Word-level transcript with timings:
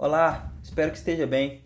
Olá, 0.00 0.52
espero 0.62 0.92
que 0.92 0.96
esteja 0.96 1.26
bem. 1.26 1.60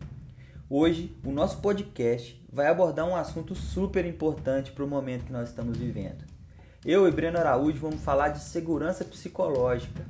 Hoje, 0.66 1.14
o 1.22 1.30
nosso 1.30 1.58
podcast 1.58 2.42
vai 2.50 2.66
abordar 2.66 3.06
um 3.06 3.14
assunto 3.14 3.54
super 3.54 4.06
importante 4.06 4.72
para 4.72 4.82
o 4.82 4.88
momento 4.88 5.26
que 5.26 5.32
nós 5.32 5.50
estamos 5.50 5.76
vivendo. 5.76 6.24
Eu 6.82 7.06
e 7.06 7.10
Breno 7.10 7.36
Araújo 7.36 7.76
vamos 7.76 8.00
falar 8.00 8.30
de 8.30 8.40
segurança 8.40 9.04
psicológica. 9.04 10.02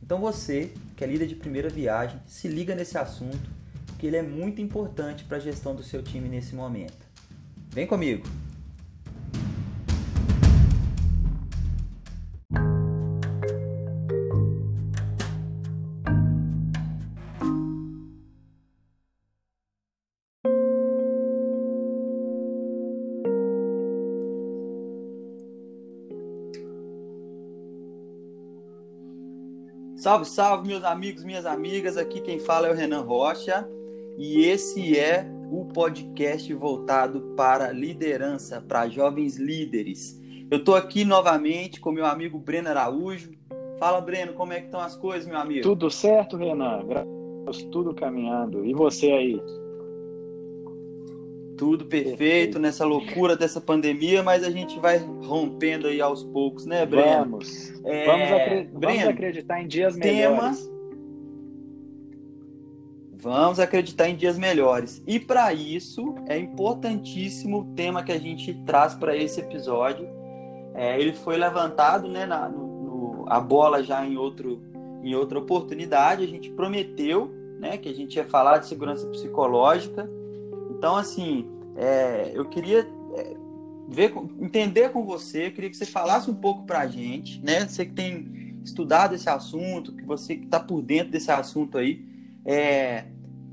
Então 0.00 0.20
você, 0.20 0.72
que 0.96 1.02
é 1.02 1.06
líder 1.08 1.26
de 1.26 1.34
primeira 1.34 1.68
viagem, 1.68 2.20
se 2.28 2.46
liga 2.46 2.76
nesse 2.76 2.96
assunto, 2.96 3.50
porque 3.86 4.06
ele 4.06 4.18
é 4.18 4.22
muito 4.22 4.62
importante 4.62 5.24
para 5.24 5.38
a 5.38 5.40
gestão 5.40 5.74
do 5.74 5.82
seu 5.82 6.00
time 6.00 6.28
nesse 6.28 6.54
momento. 6.54 7.04
Vem 7.70 7.88
comigo! 7.88 8.43
Salve, 30.04 30.26
salve, 30.26 30.68
meus 30.68 30.84
amigos, 30.84 31.24
minhas 31.24 31.46
amigas. 31.46 31.96
Aqui 31.96 32.20
quem 32.20 32.38
fala 32.38 32.68
é 32.68 32.70
o 32.70 32.74
Renan 32.74 33.00
Rocha 33.00 33.66
e 34.18 34.44
esse 34.44 34.98
é 34.98 35.26
o 35.50 35.64
podcast 35.64 36.52
voltado 36.52 37.22
para 37.34 37.72
liderança, 37.72 38.60
para 38.60 38.86
jovens 38.86 39.38
líderes. 39.38 40.20
Eu 40.50 40.58
estou 40.58 40.76
aqui 40.76 41.06
novamente 41.06 41.80
com 41.80 41.90
meu 41.90 42.04
amigo 42.04 42.38
Breno 42.38 42.68
Araújo. 42.68 43.30
Fala, 43.78 43.98
Breno, 43.98 44.34
como 44.34 44.52
é 44.52 44.60
que 44.60 44.66
estão 44.66 44.80
as 44.80 44.94
coisas, 44.94 45.26
meu 45.26 45.38
amigo? 45.38 45.62
Tudo 45.62 45.90
certo, 45.90 46.36
Renan. 46.36 46.84
Graças 46.84 47.64
tudo 47.72 47.94
caminhando. 47.94 48.62
E 48.66 48.74
você 48.74 49.10
aí? 49.10 49.40
Tudo 51.56 51.84
perfeito 51.84 52.58
nessa 52.58 52.84
loucura 52.84 53.36
dessa 53.36 53.60
pandemia, 53.60 54.22
mas 54.22 54.42
a 54.42 54.50
gente 54.50 54.78
vai 54.80 54.98
rompendo 54.98 55.86
aí 55.86 56.00
aos 56.00 56.24
poucos, 56.24 56.66
né, 56.66 56.84
Breno? 56.84 57.30
Vamos. 57.30 57.72
É... 57.84 58.06
Vamos, 58.06 58.32
acre... 58.32 58.64
Breno, 58.64 58.80
vamos, 58.80 59.08
acreditar 59.08 59.62
em 59.62 59.68
dias 59.68 59.96
melhores. 59.96 60.64
Tema... 60.64 60.74
Vamos 63.16 63.58
acreditar 63.58 64.08
em 64.08 64.16
dias 64.16 64.36
melhores. 64.36 65.02
E 65.06 65.18
para 65.18 65.52
isso 65.54 66.14
é 66.26 66.36
importantíssimo 66.36 67.60
o 67.60 67.64
tema 67.74 68.02
que 68.02 68.12
a 68.12 68.18
gente 68.18 68.52
traz 68.66 68.94
para 68.94 69.16
esse 69.16 69.40
episódio. 69.40 70.06
É, 70.74 71.00
ele 71.00 71.12
foi 71.12 71.38
levantado, 71.38 72.08
né, 72.08 72.26
na, 72.26 72.48
no, 72.48 72.66
no, 72.66 73.24
a 73.28 73.40
bola 73.40 73.82
já 73.82 74.04
em 74.04 74.16
outro 74.16 74.60
em 75.02 75.14
outra 75.14 75.38
oportunidade. 75.38 76.24
A 76.24 76.26
gente 76.26 76.50
prometeu, 76.50 77.30
né, 77.60 77.76
que 77.78 77.88
a 77.88 77.94
gente 77.94 78.16
ia 78.16 78.24
falar 78.24 78.58
de 78.58 78.66
segurança 78.66 79.06
psicológica 79.06 80.10
então, 80.84 80.96
assim, 80.96 81.46
é, 81.78 82.32
eu 82.34 82.44
queria 82.44 82.86
é, 83.16 83.36
ver, 83.88 84.12
entender 84.38 84.90
com 84.90 85.02
você, 85.02 85.50
queria 85.50 85.70
que 85.70 85.78
você 85.78 85.86
falasse 85.86 86.30
um 86.30 86.34
pouco 86.34 86.66
para 86.66 86.80
a 86.80 86.86
gente, 86.86 87.40
né? 87.42 87.66
Você 87.66 87.86
que 87.86 87.92
tem 87.92 88.60
estudado 88.62 89.14
esse 89.14 89.26
assunto, 89.26 89.94
que 89.94 90.04
você 90.04 90.36
que 90.36 90.44
está 90.44 90.60
por 90.60 90.82
dentro 90.82 91.10
desse 91.10 91.30
assunto 91.30 91.78
aí, 91.78 92.04
é, 92.44 93.04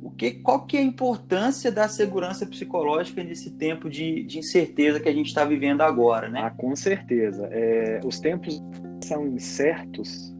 o 0.03 0.11
que, 0.11 0.31
qual 0.31 0.65
que 0.65 0.75
é 0.75 0.81
a 0.81 0.83
importância 0.83 1.71
da 1.71 1.87
segurança 1.87 2.45
psicológica 2.45 3.23
nesse 3.23 3.51
tempo 3.51 3.89
de, 3.89 4.23
de 4.23 4.39
incerteza 4.39 4.99
que 4.99 5.07
a 5.07 5.13
gente 5.13 5.27
está 5.27 5.45
vivendo 5.45 5.79
agora, 5.79 6.27
né? 6.27 6.41
Ah, 6.41 6.51
com 6.51 6.75
certeza. 6.75 7.47
É, 7.49 8.01
os 8.03 8.19
tempos 8.19 8.61
são 9.05 9.25
incertos. 9.25 10.35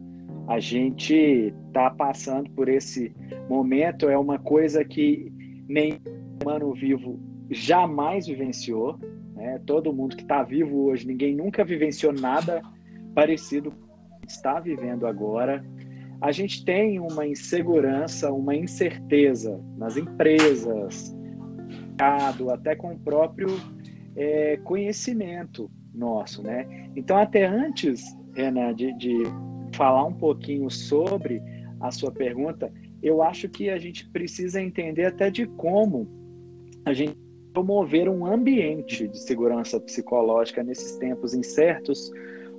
A 0.46 0.60
gente 0.60 1.54
está 1.68 1.88
passando 1.88 2.50
por 2.50 2.68
esse 2.68 3.14
momento, 3.48 4.10
é 4.10 4.18
uma 4.18 4.38
coisa 4.38 4.84
que 4.84 5.32
nem 5.66 5.98
humano 6.42 6.72
vivo 6.72 7.20
jamais 7.50 8.26
vivenciou. 8.26 8.98
Né? 9.34 9.60
Todo 9.66 9.92
mundo 9.92 10.16
que 10.16 10.22
está 10.22 10.42
vivo 10.42 10.84
hoje, 10.84 11.06
ninguém 11.06 11.34
nunca 11.34 11.64
vivenciou 11.64 12.12
nada 12.12 12.62
parecido 13.14 13.70
com 13.70 14.16
o 14.16 14.20
que 14.20 14.30
está 14.30 14.60
vivendo 14.60 15.06
agora. 15.06 15.64
A 16.20 16.30
gente 16.30 16.64
tem 16.64 17.00
uma 17.00 17.26
insegurança, 17.26 18.32
uma 18.32 18.54
incerteza 18.54 19.60
nas 19.76 19.96
empresas, 19.96 21.14
até 22.52 22.76
com 22.76 22.92
o 22.92 22.98
próprio 22.98 23.48
é, 24.14 24.56
conhecimento 24.58 25.70
nosso, 25.92 26.42
né? 26.42 26.90
Então, 26.94 27.16
até 27.16 27.44
antes, 27.44 28.16
Renan, 28.34 28.74
de, 28.74 28.96
de 28.96 29.24
falar 29.74 30.04
um 30.04 30.14
pouquinho 30.14 30.70
sobre 30.70 31.42
a 31.80 31.90
sua 31.90 32.12
pergunta, 32.12 32.72
eu 33.02 33.20
acho 33.20 33.48
que 33.48 33.68
a 33.68 33.78
gente 33.78 34.08
precisa 34.10 34.60
entender 34.60 35.06
até 35.06 35.28
de 35.28 35.46
como 35.46 36.21
a 36.84 36.92
gente 36.92 37.16
promover 37.52 38.08
um 38.08 38.26
ambiente 38.26 39.06
de 39.06 39.18
segurança 39.18 39.78
psicológica 39.78 40.62
nesses 40.62 40.96
tempos 40.96 41.34
incertos, 41.34 42.10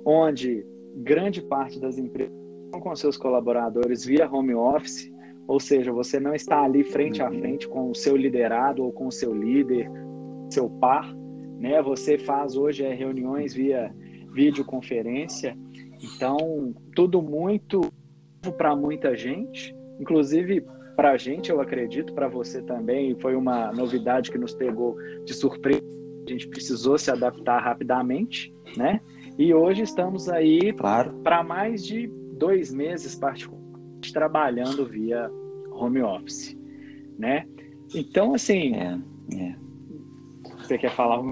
onde 0.04 0.64
grande 0.96 1.42
parte 1.42 1.80
das 1.80 1.98
empresas 1.98 2.32
estão 2.66 2.80
com 2.80 2.94
seus 2.94 3.16
colaboradores 3.16 4.04
via 4.04 4.30
home 4.30 4.54
office, 4.54 5.12
ou 5.46 5.60
seja, 5.60 5.92
você 5.92 6.18
não 6.18 6.34
está 6.34 6.62
ali 6.62 6.82
frente 6.84 7.22
a 7.22 7.30
frente 7.30 7.68
com 7.68 7.90
o 7.90 7.94
seu 7.94 8.16
liderado 8.16 8.84
ou 8.84 8.92
com 8.92 9.08
o 9.08 9.12
seu 9.12 9.34
líder, 9.34 9.90
seu 10.50 10.70
par, 10.70 11.12
né? 11.58 11.82
Você 11.82 12.16
faz 12.16 12.56
hoje 12.56 12.84
é, 12.84 12.94
reuniões 12.94 13.52
via 13.52 13.94
videoconferência, 14.32 15.56
então 16.02 16.74
tudo 16.94 17.20
muito 17.20 17.80
para 18.56 18.74
muita 18.74 19.16
gente, 19.16 19.74
inclusive 20.00 20.64
para 20.96 21.12
a 21.12 21.16
gente, 21.16 21.50
eu 21.50 21.60
acredito, 21.60 22.12
para 22.14 22.28
você 22.28 22.62
também, 22.62 23.16
foi 23.20 23.34
uma 23.34 23.72
novidade 23.72 24.30
que 24.30 24.38
nos 24.38 24.54
pegou 24.54 24.96
de 25.24 25.34
surpresa. 25.34 25.82
A 26.26 26.30
gente 26.30 26.48
precisou 26.48 26.96
se 26.98 27.10
adaptar 27.10 27.62
rapidamente, 27.62 28.54
né? 28.76 29.00
E 29.38 29.52
hoje 29.52 29.82
estamos 29.82 30.28
aí 30.28 30.72
claro. 30.72 31.12
para 31.22 31.42
mais 31.42 31.84
de 31.84 32.06
dois 32.38 32.72
meses 32.72 33.14
particularmente 33.14 34.12
trabalhando 34.12 34.86
via 34.86 35.30
home 35.70 36.02
office, 36.02 36.56
né? 37.18 37.46
Então, 37.94 38.34
assim, 38.34 38.74
é, 38.74 38.98
é. 39.34 39.54
você 40.58 40.78
quer 40.78 40.90
falar? 40.90 41.22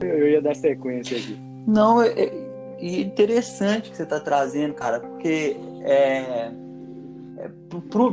Eu 0.00 0.28
ia 0.28 0.42
dar 0.42 0.54
sequência 0.54 1.16
aqui. 1.16 1.36
Não, 1.66 2.02
é, 2.02 2.08
é 2.08 3.00
interessante 3.00 3.90
que 3.90 3.96
você 3.96 4.02
está 4.02 4.20
trazendo, 4.20 4.74
cara, 4.74 5.00
porque 5.00 5.56
é, 5.82 6.50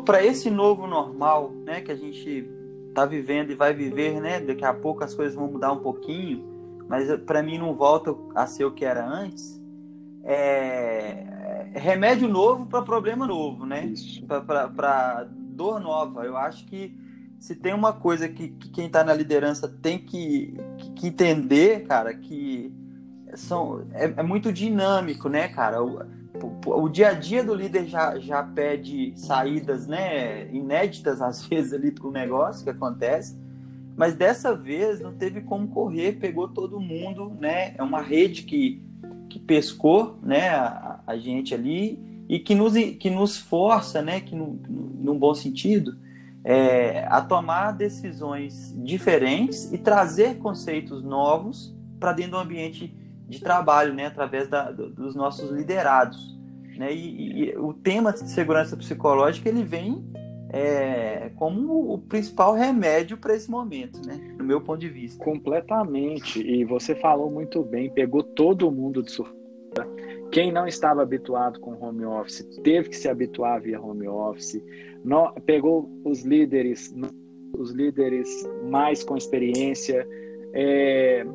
para 0.06 0.24
esse 0.24 0.50
novo 0.50 0.88
normal, 0.88 1.52
né, 1.66 1.82
que 1.82 1.92
a 1.92 1.96
gente 1.96 2.50
está 2.90 3.06
vivendo 3.06 3.52
e 3.52 3.56
vai 3.56 3.74
viver, 3.74 4.20
né, 4.20 4.40
daqui 4.40 4.66
a 4.66 4.74
pouco 4.74 5.04
as 5.04 5.14
coisas 5.14 5.36
vão 5.36 5.48
mudar 5.48 5.72
um 5.72 5.80
pouquinho, 5.80 6.46
mas 6.88 7.10
para 7.22 7.42
mim 7.42 7.58
não 7.58 7.74
volta 7.74 8.16
a 8.36 8.46
ser 8.46 8.66
o 8.66 8.72
que 8.72 8.84
era 8.84 9.06
antes. 9.06 9.60
É, 10.24 11.72
é 11.74 11.80
remédio 11.80 12.28
novo 12.28 12.66
para 12.66 12.82
problema 12.82 13.26
novo, 13.26 13.66
né? 13.66 13.94
Para 14.76 15.28
dor 15.32 15.80
nova. 15.80 16.26
Eu 16.26 16.36
acho 16.36 16.66
que 16.66 16.96
se 17.40 17.56
tem 17.56 17.74
uma 17.74 17.94
coisa 17.94 18.28
que, 18.28 18.50
que 18.50 18.70
quem 18.70 18.86
está 18.86 19.04
na 19.04 19.14
liderança 19.14 19.68
tem 19.68 19.98
que, 19.98 20.54
que, 20.78 20.92
que, 20.92 21.08
entender, 21.08 21.88
cara, 21.88 22.14
que 22.14 22.72
são, 23.36 23.88
é, 23.94 24.14
é 24.18 24.24
muito 24.24 24.52
dinâmico, 24.52 25.28
né, 25.28 25.48
cara? 25.48 25.84
O, 25.84 26.00
o 26.66 26.90
dia 26.90 27.10
a 27.10 27.14
dia 27.14 27.44
do 27.44 27.54
líder 27.54 27.86
já, 27.86 28.18
já 28.20 28.44
pede 28.44 29.14
saídas 29.16 29.88
né, 29.88 30.48
inéditas, 30.52 31.22
às 31.22 31.46
vezes, 31.48 31.74
ali 31.74 31.92
para 31.92 32.08
o 32.08 32.12
negócio 32.12 32.64
que 32.64 32.70
acontece. 32.70 33.40
Mas 33.96 34.16
dessa 34.16 34.56
vez 34.56 35.00
não 35.00 35.14
teve 35.14 35.42
como 35.42 35.68
correr, 35.68 36.14
pegou 36.14 36.48
todo 36.48 36.80
mundo, 36.80 37.36
né? 37.40 37.76
É 37.78 37.84
uma 37.84 38.02
rede 38.02 38.44
que, 38.44 38.82
que 39.30 39.38
pescou 39.38 40.18
né, 40.24 40.50
a, 40.50 41.02
a 41.06 41.18
gente 41.18 41.54
ali 41.54 42.00
e 42.28 42.40
que 42.40 42.56
nos, 42.56 42.74
que 42.74 43.10
nos 43.10 43.38
força, 43.38 44.02
né, 44.02 44.22
que 44.22 44.34
no, 44.34 44.58
num 44.68 45.20
bom 45.20 45.34
sentido, 45.34 45.98
é, 46.44 47.06
a 47.08 47.22
tomar 47.22 47.74
decisões 47.74 48.74
diferentes 48.84 49.72
e 49.72 49.78
trazer 49.78 50.38
conceitos 50.38 51.04
novos 51.04 51.76
para 52.00 52.14
dentro 52.14 52.32
do 52.32 52.38
ambiente 52.38 52.96
de 53.32 53.40
trabalho, 53.40 53.94
né, 53.94 54.08
através 54.08 54.48
da, 54.48 54.70
dos 54.72 55.16
nossos 55.16 55.50
liderados. 55.50 56.38
Né? 56.78 56.94
E, 56.94 57.50
e, 57.50 57.58
o 57.58 57.74
tema 57.74 58.12
de 58.12 58.30
segurança 58.30 58.76
psicológica 58.76 59.48
ele 59.48 59.64
vem 59.64 60.04
é, 60.50 61.32
como 61.38 61.94
o 61.94 61.98
principal 61.98 62.54
remédio 62.54 63.18
para 63.18 63.34
esse 63.34 63.50
momento, 63.50 64.06
né? 64.06 64.36
no 64.38 64.44
meu 64.44 64.62
ponto 64.62 64.80
de 64.80 64.90
vista. 64.90 65.24
Completamente. 65.24 66.42
E 66.42 66.66
você 66.66 66.94
falou 66.94 67.32
muito 67.32 67.64
bem, 67.64 67.90
pegou 67.90 68.22
todo 68.22 68.70
mundo 68.70 69.02
de 69.02 69.12
surpresa. 69.12 69.42
Quem 70.32 70.52
não 70.52 70.68
estava 70.68 71.02
habituado 71.02 71.60
com 71.60 71.82
home 71.82 72.06
office 72.06 72.46
teve 72.64 72.90
que 72.90 72.98
se 72.98 73.08
habituar 73.08 73.62
via 73.62 73.82
home 73.82 74.08
office. 74.08 74.62
Pegou 75.46 75.90
os 76.04 76.24
líderes, 76.24 76.94
os 77.58 77.72
líderes 77.72 78.28
mais 78.70 79.04
com 79.04 79.16
experiência. 79.16 80.06
É, 80.54 81.26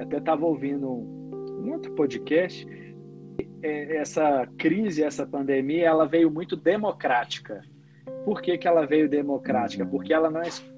até 0.00 0.18
estava 0.18 0.44
ouvindo 0.44 1.19
um 1.60 1.72
outro 1.72 1.92
podcast, 1.92 2.66
é, 3.62 3.96
essa 3.96 4.46
crise, 4.58 5.02
essa 5.02 5.26
pandemia, 5.26 5.86
ela 5.86 6.06
veio 6.06 6.30
muito 6.30 6.56
democrática. 6.56 7.62
Por 8.24 8.40
que, 8.40 8.58
que 8.58 8.66
ela 8.66 8.86
veio 8.86 9.08
democrática? 9.08 9.84
Porque 9.84 10.12
ela 10.12 10.30
não 10.30 10.42
escolheu 10.42 10.70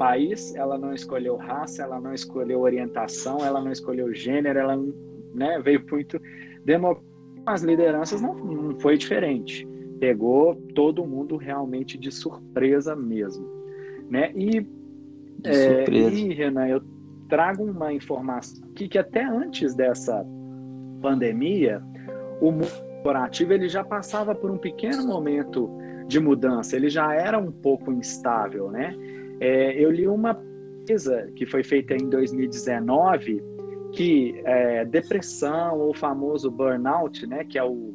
país, 0.00 0.54
ela 0.54 0.78
não 0.78 0.94
escolheu 0.94 1.36
raça, 1.36 1.82
ela 1.82 2.00
não 2.00 2.14
escolheu 2.14 2.60
orientação, 2.60 3.44
ela 3.44 3.60
não 3.60 3.70
escolheu 3.70 4.14
gênero, 4.14 4.58
ela 4.58 4.74
né, 5.34 5.60
veio 5.62 5.84
muito 5.90 6.18
democrática. 6.64 7.10
As 7.44 7.62
lideranças 7.62 8.20
não, 8.20 8.34
não 8.34 8.80
foi 8.80 8.96
diferente. 8.96 9.68
Pegou 9.98 10.56
todo 10.74 11.06
mundo 11.06 11.36
realmente 11.36 11.98
de 11.98 12.10
surpresa 12.10 12.96
mesmo. 12.96 13.46
Né? 14.08 14.32
E, 14.34 14.66
é, 15.44 15.90
e 15.90 16.32
Renan, 16.32 16.66
eu 16.68 16.82
trago 17.28 17.62
uma 17.62 17.92
informação 17.92 18.69
aqui 18.80 18.88
que 18.88 18.98
até 18.98 19.24
antes 19.24 19.74
dessa 19.74 20.24
pandemia, 21.02 21.82
o 22.40 22.50
mundo 22.50 22.70
corporativo 22.94 23.52
ele 23.52 23.68
já 23.68 23.84
passava 23.84 24.34
por 24.34 24.50
um 24.50 24.56
pequeno 24.56 25.06
momento 25.06 25.70
de 26.06 26.18
mudança, 26.18 26.76
ele 26.76 26.88
já 26.88 27.14
era 27.14 27.38
um 27.38 27.52
pouco 27.52 27.92
instável, 27.92 28.70
né? 28.70 28.94
É, 29.38 29.72
eu 29.82 29.90
li 29.90 30.06
uma 30.06 30.34
pesquisa 30.34 31.30
que 31.36 31.46
foi 31.46 31.62
feita 31.62 31.94
em 31.94 32.08
2019 32.08 33.42
que 33.92 34.40
é, 34.44 34.84
depressão 34.84 35.78
ou 35.78 35.92
famoso 35.92 36.50
burnout, 36.50 37.26
né, 37.26 37.44
que 37.44 37.58
é 37.58 37.64
o 37.64 37.92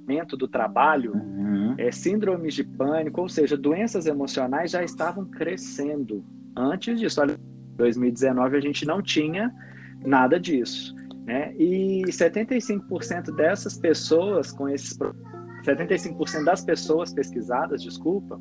momento 0.00 0.36
do 0.36 0.46
trabalho, 0.46 1.14
uhum. 1.14 1.74
é, 1.78 1.90
síndromes 1.90 2.54
de 2.54 2.64
pânico, 2.64 3.20
ou 3.20 3.28
seja, 3.28 3.56
doenças 3.56 4.06
emocionais 4.06 4.72
já 4.72 4.82
estavam 4.82 5.24
crescendo 5.24 6.22
antes 6.54 7.00
disso. 7.00 7.20
Olha, 7.20 7.38
2019 7.76 8.56
a 8.56 8.60
gente 8.60 8.84
não 8.84 9.00
tinha 9.00 9.50
nada 10.04 10.38
disso. 10.38 10.94
Né? 11.24 11.54
E 11.56 12.02
75% 12.06 13.34
dessas 13.34 13.78
pessoas 13.78 14.50
com 14.52 14.68
esses 14.68 14.98
75% 15.62 16.44
das 16.44 16.64
pessoas 16.64 17.12
pesquisadas, 17.12 17.82
desculpa, 17.82 18.40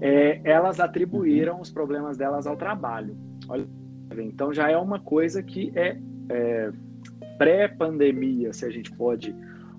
é, 0.00 0.40
elas 0.44 0.78
atribuíram 0.78 1.60
os 1.60 1.70
problemas 1.70 2.16
delas 2.16 2.46
ao 2.46 2.56
trabalho. 2.56 3.16
Olha, 3.48 3.66
então 4.18 4.52
já 4.52 4.70
é 4.70 4.76
uma 4.76 5.00
coisa 5.00 5.42
que 5.42 5.72
é, 5.74 5.98
é 6.28 6.72
pré-pandemia, 7.38 8.52
se 8.52 8.64
a 8.64 8.70
gente 8.70 8.92
pode 8.92 9.34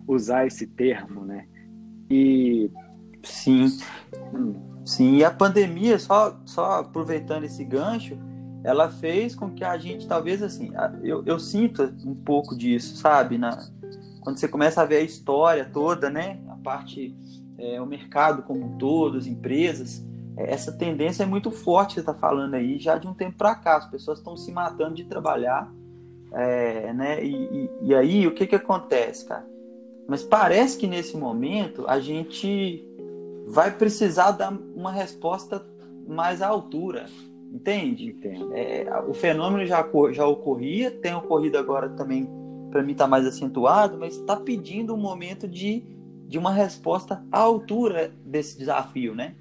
usar 0.07 0.47
esse 0.47 0.65
termo, 0.65 1.25
né? 1.25 1.45
E 2.09 2.71
sim, 3.23 3.67
hum. 4.33 4.55
sim. 4.85 5.17
E 5.17 5.23
a 5.23 5.31
pandemia, 5.31 5.99
só 5.99 6.39
só 6.45 6.79
aproveitando 6.79 7.43
esse 7.43 7.63
gancho, 7.63 8.17
ela 8.63 8.89
fez 8.89 9.35
com 9.35 9.51
que 9.51 9.63
a 9.63 9.77
gente, 9.77 10.07
talvez 10.07 10.41
assim, 10.41 10.71
eu, 11.03 11.23
eu 11.25 11.39
sinto 11.39 11.83
um 12.05 12.15
pouco 12.15 12.55
disso, 12.55 12.97
sabe? 12.97 13.37
Na, 13.37 13.57
quando 14.21 14.37
você 14.37 14.47
começa 14.47 14.81
a 14.81 14.85
ver 14.85 14.97
a 14.97 15.01
história 15.01 15.69
toda, 15.71 16.09
né? 16.09 16.39
A 16.49 16.55
parte, 16.55 17.15
é, 17.57 17.79
o 17.81 17.85
mercado 17.85 18.43
como 18.43 18.65
um 18.65 18.77
todo, 18.77 19.17
as 19.17 19.25
empresas, 19.25 20.05
é, 20.35 20.51
essa 20.51 20.71
tendência 20.71 21.23
é 21.23 21.25
muito 21.25 21.49
forte 21.49 21.95
você 21.95 22.01
está 22.01 22.13
falando 22.13 22.55
aí, 22.55 22.77
já 22.77 22.97
de 22.97 23.07
um 23.07 23.13
tempo 23.13 23.37
para 23.37 23.55
cá. 23.55 23.77
As 23.77 23.89
pessoas 23.89 24.19
estão 24.19 24.35
se 24.35 24.51
matando 24.51 24.95
de 24.95 25.05
trabalhar, 25.05 25.71
é, 26.33 26.93
né? 26.93 27.23
E, 27.23 27.33
e, 27.33 27.69
e 27.83 27.95
aí, 27.95 28.27
o 28.27 28.33
que 28.33 28.45
que 28.45 28.55
acontece, 28.55 29.25
cara? 29.25 29.45
Mas 30.07 30.23
parece 30.23 30.77
que 30.77 30.87
nesse 30.87 31.17
momento 31.17 31.85
a 31.87 31.99
gente 31.99 32.83
vai 33.47 33.71
precisar 33.71 34.31
dar 34.31 34.51
uma 34.75 34.91
resposta 34.91 35.65
mais 36.07 36.41
à 36.41 36.47
altura 36.47 37.07
Entende? 37.51 38.15
É, 38.53 38.85
o 39.07 39.13
fenômeno 39.13 39.65
já, 39.65 39.87
já 40.11 40.27
ocorria, 40.27 40.91
tem 40.91 41.13
ocorrido 41.13 41.57
agora 41.57 41.89
também, 41.89 42.27
para 42.69 42.83
mim 42.83 42.91
está 42.91 43.07
mais 43.07 43.25
acentuado, 43.25 43.97
mas 43.97 44.15
está 44.15 44.35
pedindo 44.35 44.93
um 44.93 44.97
momento 44.97 45.47
de, 45.47 45.83
de 46.27 46.37
uma 46.37 46.51
resposta 46.51 47.23
à 47.31 47.39
altura 47.39 48.11
desse 48.25 48.57
desafio, 48.57 49.15
né? 49.15 49.35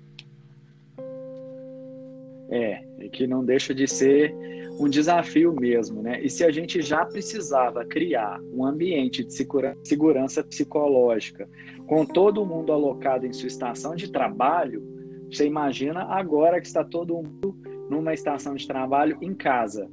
É, 2.49 2.85
é 3.01 3.09
que 3.09 3.27
não 3.27 3.45
deixa 3.45 3.75
de 3.75 3.89
ser 3.89 4.35
um 4.79 4.89
desafio 4.89 5.55
mesmo, 5.55 6.03
né? 6.03 6.21
E 6.23 6.29
se 6.29 6.45
a 6.45 6.51
gente 6.51 6.83
já 6.83 7.05
precisava 7.05 7.85
criar 7.85 8.41
um 8.53 8.65
ambiente 8.65 9.25
de 9.25 9.33
segura, 9.35 9.77
segurança 9.83 10.45
psicológica, 10.45 11.49
com 11.87 12.05
todo 12.05 12.45
mundo 12.45 12.73
alocado 12.73 13.27
em 13.27 13.33
sua 13.33 13.49
estação 13.49 13.95
de 13.95 14.11
trabalho, 14.11 14.83
você 15.31 15.47
imagina 15.47 16.05
agora 16.05 16.61
que 16.61 16.67
está 16.67 16.85
todo 16.85 17.15
mundo 17.15 17.57
numa 17.91 18.13
estação 18.15 18.55
de 18.55 18.67
trabalho 18.67 19.17
em 19.21 19.35
casa, 19.35 19.89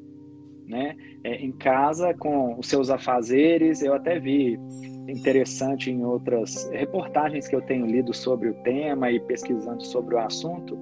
né? 0.67 0.95
É, 1.23 1.35
em 1.35 1.51
casa 1.51 2.13
com 2.13 2.57
os 2.57 2.67
seus 2.67 2.89
afazeres. 2.89 3.81
Eu 3.81 3.93
até 3.93 4.19
vi 4.19 4.59
interessante 5.07 5.91
em 5.91 6.03
outras 6.03 6.69
reportagens 6.71 7.47
que 7.47 7.55
eu 7.55 7.61
tenho 7.61 7.85
lido 7.85 8.13
sobre 8.13 8.49
o 8.49 8.53
tema 8.63 9.11
e 9.11 9.19
pesquisando 9.19 9.83
sobre 9.83 10.15
o 10.15 10.19
assunto. 10.19 10.77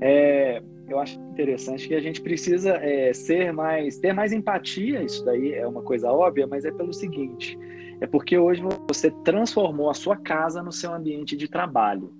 É, 0.00 0.62
eu 0.88 0.98
acho 0.98 1.18
interessante 1.30 1.88
que 1.88 1.94
a 1.94 2.00
gente 2.00 2.20
precisa 2.20 2.72
é, 2.76 3.12
ser 3.12 3.52
mais, 3.52 3.98
ter 3.98 4.12
mais 4.12 4.32
empatia. 4.32 5.02
Isso 5.02 5.24
daí 5.24 5.52
é 5.52 5.66
uma 5.66 5.82
coisa 5.82 6.10
óbvia, 6.10 6.46
mas 6.46 6.64
é 6.64 6.72
pelo 6.72 6.92
seguinte: 6.92 7.58
é 8.00 8.06
porque 8.06 8.36
hoje 8.36 8.62
você 8.88 9.10
transformou 9.24 9.88
a 9.88 9.94
sua 9.94 10.16
casa 10.16 10.62
no 10.62 10.72
seu 10.72 10.92
ambiente 10.92 11.36
de 11.36 11.48
trabalho, 11.48 12.12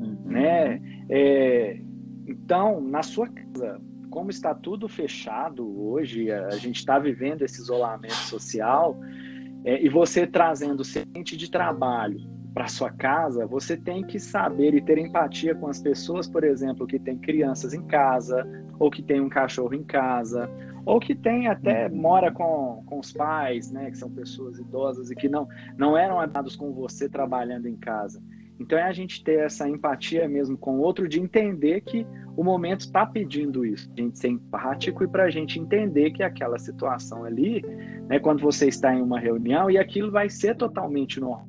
uhum. 0.00 0.18
né? 0.24 0.80
É, 1.08 1.78
então, 2.26 2.80
na 2.80 3.02
sua 3.02 3.28
casa, 3.28 3.80
como 4.10 4.30
está 4.30 4.54
tudo 4.54 4.88
fechado 4.88 5.88
hoje, 5.88 6.30
a 6.32 6.56
gente 6.56 6.76
está 6.76 6.98
vivendo 6.98 7.42
esse 7.42 7.60
isolamento 7.60 8.14
social, 8.14 8.98
é, 9.64 9.84
e 9.84 9.88
você 9.88 10.26
trazendo 10.26 10.82
o 10.82 11.00
ambiente 11.00 11.36
de 11.36 11.50
trabalho 11.50 12.20
para 12.54 12.68
sua 12.68 12.90
casa, 12.90 13.46
você 13.46 13.76
tem 13.76 14.02
que 14.02 14.18
saber 14.18 14.74
e 14.74 14.80
ter 14.80 14.96
empatia 14.96 15.54
com 15.54 15.68
as 15.68 15.82
pessoas, 15.82 16.26
por 16.26 16.42
exemplo, 16.42 16.86
que 16.86 16.98
têm 16.98 17.18
crianças 17.18 17.74
em 17.74 17.82
casa, 17.82 18.46
ou 18.78 18.90
que 18.90 19.02
tem 19.02 19.20
um 19.20 19.28
cachorro 19.28 19.74
em 19.74 19.84
casa, 19.84 20.48
ou 20.86 20.98
que 20.98 21.14
tem 21.14 21.48
até 21.48 21.88
mora 21.88 22.32
com, 22.32 22.82
com 22.86 23.00
os 23.00 23.12
pais, 23.12 23.70
né, 23.70 23.90
que 23.90 23.98
são 23.98 24.10
pessoas 24.10 24.58
idosas 24.58 25.10
e 25.10 25.14
que 25.14 25.28
não 25.28 25.46
não 25.76 25.98
eram 25.98 26.20
amados 26.20 26.56
com 26.56 26.72
você 26.72 27.08
trabalhando 27.08 27.66
em 27.66 27.76
casa. 27.76 28.22
Então 28.58 28.78
é 28.78 28.82
a 28.82 28.92
gente 28.92 29.22
ter 29.22 29.40
essa 29.40 29.68
empatia 29.68 30.26
mesmo 30.28 30.56
com 30.56 30.78
o 30.78 30.80
outro, 30.80 31.08
de 31.08 31.20
entender 31.20 31.82
que 31.82 32.06
o 32.36 32.42
momento 32.42 32.80
está 32.80 33.04
pedindo 33.04 33.64
isso, 33.64 33.90
a 33.92 34.00
gente 34.00 34.18
ser 34.18 34.28
empático 34.28 35.04
e 35.04 35.08
para 35.08 35.24
a 35.24 35.30
gente 35.30 35.58
entender 35.58 36.10
que 36.10 36.22
aquela 36.22 36.58
situação 36.58 37.24
ali, 37.24 37.62
né, 38.08 38.18
quando 38.18 38.40
você 38.40 38.66
está 38.66 38.94
em 38.94 39.02
uma 39.02 39.18
reunião, 39.18 39.70
e 39.70 39.78
aquilo 39.78 40.10
vai 40.10 40.28
ser 40.28 40.56
totalmente 40.56 41.20
normal. 41.20 41.48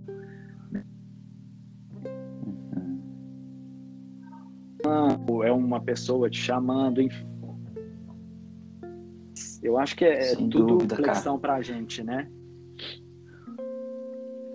Uhum. 4.85 5.43
É 5.43 5.51
uma 5.51 5.81
pessoa 5.81 6.29
te 6.29 6.39
chamando, 6.39 7.01
enfim. 7.01 7.27
Eu 9.61 9.77
acho 9.77 9.95
que 9.95 10.05
é 10.05 10.21
Sem 10.21 10.49
tudo 10.49 10.67
dúvida, 10.67 10.95
reflexão 10.95 11.37
para 11.39 11.55
a 11.55 11.61
gente, 11.61 12.03
né? 12.03 12.29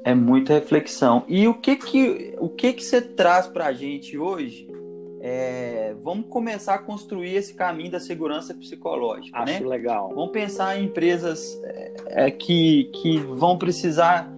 É 0.05 0.15
muita 0.15 0.55
reflexão. 0.55 1.25
E 1.29 1.47
o 1.47 1.55
que 1.55 1.77
que 1.77 2.35
o 2.39 2.49
que 2.49 2.73
que 2.73 2.85
você 2.85 3.01
traz 3.01 3.47
para 3.47 3.67
a 3.67 3.73
gente 3.73 4.19
hoje? 4.19 4.69
É, 5.25 5.95
vamos 6.03 6.27
começar 6.29 6.75
a 6.75 6.79
construir 6.79 7.37
esse 7.37 7.55
caminho 7.55 7.93
da 7.93 8.01
segurança 8.01 8.53
psicológica, 8.53 9.39
Acho 9.39 9.63
né? 9.63 9.69
legal. 9.69 10.09
Vamos 10.09 10.33
pensar 10.33 10.77
em 10.77 10.87
empresas 10.87 11.61
é, 11.63 11.95
é, 12.27 12.31
que, 12.33 12.91
que 13.01 13.19
vão 13.19 13.57
precisar 13.57 14.29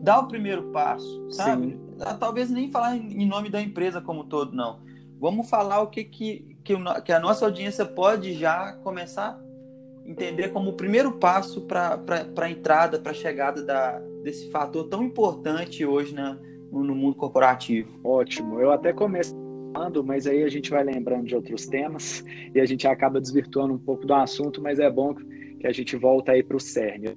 dar 0.00 0.20
o 0.20 0.28
primeiro 0.28 0.70
passo, 0.70 1.26
sabe? 1.30 1.70
Sim. 1.70 1.80
Ah, 2.00 2.14
talvez 2.14 2.50
nem 2.50 2.70
falar 2.70 2.96
em 2.96 3.26
nome 3.26 3.50
da 3.50 3.60
empresa 3.60 4.00
como 4.00 4.22
todo, 4.22 4.54
não. 4.54 4.78
Vamos 5.20 5.50
falar 5.50 5.80
o 5.80 5.88
que, 5.88 6.04
que, 6.04 6.56
que, 6.62 7.12
a 7.12 7.18
nossa 7.18 7.44
audiência 7.44 7.84
pode 7.84 8.34
já 8.34 8.74
começar 8.84 9.30
a 9.30 10.08
entender 10.08 10.50
como 10.50 10.70
o 10.70 10.74
primeiro 10.74 11.10
passo 11.12 11.62
para 11.62 11.98
a 12.40 12.50
entrada, 12.50 13.00
para 13.00 13.10
a 13.10 13.14
chegada 13.14 13.60
da, 13.64 14.00
desse 14.28 14.50
fator 14.50 14.86
tão 14.88 15.02
importante 15.02 15.86
hoje 15.86 16.14
né, 16.14 16.38
no 16.70 16.94
mundo 16.94 17.16
corporativo. 17.16 17.98
Ótimo. 18.04 18.60
Eu 18.60 18.70
até 18.70 18.92
começo 18.92 19.34
falando, 19.72 20.04
mas 20.04 20.26
aí 20.26 20.42
a 20.42 20.48
gente 20.48 20.70
vai 20.70 20.84
lembrando 20.84 21.26
de 21.26 21.34
outros 21.34 21.66
temas 21.66 22.22
e 22.54 22.60
a 22.60 22.66
gente 22.66 22.86
acaba 22.86 23.20
desvirtuando 23.20 23.72
um 23.72 23.78
pouco 23.78 24.06
do 24.06 24.12
assunto, 24.12 24.60
mas 24.60 24.78
é 24.78 24.90
bom 24.90 25.14
que 25.14 25.66
a 25.66 25.72
gente 25.72 25.96
volta 25.96 26.32
aí 26.32 26.42
para 26.42 26.58
o 26.58 26.60
cerne. 26.60 27.16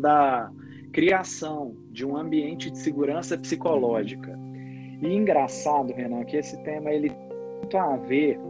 Da 0.00 0.50
criação 0.92 1.76
de 1.90 2.06
um 2.06 2.16
ambiente 2.16 2.70
de 2.70 2.78
segurança 2.78 3.36
psicológica. 3.36 4.32
E 5.02 5.06
engraçado, 5.06 5.92
Renan, 5.92 6.24
que 6.24 6.38
esse 6.38 6.60
tema 6.62 6.90
ele 6.90 7.10
tem 7.10 7.28
muito 7.60 7.76
a 7.76 7.96
ver 7.98 8.40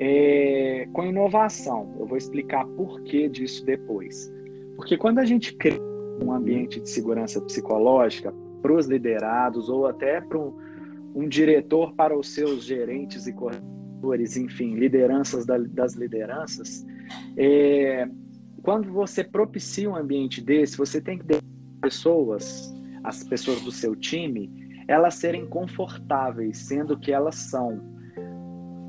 é, 0.00 0.88
com 0.92 1.04
inovação. 1.04 1.94
Eu 2.00 2.06
vou 2.06 2.18
explicar 2.18 2.66
por 2.66 3.00
que 3.02 3.28
disso 3.28 3.64
depois. 3.64 4.30
Porque 4.74 4.96
quando 4.96 5.20
a 5.20 5.24
gente 5.24 5.54
cria 5.54 5.88
um 6.22 6.32
ambiente 6.32 6.80
de 6.80 6.88
segurança 6.88 7.40
psicológica 7.40 8.32
para 8.62 8.72
os 8.72 8.86
liderados 8.86 9.68
ou 9.68 9.86
até 9.86 10.20
para 10.20 10.38
um, 10.38 10.56
um, 11.14 11.28
diretor 11.28 11.94
para 11.94 12.16
os 12.16 12.34
seus 12.34 12.64
gerentes 12.64 13.26
e 13.26 13.32
corretores, 13.32 14.36
enfim, 14.36 14.74
lideranças 14.74 15.46
da, 15.46 15.58
das 15.58 15.94
lideranças, 15.94 16.84
é, 17.36 18.08
quando 18.62 18.92
você 18.92 19.24
propicia 19.24 19.88
um 19.88 19.96
ambiente 19.96 20.42
desse, 20.42 20.76
você 20.76 21.00
tem 21.00 21.18
que 21.18 21.24
ter 21.24 21.40
pessoas, 21.80 22.74
as 23.04 23.22
pessoas 23.24 23.62
do 23.62 23.70
seu 23.70 23.94
time, 23.94 24.50
elas 24.86 25.14
serem 25.14 25.46
confortáveis, 25.46 26.58
sendo 26.58 26.98
que 26.98 27.12
elas 27.12 27.36
são. 27.36 27.80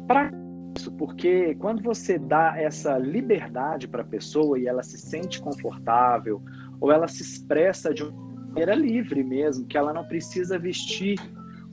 Para 0.07 0.31
isso, 0.77 0.91
porque 0.93 1.55
quando 1.55 1.83
você 1.83 2.17
dá 2.17 2.55
essa 2.57 2.98
liberdade 2.98 3.88
para 3.88 4.01
a 4.01 4.05
pessoa 4.05 4.57
e 4.57 4.65
ela 4.65 4.81
se 4.81 4.98
sente 4.98 5.41
confortável, 5.41 6.41
ou 6.79 6.91
ela 6.91 7.07
se 7.07 7.21
expressa 7.21 7.93
de 7.93 8.03
uma 8.03 8.12
maneira 8.48 8.75
livre 8.75 9.24
mesmo, 9.24 9.65
que 9.65 9.77
ela 9.77 9.93
não 9.93 10.05
precisa 10.05 10.57
vestir 10.57 11.19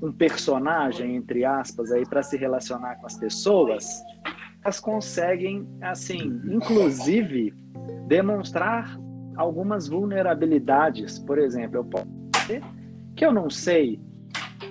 um 0.03 0.13
personagem, 0.13 1.17
entre 1.17 1.45
aspas, 1.45 1.91
aí 1.91 2.05
para 2.05 2.23
se 2.23 2.37
relacionar 2.37 2.97
com 2.97 3.07
as 3.07 3.17
pessoas, 3.17 4.03
elas 4.63 4.79
conseguem, 4.81 5.67
assim, 5.81 6.41
inclusive, 6.45 7.55
demonstrar 8.07 8.99
algumas 9.37 9.89
vulnerabilidades. 9.89 11.19
Por 11.19 11.39
exemplo, 11.39 11.79
eu 11.79 11.85
posso 11.85 12.07
dizer 12.33 12.63
que 13.15 13.25
eu 13.25 13.33
não 13.33 13.49
sei, 13.49 14.01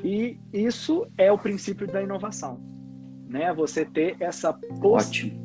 e 0.04 0.38
isso 0.54 1.08
é 1.18 1.32
o 1.32 1.38
princípio 1.38 1.88
da 1.88 2.04
inovação, 2.04 2.60
né? 3.28 3.52
Você 3.54 3.84
ter 3.84 4.16
essa 4.20 4.54
possibilidade 4.54 5.45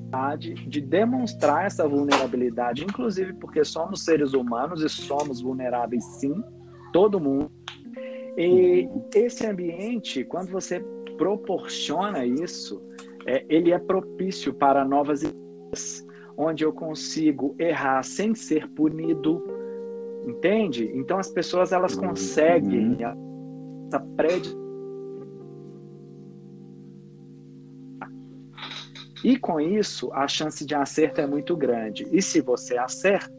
De 0.66 0.80
demonstrar 0.80 1.66
essa 1.66 1.86
vulnerabilidade, 1.86 2.84
inclusive 2.84 3.32
porque 3.34 3.64
somos 3.64 4.04
seres 4.04 4.32
humanos 4.32 4.82
e 4.82 4.88
somos 4.88 5.40
vulneráveis, 5.40 6.04
sim, 6.04 6.42
todo 6.92 7.20
mundo. 7.20 7.50
E 8.36 8.88
esse 9.14 9.46
ambiente, 9.46 10.24
quando 10.24 10.50
você 10.50 10.80
proporciona 11.16 12.24
isso, 12.24 12.82
é, 13.26 13.44
ele 13.48 13.72
é 13.72 13.78
propício 13.78 14.52
para 14.52 14.84
novas 14.84 15.22
ideias, 15.22 16.06
onde 16.36 16.64
eu 16.64 16.72
consigo 16.72 17.54
errar 17.58 18.02
sem 18.02 18.34
ser 18.34 18.68
punido, 18.70 19.44
entende? 20.26 20.90
Então 20.94 21.18
as 21.18 21.30
pessoas 21.30 21.72
elas 21.72 21.94
conseguem 21.94 22.96
uhum. 23.00 23.86
essa 23.88 24.00
prédio 24.16 24.59
e 29.24 29.38
com 29.38 29.60
isso 29.60 30.10
a 30.12 30.26
chance 30.26 30.64
de 30.64 30.74
acerto 30.74 31.20
é 31.20 31.26
muito 31.26 31.56
grande. 31.56 32.06
E 32.10 32.22
se 32.22 32.40
você 32.40 32.76
acerta, 32.76 33.32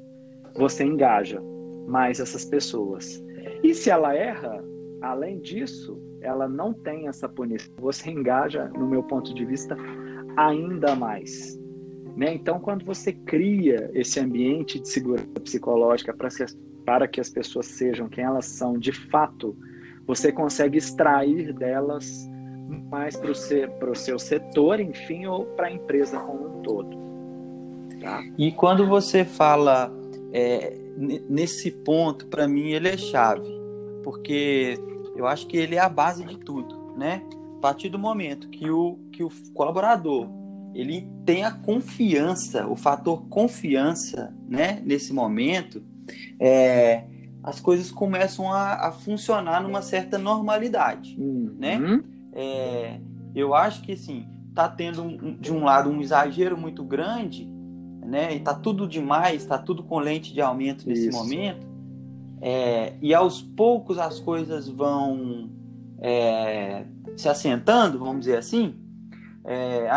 você 0.55 0.83
engaja 0.83 1.41
mais 1.87 2.19
essas 2.19 2.45
pessoas. 2.45 3.23
E 3.63 3.73
se 3.73 3.89
ela 3.89 4.15
erra, 4.15 4.63
além 5.01 5.39
disso, 5.39 5.99
ela 6.21 6.47
não 6.47 6.73
tem 6.73 7.07
essa 7.07 7.27
punição. 7.27 7.73
Você 7.79 8.09
engaja, 8.09 8.69
no 8.69 8.87
meu 8.87 9.03
ponto 9.03 9.33
de 9.33 9.43
vista, 9.43 9.75
ainda 10.37 10.95
mais. 10.95 11.59
Né? 12.15 12.33
Então, 12.33 12.59
quando 12.59 12.85
você 12.85 13.11
cria 13.11 13.89
esse 13.93 14.19
ambiente 14.19 14.79
de 14.79 14.87
segurança 14.87 15.27
psicológica 15.41 16.13
para, 16.13 16.29
para 16.85 17.07
que 17.07 17.19
as 17.19 17.29
pessoas 17.29 17.65
sejam 17.65 18.07
quem 18.07 18.23
elas 18.23 18.45
são 18.45 18.77
de 18.77 18.91
fato, 18.91 19.55
você 20.05 20.31
consegue 20.31 20.77
extrair 20.77 21.53
delas 21.53 22.29
mais 22.71 23.15
para 23.15 23.91
o 23.91 23.95
seu 23.95 24.17
setor, 24.17 24.79
enfim, 24.79 25.25
ou 25.25 25.45
para 25.45 25.67
a 25.67 25.71
empresa 25.71 26.19
como 26.19 26.59
um 26.59 26.61
todo. 26.61 26.97
Tá? 27.99 28.23
E 28.37 28.51
quando 28.51 28.87
você 28.87 29.25
fala 29.25 29.91
é, 30.33 30.77
nesse 31.29 31.71
ponto, 31.71 32.27
para 32.27 32.47
mim, 32.47 32.69
ele 32.69 32.87
é 32.87 32.97
chave, 32.97 33.51
porque 34.03 34.79
eu 35.15 35.27
acho 35.27 35.47
que 35.47 35.57
ele 35.57 35.75
é 35.75 35.79
a 35.79 35.89
base 35.89 36.23
de 36.23 36.37
tudo, 36.37 36.93
né? 36.97 37.21
A 37.57 37.61
partir 37.61 37.89
do 37.89 37.99
momento 37.99 38.49
que 38.49 38.69
o, 38.69 38.97
que 39.11 39.23
o 39.23 39.29
colaborador 39.53 40.27
ele 40.73 41.07
tem 41.25 41.43
a 41.43 41.51
confiança, 41.51 42.65
o 42.65 42.75
fator 42.75 43.23
confiança, 43.27 44.33
né? 44.47 44.81
Nesse 44.85 45.13
momento, 45.13 45.83
é, 46.39 47.03
as 47.43 47.59
coisas 47.59 47.91
começam 47.91 48.51
a, 48.51 48.87
a, 48.87 48.91
funcionar 48.91 49.61
numa 49.61 49.81
certa 49.81 50.17
normalidade, 50.17 51.15
uhum. 51.19 51.55
né? 51.59 51.77
É, 52.33 52.99
eu 53.35 53.53
acho 53.53 53.81
que, 53.81 53.93
assim, 53.93 54.27
tá 54.53 54.67
tendo, 54.67 55.03
um, 55.03 55.37
de 55.37 55.51
um 55.51 55.63
lado, 55.63 55.89
um 55.89 56.01
exagero 56.01 56.57
muito 56.57 56.83
grande, 56.83 57.45
né? 58.05 58.35
E 58.35 58.39
tá 58.39 58.53
tudo 58.53 58.87
demais, 58.87 59.45
tá 59.45 59.57
tudo 59.57 59.83
com 59.83 59.99
lente 59.99 60.33
de 60.33 60.41
aumento 60.41 60.87
nesse 60.87 61.09
Isso. 61.09 61.17
momento. 61.17 61.67
É, 62.41 62.93
e 63.01 63.13
aos 63.13 63.41
poucos 63.41 63.99
as 63.99 64.19
coisas 64.19 64.67
vão 64.67 65.49
é, 65.99 66.85
se 67.15 67.29
assentando, 67.29 67.99
vamos 67.99 68.21
dizer 68.21 68.37
assim, 68.37 68.75
é, 69.45 69.87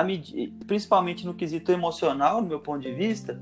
principalmente 0.67 1.25
no 1.25 1.35
quesito 1.35 1.73
emocional, 1.73 2.43
no 2.43 2.49
meu 2.49 2.61
ponto 2.61 2.81
de 2.81 2.93
vista, 2.93 3.41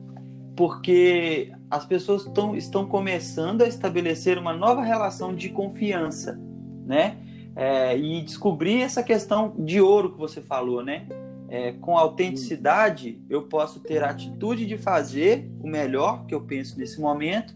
porque 0.56 1.52
as 1.70 1.84
pessoas 1.84 2.24
tão, 2.26 2.54
estão 2.54 2.86
começando 2.86 3.62
a 3.62 3.66
estabelecer 3.66 4.38
uma 4.38 4.52
nova 4.52 4.82
relação 4.82 5.34
de 5.34 5.48
confiança, 5.48 6.40
né? 6.86 7.16
É, 7.54 7.96
e 7.96 8.22
descobrir 8.22 8.80
essa 8.80 9.02
questão 9.02 9.54
de 9.58 9.80
ouro 9.80 10.12
que 10.12 10.18
você 10.18 10.40
falou, 10.40 10.82
né? 10.82 11.06
É, 11.48 11.72
com 11.72 11.98
autenticidade, 11.98 13.20
eu 13.28 13.42
posso 13.42 13.80
ter 13.80 14.02
a 14.02 14.10
atitude 14.10 14.64
de 14.64 14.78
fazer 14.78 15.50
o 15.60 15.68
melhor 15.68 16.24
que 16.26 16.34
eu 16.34 16.40
penso 16.40 16.78
nesse 16.78 16.98
momento 16.98 17.54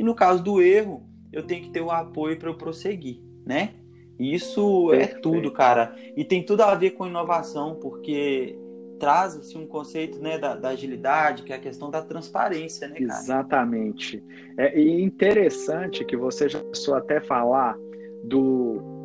e 0.00 0.02
no 0.02 0.14
caso 0.14 0.42
do 0.42 0.62
erro, 0.62 1.02
eu 1.30 1.42
tenho 1.42 1.62
que 1.62 1.68
ter 1.68 1.82
o 1.82 1.90
apoio 1.90 2.38
para 2.38 2.48
eu 2.48 2.54
prosseguir, 2.54 3.20
né? 3.44 3.74
Isso 4.18 4.94
é 4.94 5.06
tudo, 5.06 5.52
cara. 5.52 5.94
E 6.16 6.24
tem 6.24 6.42
tudo 6.42 6.62
a 6.62 6.74
ver 6.74 6.92
com 6.92 7.06
inovação, 7.06 7.74
porque 7.74 8.58
traz 8.98 9.36
assim, 9.36 9.58
um 9.58 9.66
conceito 9.66 10.18
né, 10.18 10.38
da, 10.38 10.56
da, 10.56 10.70
agilidade, 10.70 11.42
que 11.42 11.52
é 11.52 11.56
a 11.56 11.58
questão 11.58 11.90
da 11.90 12.00
transparência, 12.00 12.88
né, 12.88 12.98
cara? 12.98 13.20
Exatamente. 13.20 14.24
É 14.56 14.78
e 14.78 15.02
interessante 15.02 16.02
que 16.02 16.16
você 16.16 16.48
já 16.48 16.60
começou 16.60 16.94
até 16.94 17.20
falar 17.20 17.76
do. 18.24 18.99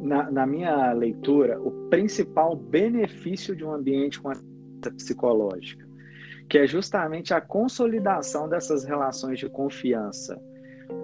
Na, 0.00 0.30
na 0.30 0.46
minha 0.46 0.92
leitura, 0.92 1.60
o 1.60 1.70
principal 1.88 2.56
benefício 2.56 3.54
de 3.54 3.64
um 3.64 3.72
ambiente 3.72 4.20
com 4.20 4.30
a 4.30 4.36
psicológica 4.96 5.90
que 6.50 6.58
é 6.58 6.66
justamente 6.66 7.32
a 7.32 7.40
consolidação 7.40 8.48
dessas 8.48 8.82
relações 8.82 9.38
de 9.38 9.48
confiança. 9.48 10.36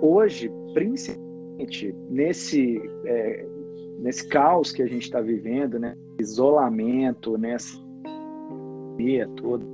Hoje, 0.02 0.50
principalmente 0.74 1.94
nesse, 2.10 2.82
é, 3.04 3.46
nesse 4.00 4.28
caos 4.28 4.72
que 4.72 4.82
a 4.82 4.88
gente 4.88 5.04
está 5.04 5.20
vivendo, 5.20 5.78
né? 5.78 5.96
isolamento, 6.18 7.38
nessa 7.38 7.78
pandemia 8.02 9.28
toda, 9.36 9.64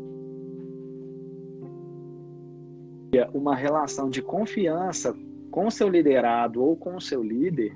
uma 3.33 3.57
relação 3.57 4.11
de 4.11 4.21
confiança 4.21 5.17
com 5.51 5.71
seu 5.71 5.89
liderado 5.89 6.63
ou 6.63 6.77
com 6.77 7.01
seu 7.01 7.23
líder 7.23 7.75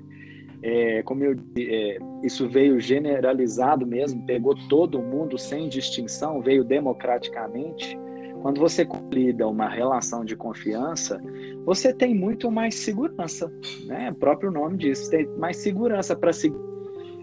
é, 0.61 1.03
como 1.03 1.23
eu 1.23 1.35
é, 1.57 1.97
isso 2.23 2.47
veio 2.49 2.79
generalizado 2.79 3.85
mesmo, 3.85 4.25
pegou 4.25 4.55
todo 4.67 5.01
mundo 5.01 5.37
sem 5.37 5.69
distinção, 5.69 6.41
veio 6.41 6.63
democraticamente. 6.63 7.97
Quando 8.41 8.59
você 8.59 8.85
consolida 8.85 9.47
uma 9.47 9.67
relação 9.67 10.23
de 10.23 10.35
confiança, 10.35 11.21
você 11.65 11.93
tem 11.93 12.15
muito 12.15 12.51
mais 12.51 12.75
segurança, 12.75 13.51
né? 13.85 14.11
O 14.11 14.15
próprio 14.15 14.51
nome 14.51 14.77
diz, 14.77 15.09
tem 15.09 15.27
mais 15.37 15.57
segurança 15.57 16.15
para 16.15 16.31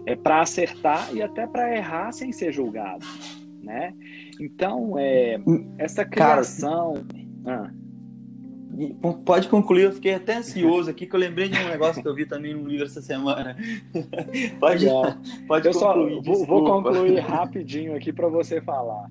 é, 0.05 0.15
para 0.15 0.41
acertar 0.41 1.13
e 1.13 1.21
até 1.21 1.47
para 1.47 1.75
errar 1.75 2.11
sem 2.11 2.31
ser 2.31 2.51
julgado, 2.51 3.05
né? 3.61 3.93
Então, 4.39 4.97
é, 4.99 5.39
essa 5.77 6.05
criação. 6.05 6.95
Cara, 7.45 7.65
ah. 7.65 7.84
Pode 9.25 9.47
concluir, 9.47 9.83
eu 9.83 9.91
fiquei 9.93 10.13
até 10.13 10.37
ansioso 10.37 10.89
aqui, 10.89 11.05
que 11.05 11.15
eu 11.15 11.19
lembrei 11.19 11.47
de 11.47 11.57
um 11.57 11.69
negócio 11.69 12.01
que 12.01 12.07
eu 12.07 12.13
vi 12.13 12.25
também 12.25 12.53
no 12.53 12.67
livro 12.67 12.85
essa 12.85 13.01
semana. 13.01 13.55
pode, 14.59 14.85
pode 15.47 15.67
eu 15.67 15.73
concluir. 15.73 16.15
Só 16.15 16.21
vou, 16.21 16.45
vou, 16.45 16.63
concluir 16.65 17.19
rapidinho 17.23 17.95
aqui 17.95 18.11
para 18.11 18.27
você 18.27 18.59
falar. 18.61 19.09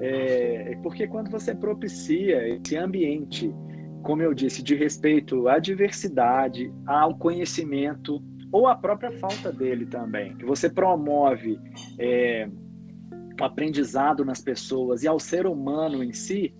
É, 0.00 0.76
porque 0.82 1.06
quando 1.06 1.30
você 1.30 1.54
propicia 1.54 2.48
esse 2.48 2.76
ambiente, 2.76 3.54
como 4.02 4.22
eu 4.22 4.34
disse, 4.34 4.62
de 4.62 4.74
respeito 4.74 5.48
à 5.48 5.58
diversidade, 5.58 6.72
ao 6.86 7.16
conhecimento, 7.16 8.22
ou 8.50 8.68
à 8.68 8.76
própria 8.76 9.10
falta 9.12 9.52
dele 9.52 9.86
também, 9.86 10.36
que 10.36 10.44
você 10.44 10.68
promove 10.68 11.58
é, 11.98 12.48
o 13.40 13.44
aprendizado 13.44 14.24
nas 14.24 14.40
pessoas 14.40 15.02
e 15.02 15.08
ao 15.08 15.18
ser 15.18 15.46
humano 15.46 16.04
em 16.04 16.12
si, 16.12 16.54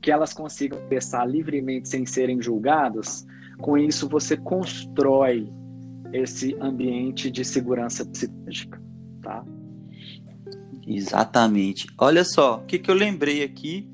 que 0.00 0.10
elas 0.10 0.32
consigam 0.32 0.78
pensar 0.88 1.24
livremente 1.26 1.88
sem 1.88 2.06
serem 2.06 2.40
julgadas, 2.40 3.26
com 3.58 3.76
isso 3.76 4.08
você 4.08 4.36
constrói 4.36 5.48
esse 6.12 6.56
ambiente 6.60 7.30
de 7.30 7.44
segurança 7.44 8.04
psicológica, 8.04 8.82
tá? 9.22 9.44
Exatamente. 10.86 11.86
Olha 11.98 12.24
só, 12.24 12.56
o 12.56 12.64
que, 12.64 12.78
que 12.78 12.90
eu 12.90 12.94
lembrei 12.94 13.44
aqui 13.44 13.88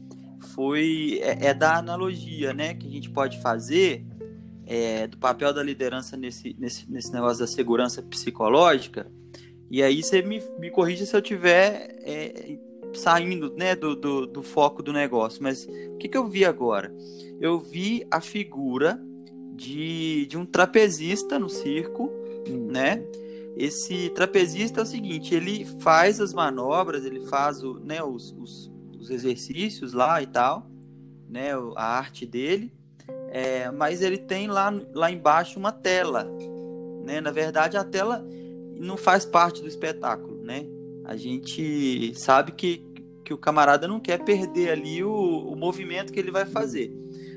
foi 0.54 1.20
é, 1.22 1.48
é, 1.48 1.54
da 1.54 1.76
analogia, 1.76 2.54
né, 2.54 2.74
que 2.74 2.86
a 2.86 2.90
gente 2.90 3.10
pode 3.10 3.38
fazer 3.42 4.06
é, 4.66 5.06
do 5.06 5.18
papel 5.18 5.52
da 5.52 5.62
liderança 5.62 6.16
nesse, 6.16 6.56
nesse, 6.58 6.90
nesse 6.90 7.12
negócio 7.12 7.40
da 7.40 7.46
segurança 7.46 8.02
psicológica. 8.02 9.06
E 9.70 9.82
aí 9.82 10.02
você 10.02 10.22
me, 10.22 10.42
me 10.58 10.70
corrija 10.70 11.04
se 11.04 11.14
eu 11.14 11.20
tiver 11.20 11.96
é, 12.02 12.56
saindo 12.96 13.54
né, 13.54 13.76
do, 13.76 13.94
do, 13.94 14.26
do, 14.26 14.42
foco 14.42 14.82
do 14.82 14.92
negócio, 14.92 15.42
mas 15.42 15.66
o 15.66 15.96
que, 15.96 16.08
que 16.08 16.16
eu 16.16 16.26
vi 16.26 16.44
agora? 16.44 16.94
Eu 17.40 17.60
vi 17.60 18.06
a 18.10 18.20
figura 18.20 19.00
de, 19.54 20.26
de 20.26 20.36
um 20.36 20.44
trapezista 20.44 21.38
no 21.38 21.48
circo 21.48 22.10
hum. 22.48 22.66
né? 22.70 23.02
Esse 23.56 24.10
trapezista 24.10 24.80
é 24.80 24.82
o 24.82 24.86
seguinte, 24.86 25.34
ele 25.34 25.64
faz 25.80 26.20
as 26.20 26.34
manobras, 26.34 27.06
ele 27.06 27.20
faz 27.20 27.64
o, 27.64 27.80
né, 27.80 28.02
os, 28.02 28.30
os, 28.38 28.70
os 28.98 29.08
exercícios 29.08 29.94
lá 29.94 30.20
e 30.20 30.26
tal, 30.26 30.70
né, 31.26 31.52
a 31.74 31.98
arte 31.98 32.26
dele, 32.26 32.70
é, 33.30 33.70
mas 33.70 34.02
ele 34.02 34.18
tem 34.18 34.46
lá, 34.46 34.70
lá 34.92 35.10
embaixo 35.10 35.58
uma 35.58 35.72
tela, 35.72 36.24
né? 37.04 37.20
Na 37.20 37.30
verdade, 37.30 37.76
a 37.76 37.84
tela 37.84 38.26
não 38.78 38.96
faz 38.96 39.24
parte 39.24 39.62
do 39.62 39.68
espetáculo, 39.68 40.42
né? 40.42 40.66
A 41.04 41.16
gente 41.16 42.12
sabe 42.14 42.52
que, 42.52 42.84
que 43.26 43.34
o 43.34 43.38
camarada 43.38 43.88
não 43.88 43.98
quer 43.98 44.22
perder 44.22 44.70
ali 44.70 45.02
o, 45.02 45.10
o 45.10 45.56
movimento 45.56 46.12
que 46.12 46.20
ele 46.20 46.30
vai 46.30 46.46
fazer. 46.46 46.94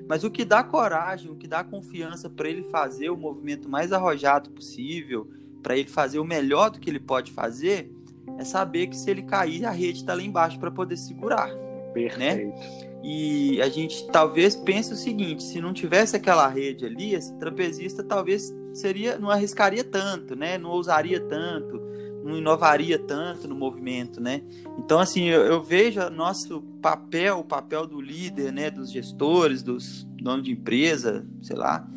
Mas 0.08 0.24
o 0.24 0.30
que 0.30 0.46
dá 0.46 0.64
coragem, 0.64 1.32
o 1.32 1.36
que 1.36 1.48
dá 1.48 1.64
confiança 1.64 2.30
para 2.30 2.48
ele 2.48 2.62
fazer 2.62 3.10
o 3.10 3.18
movimento 3.18 3.68
mais 3.68 3.92
arrojado 3.92 4.52
possível, 4.52 5.28
para 5.64 5.76
ele 5.76 5.90
fazer 5.90 6.20
o 6.20 6.24
melhor 6.24 6.70
do 6.70 6.80
que 6.80 6.92
ele 6.92 7.00
pode 7.00 7.32
fazer, 7.32 7.92
é 8.38 8.44
saber 8.46 8.86
que 8.86 8.96
se 8.96 9.10
ele 9.10 9.24
cair, 9.24 9.66
a 9.66 9.72
rede 9.72 10.02
está 10.02 10.14
lá 10.14 10.22
embaixo 10.22 10.60
para 10.60 10.70
poder 10.70 10.96
segurar. 10.96 11.48
Né? 11.48 11.92
Perfeito. 11.92 12.20
Né? 12.20 12.90
E 13.04 13.60
a 13.60 13.68
gente 13.68 14.06
talvez 14.12 14.56
pense 14.56 14.94
o 14.94 14.96
seguinte: 14.96 15.42
se 15.42 15.60
não 15.60 15.74
tivesse 15.74 16.16
aquela 16.16 16.48
rede 16.48 16.86
ali, 16.86 17.16
esse 17.16 17.34
trapezista 17.40 18.04
talvez 18.04 18.54
seria, 18.74 19.18
não 19.18 19.32
arriscaria 19.32 19.84
tanto, 19.84 20.36
né? 20.36 20.58
Não 20.58 20.70
ousaria 20.70 21.20
tanto, 21.20 21.82
não 22.24 22.38
inovaria 22.38 23.00
tanto 23.00 23.48
no 23.48 23.56
movimento, 23.56 24.22
né? 24.22 24.42
Então, 24.78 25.00
assim, 25.00 25.26
eu, 25.26 25.42
eu 25.42 25.62
vejo 25.62 26.10
nosso 26.10 26.62
papel, 26.82 27.40
o 27.40 27.44
papel 27.44 27.86
do 27.88 28.02
líder, 28.02 28.52
né? 28.52 28.70
Dos 28.70 28.92
gestores, 28.92 29.64
dos 29.64 30.04
donos 30.22 30.46
de 30.46 30.52
empresa, 30.52 31.26
sei 31.42 31.56
lá, 31.56 31.88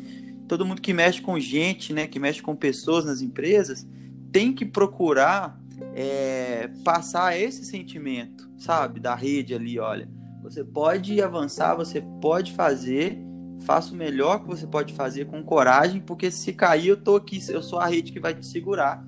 todo 0.47 0.65
mundo 0.65 0.81
que 0.81 0.93
mexe 0.93 1.21
com 1.21 1.39
gente, 1.39 1.93
né? 1.93 2.07
Que 2.07 2.19
mexe 2.19 2.41
com 2.41 2.55
pessoas 2.55 3.05
nas 3.05 3.21
empresas, 3.21 3.87
tem 4.31 4.53
que 4.53 4.65
procurar 4.65 5.59
é, 5.93 6.69
passar 6.83 7.37
esse 7.39 7.65
sentimento, 7.65 8.49
sabe? 8.57 8.99
Da 8.99 9.15
rede 9.15 9.53
ali, 9.53 9.79
olha 9.79 10.07
você 10.43 10.61
pode 10.61 11.21
avançar, 11.21 11.73
você 11.73 12.01
pode 12.01 12.51
fazer, 12.51 13.17
faça 13.65 13.93
o 13.93 13.95
melhor 13.95 14.41
que 14.41 14.47
você 14.47 14.67
pode 14.67 14.93
fazer 14.93 15.25
com 15.25 15.41
coragem, 15.41 16.01
porque 16.01 16.29
se 16.29 16.51
cair, 16.51 16.89
eu 16.89 16.97
tô 16.97 17.15
aqui, 17.15 17.39
eu 17.47 17.63
sou 17.63 17.79
a 17.79 17.87
rede 17.87 18.11
que 18.11 18.19
vai 18.19 18.35
te 18.35 18.45
segurar 18.45 19.03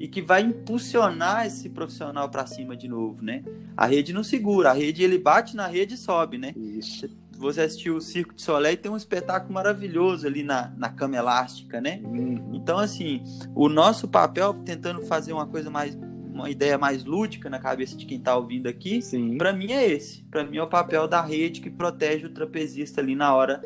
e 0.00 0.08
que 0.08 0.22
vai 0.22 0.40
impulsionar 0.40 1.46
esse 1.46 1.68
profissional 1.68 2.30
para 2.30 2.46
cima 2.46 2.74
de 2.74 2.88
novo, 2.88 3.22
né? 3.22 3.44
A 3.76 3.84
rede 3.84 4.14
não 4.14 4.24
segura, 4.24 4.70
a 4.70 4.72
rede 4.72 5.02
ele 5.02 5.18
bate 5.18 5.54
na 5.54 5.66
rede 5.66 5.94
e 5.94 5.98
sobe, 5.98 6.38
né? 6.38 6.54
Isso. 6.56 7.06
Você 7.36 7.60
assistiu 7.60 7.96
o 7.96 8.00
Circo 8.00 8.34
de 8.34 8.40
Soleil 8.40 8.78
tem 8.78 8.90
um 8.90 8.96
espetáculo 8.96 9.52
maravilhoso 9.52 10.26
ali 10.26 10.42
na, 10.42 10.72
na 10.76 10.88
cama 10.88 11.16
elástica, 11.16 11.82
né? 11.82 12.00
Uhum. 12.02 12.50
Então, 12.54 12.78
assim, 12.78 13.22
o 13.54 13.68
nosso 13.68 14.08
papel 14.08 14.54
tentando 14.64 15.02
fazer 15.02 15.34
uma 15.34 15.46
coisa 15.46 15.70
mais 15.70 15.94
uma 16.32 16.48
ideia 16.48 16.78
mais 16.78 17.04
lúdica 17.04 17.50
na 17.50 17.58
cabeça 17.58 17.94
de 17.94 18.06
quem 18.06 18.16
está 18.16 18.34
ouvindo 18.34 18.66
aqui, 18.66 19.00
para 19.36 19.52
mim 19.52 19.72
é 19.72 19.86
esse. 19.86 20.22
Para 20.30 20.42
mim 20.42 20.56
é 20.56 20.62
o 20.62 20.66
papel 20.66 21.06
da 21.06 21.20
rede 21.20 21.60
que 21.60 21.68
protege 21.68 22.24
o 22.24 22.30
trapezista 22.30 23.02
ali 23.02 23.14
na 23.14 23.34
hora 23.34 23.60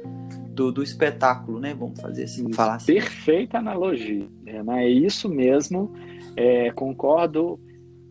do, 0.54 0.72
do 0.72 0.82
espetáculo, 0.82 1.60
né? 1.60 1.74
Vamos 1.74 2.00
fazer 2.00 2.24
assim, 2.24 2.52
falar 2.52 2.76
assim. 2.76 2.94
Perfeita 2.94 3.58
analogia, 3.58 4.26
né? 4.42 4.62
É 4.84 4.88
isso 4.88 5.28
mesmo. 5.28 5.92
É, 6.36 6.70
concordo 6.72 7.58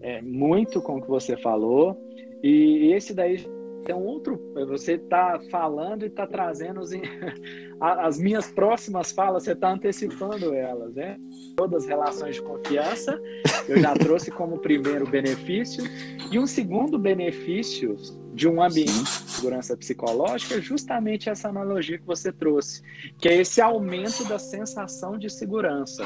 é, 0.01 0.21
muito 0.21 0.81
com 0.81 0.97
o 0.97 1.01
que 1.01 1.09
você 1.09 1.37
falou. 1.37 1.97
E 2.43 2.91
esse 2.93 3.13
daí 3.13 3.45
tem 3.83 3.95
um 3.95 4.03
outro. 4.03 4.39
Você 4.67 4.93
está 4.93 5.39
falando 5.51 6.03
e 6.03 6.07
está 6.07 6.25
trazendo 6.25 6.79
os, 6.79 6.91
as 7.79 8.17
minhas 8.17 8.49
próximas 8.51 9.11
falas, 9.11 9.43
você 9.43 9.51
está 9.51 9.71
antecipando 9.71 10.53
elas, 10.53 10.93
né? 10.93 11.17
Todas 11.55 11.83
as 11.83 11.89
relações 11.89 12.35
de 12.35 12.41
confiança, 12.41 13.19
eu 13.67 13.79
já 13.79 13.93
trouxe 13.93 14.31
como 14.31 14.57
primeiro 14.57 15.07
benefício. 15.07 15.83
E 16.31 16.39
um 16.39 16.47
segundo 16.47 16.97
benefício 16.97 17.95
de 18.33 18.47
um 18.47 18.62
ambiente 18.62 19.03
de 19.03 19.31
segurança 19.31 19.77
psicológica 19.77 20.55
é 20.55 20.62
justamente 20.62 21.29
essa 21.29 21.49
analogia 21.49 21.99
que 21.99 22.05
você 22.05 22.31
trouxe, 22.31 22.81
que 23.19 23.29
é 23.29 23.38
esse 23.38 23.62
aumento 23.62 24.27
da 24.27 24.39
sensação 24.39 25.17
de 25.17 25.29
segurança. 25.29 26.03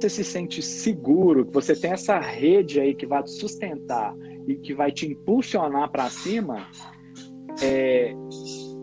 Você 0.00 0.08
se 0.08 0.24
sente 0.24 0.62
seguro, 0.62 1.44
que 1.44 1.52
você 1.52 1.76
tem 1.76 1.92
essa 1.92 2.18
rede 2.18 2.80
aí 2.80 2.94
que 2.94 3.04
vai 3.04 3.22
te 3.22 3.32
sustentar 3.32 4.16
e 4.48 4.54
que 4.54 4.72
vai 4.72 4.90
te 4.90 5.06
impulsionar 5.06 5.90
para 5.90 6.08
cima, 6.08 6.66
é, 7.62 8.14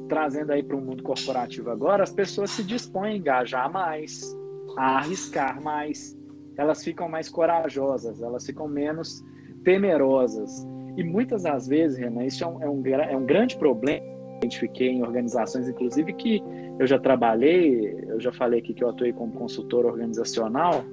trazendo 0.07 0.51
aí 0.51 0.61
para 0.61 0.77
o 0.77 0.79
mundo 0.79 1.01
corporativo 1.01 1.71
agora, 1.71 2.03
as 2.03 2.13
pessoas 2.13 2.51
se 2.51 2.63
dispõem 2.63 3.13
a 3.13 3.17
engajar 3.17 3.71
mais, 3.71 4.31
a 4.77 4.99
arriscar 4.99 5.59
mais, 5.59 6.15
elas 6.55 6.83
ficam 6.83 7.09
mais 7.09 7.29
corajosas, 7.29 8.21
elas 8.21 8.45
ficam 8.45 8.67
menos 8.67 9.25
temerosas. 9.63 10.67
E 10.95 11.03
muitas 11.03 11.41
das 11.41 11.67
vezes, 11.67 11.97
Renan, 11.97 12.25
isso 12.25 12.43
é 12.43 12.47
um, 12.47 12.61
é 12.61 12.69
um, 12.69 12.85
é 12.85 13.17
um 13.17 13.25
grande 13.25 13.57
problema. 13.57 14.05
Identifiquei 14.37 14.89
em 14.89 15.01
organizações, 15.01 15.67
inclusive, 15.67 16.13
que 16.13 16.43
eu 16.77 16.85
já 16.85 16.99
trabalhei, 16.99 18.05
eu 18.07 18.19
já 18.19 18.31
falei 18.31 18.59
aqui 18.59 18.71
que 18.71 18.83
eu 18.83 18.89
atuei 18.89 19.11
como 19.11 19.33
consultor 19.33 19.83
organizacional. 19.83 20.85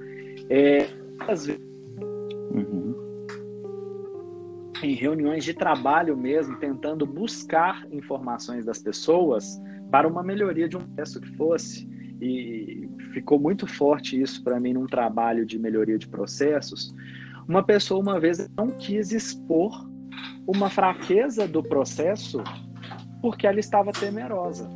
É, 0.49 0.87
às 1.27 1.45
vezes, 1.45 1.61
uhum 2.51 3.05
em 4.83 4.93
reuniões 4.93 5.43
de 5.43 5.53
trabalho 5.53 6.15
mesmo, 6.17 6.57
tentando 6.57 7.05
buscar 7.05 7.87
informações 7.91 8.65
das 8.65 8.79
pessoas 8.81 9.61
para 9.89 10.07
uma 10.07 10.23
melhoria 10.23 10.67
de 10.67 10.77
um 10.77 10.81
processo 10.81 11.21
que 11.21 11.29
fosse. 11.35 11.87
E 12.21 12.89
ficou 13.13 13.39
muito 13.39 13.65
forte 13.67 14.19
isso 14.19 14.43
para 14.43 14.59
mim 14.59 14.73
num 14.73 14.85
trabalho 14.85 15.45
de 15.45 15.57
melhoria 15.57 15.97
de 15.97 16.07
processos. 16.07 16.93
Uma 17.47 17.63
pessoa 17.63 17.99
uma 17.99 18.19
vez 18.19 18.49
não 18.57 18.67
quis 18.67 19.11
expor 19.11 19.89
uma 20.47 20.69
fraqueza 20.69 21.47
do 21.47 21.63
processo 21.63 22.43
porque 23.21 23.47
ela 23.47 23.59
estava 23.59 23.91
temerosa. 23.91 24.69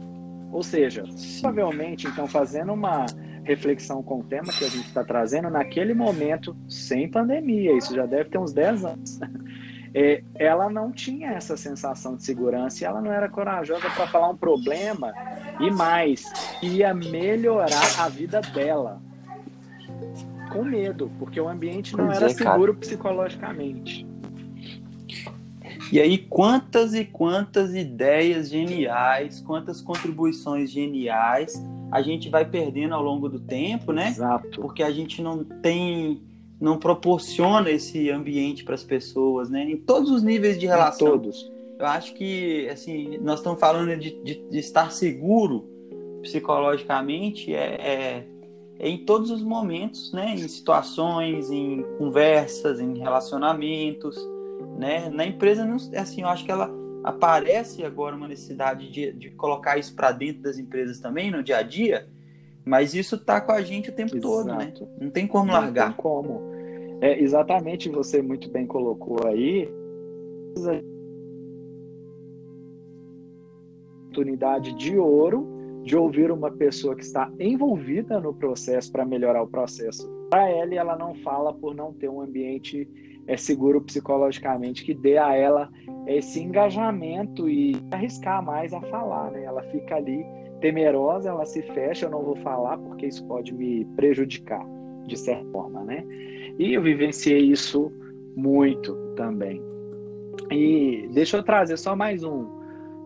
Ou 0.51 0.63
seja, 0.63 1.03
provavelmente, 1.41 2.07
então, 2.07 2.27
fazendo 2.27 2.73
uma 2.73 3.05
reflexão 3.49 4.03
com 4.03 4.19
o 4.19 4.23
tema 4.23 4.53
que 4.53 4.63
a 4.63 4.69
gente 4.69 4.87
está 4.87 5.03
trazendo, 5.03 5.49
naquele 5.49 5.95
momento, 5.95 6.55
sem 6.69 7.09
pandemia, 7.09 7.75
isso 7.75 7.95
já 7.95 8.05
deve 8.05 8.29
ter 8.29 8.37
uns 8.37 8.53
10 8.53 8.85
anos, 8.85 9.19
é, 9.93 10.23
ela 10.35 10.69
não 10.69 10.91
tinha 10.91 11.31
essa 11.31 11.57
sensação 11.57 12.15
de 12.15 12.23
segurança 12.23 12.83
e 12.83 12.85
ela 12.85 13.01
não 13.01 13.11
era 13.11 13.27
corajosa 13.27 13.89
para 13.89 14.05
falar 14.05 14.29
um 14.29 14.37
problema 14.37 15.11
e 15.59 15.71
mais, 15.71 16.25
ia 16.61 16.93
melhorar 16.93 17.99
a 17.99 18.07
vida 18.07 18.39
dela. 18.39 19.01
Com 20.51 20.63
medo, 20.63 21.11
porque 21.17 21.39
o 21.39 21.47
ambiente 21.47 21.95
não 21.97 22.11
era 22.11 22.27
é, 22.27 22.29
seguro 22.29 22.75
psicologicamente. 22.75 24.07
E 25.91 25.99
aí, 25.99 26.19
quantas 26.19 26.93
e 26.93 27.03
quantas 27.03 27.73
ideias 27.73 28.49
geniais, 28.49 29.41
quantas 29.41 29.81
contribuições 29.81 30.71
geniais 30.71 31.59
a 31.91 32.01
gente 32.01 32.29
vai 32.29 32.45
perdendo 32.45 32.93
ao 32.93 33.01
longo 33.01 33.27
do 33.27 33.39
tempo, 33.39 33.91
né? 33.91 34.09
Exato. 34.09 34.61
Porque 34.61 34.83
a 34.83 34.91
gente 34.91 35.21
não 35.21 35.43
tem 35.43 36.21
não 36.59 36.77
proporciona 36.77 37.69
esse 37.69 38.09
ambiente 38.09 38.65
para 38.65 38.75
as 38.75 38.83
pessoas, 38.83 39.49
né? 39.49 39.63
Em 39.63 39.77
todos 39.77 40.11
os 40.11 40.21
níveis 40.21 40.59
de 40.59 40.65
relação. 40.65 41.07
Em 41.07 41.11
todos. 41.11 41.51
Eu 41.79 41.85
acho 41.85 42.13
que, 42.13 42.67
assim, 42.67 43.17
nós 43.19 43.39
estamos 43.39 43.59
falando 43.59 43.95
de, 43.97 44.21
de, 44.21 44.35
de 44.49 44.59
estar 44.59 44.91
seguro 44.91 45.65
psicologicamente 46.21 47.53
é, 47.53 47.75
é, 47.75 48.27
é, 48.77 48.89
em 48.89 49.05
todos 49.05 49.31
os 49.31 49.41
momentos, 49.41 50.11
né? 50.11 50.33
Em 50.33 50.47
situações, 50.49 51.49
em 51.49 51.85
conversas, 51.97 52.81
em 52.81 52.97
relacionamentos, 52.97 54.17
né? 54.77 55.09
Na 55.09 55.25
empresa, 55.25 55.63
não, 55.65 55.77
assim, 55.95 56.21
eu 56.23 56.27
acho 56.27 56.43
que 56.43 56.51
ela 56.51 56.69
aparece 57.03 57.83
agora 57.83 58.15
uma 58.15 58.27
necessidade 58.27 58.91
de, 58.91 59.11
de 59.11 59.29
colocar 59.31 59.77
isso 59.77 59.95
para 59.95 60.11
dentro 60.11 60.41
das 60.41 60.57
empresas 60.57 60.99
também, 60.99 61.31
no 61.31 61.43
dia 61.43 61.57
a 61.57 61.61
dia, 61.61 62.07
mas 62.65 62.93
isso 62.93 63.17
tá 63.17 63.39
com 63.39 63.51
a 63.51 63.61
gente 63.61 63.89
o 63.89 63.93
tempo 63.93 64.15
Exato. 64.15 64.27
todo, 64.27 64.55
né? 64.55 64.73
Não 64.99 65.09
tem 65.09 65.27
como 65.27 65.51
largar. 65.51 65.87
Não 65.87 65.93
tem 65.93 66.03
como. 66.03 66.41
É, 67.01 67.21
exatamente, 67.21 67.89
você 67.89 68.21
muito 68.21 68.49
bem 68.49 68.67
colocou 68.67 69.25
aí. 69.25 69.69
Oportunidade 74.03 74.73
de 74.73 74.97
ouro 74.97 75.59
de 75.83 75.95
ouvir 75.95 76.31
uma 76.31 76.51
pessoa 76.51 76.95
que 76.95 77.03
está 77.03 77.31
envolvida 77.39 78.19
no 78.19 78.33
processo 78.33 78.91
para 78.91 79.05
melhorar 79.05 79.41
o 79.41 79.47
processo. 79.47 80.07
Para 80.29 80.49
ela, 80.49 80.75
ela 80.75 80.97
não 80.97 81.15
fala 81.15 81.53
por 81.53 81.73
não 81.73 81.93
ter 81.93 82.09
um 82.09 82.21
ambiente 82.21 82.87
é, 83.29 83.37
seguro 83.37 83.79
psicologicamente 83.79 84.83
que 84.83 84.93
dê 84.93 85.19
a 85.19 85.35
ela 85.35 85.69
esse 86.07 86.41
engajamento 86.41 87.47
e 87.47 87.75
arriscar 87.91 88.43
mais 88.43 88.73
a 88.73 88.81
falar. 88.81 89.29
Né? 89.31 89.43
Ela 89.43 89.61
fica 89.63 89.95
ali 89.95 90.25
temerosa, 90.59 91.29
ela 91.29 91.45
se 91.45 91.61
fecha, 91.61 92.07
eu 92.07 92.09
não 92.09 92.23
vou 92.23 92.35
falar 92.37 92.77
porque 92.79 93.05
isso 93.05 93.23
pode 93.27 93.53
me 93.53 93.85
prejudicar 93.95 94.65
de 95.05 95.15
certa 95.15 95.45
forma, 95.51 95.83
né? 95.83 96.03
E 96.57 96.73
eu 96.73 96.81
vivenciei 96.81 97.39
isso 97.39 97.91
muito 98.35 98.95
também. 99.15 99.61
E 100.51 101.07
deixa 101.13 101.37
eu 101.37 101.43
trazer 101.43 101.77
só 101.77 101.95
mais 101.95 102.23
um, 102.23 102.47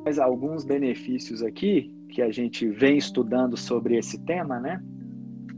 mais 0.03 0.17
alguns 0.17 0.65
benefícios 0.65 1.43
aqui 1.43 1.93
que 2.09 2.21
a 2.21 2.31
gente 2.31 2.67
vem 2.67 2.97
estudando 2.97 3.55
sobre 3.57 3.97
esse 3.97 4.17
tema, 4.25 4.59
né? 4.59 4.81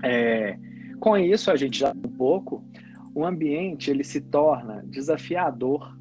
É, 0.03 0.57
Com 0.99 1.17
isso, 1.17 1.51
a 1.51 1.55
gente 1.55 1.79
já 1.79 1.91
um 1.91 2.11
pouco, 2.17 2.63
o 3.15 3.25
ambiente 3.25 3.89
ele 3.89 4.03
se 4.03 4.19
torna 4.19 4.83
desafiador 4.85 5.97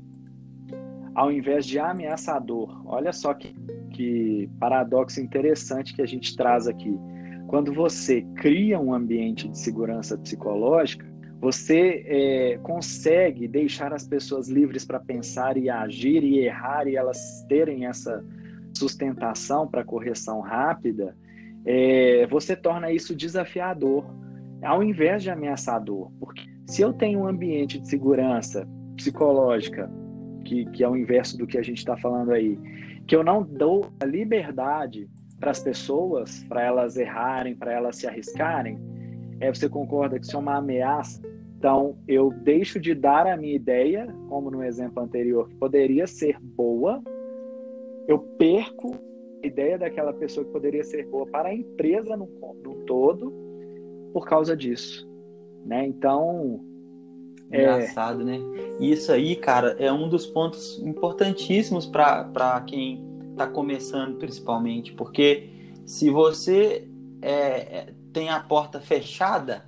ao 1.15 1.31
invés 1.31 1.65
de 1.65 1.79
ameaçador. 1.79 2.83
Olha 2.85 3.13
só 3.13 3.33
que, 3.33 3.55
que 3.91 4.51
paradoxo 4.59 5.21
interessante 5.21 5.95
que 5.95 6.03
a 6.03 6.07
gente 6.07 6.37
traz 6.37 6.67
aqui. 6.67 6.99
Quando 7.47 7.73
você 7.73 8.23
cria 8.35 8.81
um 8.81 8.93
ambiente 8.93 9.49
de 9.49 9.57
segurança 9.57 10.19
psicológica, 10.19 11.07
você 11.41 12.05
é, 12.07 12.59
consegue 12.63 13.47
deixar 13.47 13.93
as 13.93 14.09
pessoas 14.09 14.49
livres 14.49 14.85
para 14.85 14.99
pensar 14.99 15.57
e 15.57 15.71
agir 15.71 16.25
e 16.25 16.41
errar 16.41 16.89
e 16.89 16.97
elas 16.97 17.45
terem 17.49 17.87
essa 17.87 18.25
sustentação 18.77 19.69
para 19.69 19.85
correção 19.85 20.41
rápida, 20.41 21.17
é, 21.65 22.27
você 22.27 22.57
torna 22.57 22.91
isso 22.91 23.15
desafiador, 23.15 24.05
ao 24.63 24.83
invés 24.83 25.23
de 25.23 25.31
ameaçador. 25.31 26.11
Porque 26.19 26.54
se 26.75 26.83
eu 26.83 26.93
tenho 26.93 27.21
um 27.21 27.29
ambiente 27.29 27.79
de 27.79 27.89
segurança 27.89 28.67
psicológica, 28.97 29.89
que, 30.45 30.67
que 30.73 30.83
é 30.83 30.89
o 30.89 30.97
inverso 30.97 31.39
do 31.39 31.47
que 31.47 31.57
a 31.57 31.63
gente 31.63 31.79
está 31.79 31.97
falando 31.97 32.33
aí, 32.33 32.59
que 33.07 33.15
eu 33.15 33.23
não 33.23 33.45
dou 33.45 33.93
a 34.01 34.05
liberdade 34.05 35.09
para 35.39 35.53
as 35.53 35.63
pessoas, 35.63 36.43
para 36.49 36.65
elas 36.65 36.97
errarem, 36.97 37.55
para 37.55 37.73
elas 37.73 37.95
se 37.95 38.09
arriscarem, 38.09 38.77
é, 39.39 39.55
você 39.55 39.69
concorda 39.69 40.19
que 40.19 40.27
isso 40.27 40.35
é 40.35 40.41
uma 40.41 40.57
ameaça? 40.57 41.23
Então, 41.57 41.97
eu 42.09 42.31
deixo 42.43 42.81
de 42.81 42.93
dar 42.93 43.25
a 43.29 43.37
minha 43.37 43.55
ideia, 43.55 44.13
como 44.29 44.51
no 44.51 44.65
exemplo 44.65 45.01
anterior, 45.01 45.49
que 45.49 45.55
poderia 45.55 46.09
ser 46.09 46.41
boa, 46.41 47.01
eu 48.09 48.19
perco 48.19 48.97
a 49.45 49.47
ideia 49.47 49.79
daquela 49.79 50.13
pessoa 50.13 50.45
que 50.45 50.51
poderia 50.51 50.83
ser 50.83 51.07
boa 51.07 51.25
para 51.25 51.51
a 51.51 51.55
empresa 51.55 52.17
no, 52.17 52.29
no 52.65 52.85
todo 52.85 53.33
por 54.13 54.27
causa 54.27 54.57
disso. 54.57 55.14
Né? 55.65 55.87
Então. 55.87 56.61
É 57.51 57.61
Engraçado, 57.61 58.23
é... 58.23 58.25
né? 58.25 58.41
Isso 58.81 59.13
aí, 59.13 59.37
cara, 59.37 59.77
é 59.79 59.93
um 59.93 60.09
dos 60.09 60.27
pontos 60.27 60.81
importantíssimos 60.81 61.87
para 61.87 62.63
quem 62.67 63.05
está 63.31 63.47
começando, 63.47 64.17
principalmente, 64.17 64.93
porque 64.93 65.49
se 65.85 66.11
você 66.11 66.89
é, 67.21 67.33
é, 67.33 67.87
tem 68.13 68.29
a 68.29 68.41
porta 68.41 68.81
fechada, 68.81 69.65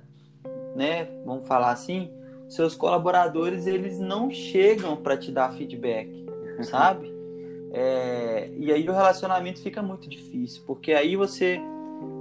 né? 0.75 1.07
Vamos 1.25 1.47
falar 1.47 1.71
assim, 1.71 2.09
seus 2.47 2.75
colaboradores 2.75 3.67
eles 3.67 3.99
não 3.99 4.29
chegam 4.29 4.95
para 4.95 5.17
te 5.17 5.31
dar 5.31 5.51
feedback, 5.53 6.25
sabe? 6.63 7.11
É, 7.71 8.49
e 8.57 8.71
aí 8.71 8.87
o 8.87 8.93
relacionamento 8.93 9.61
fica 9.61 9.81
muito 9.81 10.07
difícil, 10.09 10.63
porque 10.65 10.93
aí 10.93 11.15
você, 11.15 11.59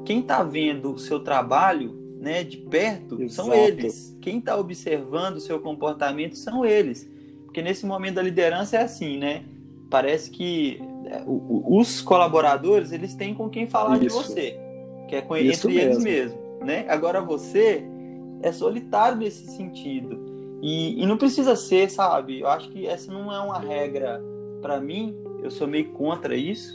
quem 0.05 0.21
está 0.21 0.43
vendo 0.43 0.93
o 0.93 0.99
seu 0.99 1.21
trabalho, 1.21 2.06
né, 2.21 2.43
de 2.43 2.57
perto, 2.57 3.23
Exato. 3.23 3.49
são 3.49 3.55
eles. 3.55 4.17
Quem 4.21 4.39
está 4.39 4.57
observando 4.57 5.37
o 5.37 5.41
seu 5.41 5.61
comportamento 5.61 6.37
são 6.37 6.65
eles, 6.65 7.09
porque 7.45 7.63
nesse 7.63 7.87
momento 7.87 8.15
da 8.15 8.23
liderança 8.23 8.77
é 8.77 8.83
assim, 8.83 9.19
né? 9.19 9.45
Parece 9.91 10.31
que 10.31 10.81
é, 11.07 11.23
os 11.27 12.01
colaboradores 12.01 12.93
eles 12.93 13.15
têm 13.15 13.35
com 13.35 13.49
quem 13.49 13.67
falar 13.67 13.97
Isso. 13.97 14.03
de 14.03 14.09
você, 14.09 14.61
que 15.09 15.17
é 15.17 15.23
com, 15.23 15.37
entre 15.37 15.69
mesmo. 15.69 15.71
eles 15.71 15.99
mesmo, 16.03 16.39
né? 16.61 16.85
Agora 16.89 17.21
você 17.21 17.85
é 18.43 18.51
solitário 18.53 19.19
nesse 19.19 19.47
sentido 19.47 20.19
e, 20.63 21.03
e 21.03 21.07
não 21.07 21.17
precisa 21.17 21.55
ser, 21.55 21.91
sabe? 21.91 22.41
Eu 22.41 22.49
acho 22.49 22.69
que 22.71 22.87
essa 22.87 23.13
não 23.13 23.33
é 23.33 23.39
uma 23.39 23.59
regra 23.59 24.23
para 24.61 24.81
mim. 24.81 25.15
Eu 25.43 25.51
sou 25.51 25.67
meio 25.67 25.93
contra 25.93 26.35
isso, 26.35 26.75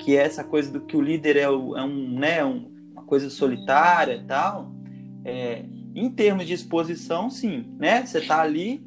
que 0.00 0.16
é 0.16 0.22
essa 0.22 0.44
coisa 0.44 0.70
do 0.70 0.80
que 0.80 0.96
o 0.96 1.00
líder 1.00 1.36
é, 1.36 1.48
o, 1.48 1.76
é 1.76 1.82
um, 1.82 2.18
né, 2.18 2.44
um, 2.44 2.75
coisa 3.06 3.30
solitária 3.30 4.16
e 4.16 4.24
tal. 4.24 4.72
É, 5.24 5.64
em 5.94 6.10
termos 6.10 6.46
de 6.46 6.52
exposição, 6.52 7.30
sim, 7.30 7.64
né? 7.78 8.04
Você 8.04 8.18
está 8.18 8.42
ali 8.42 8.86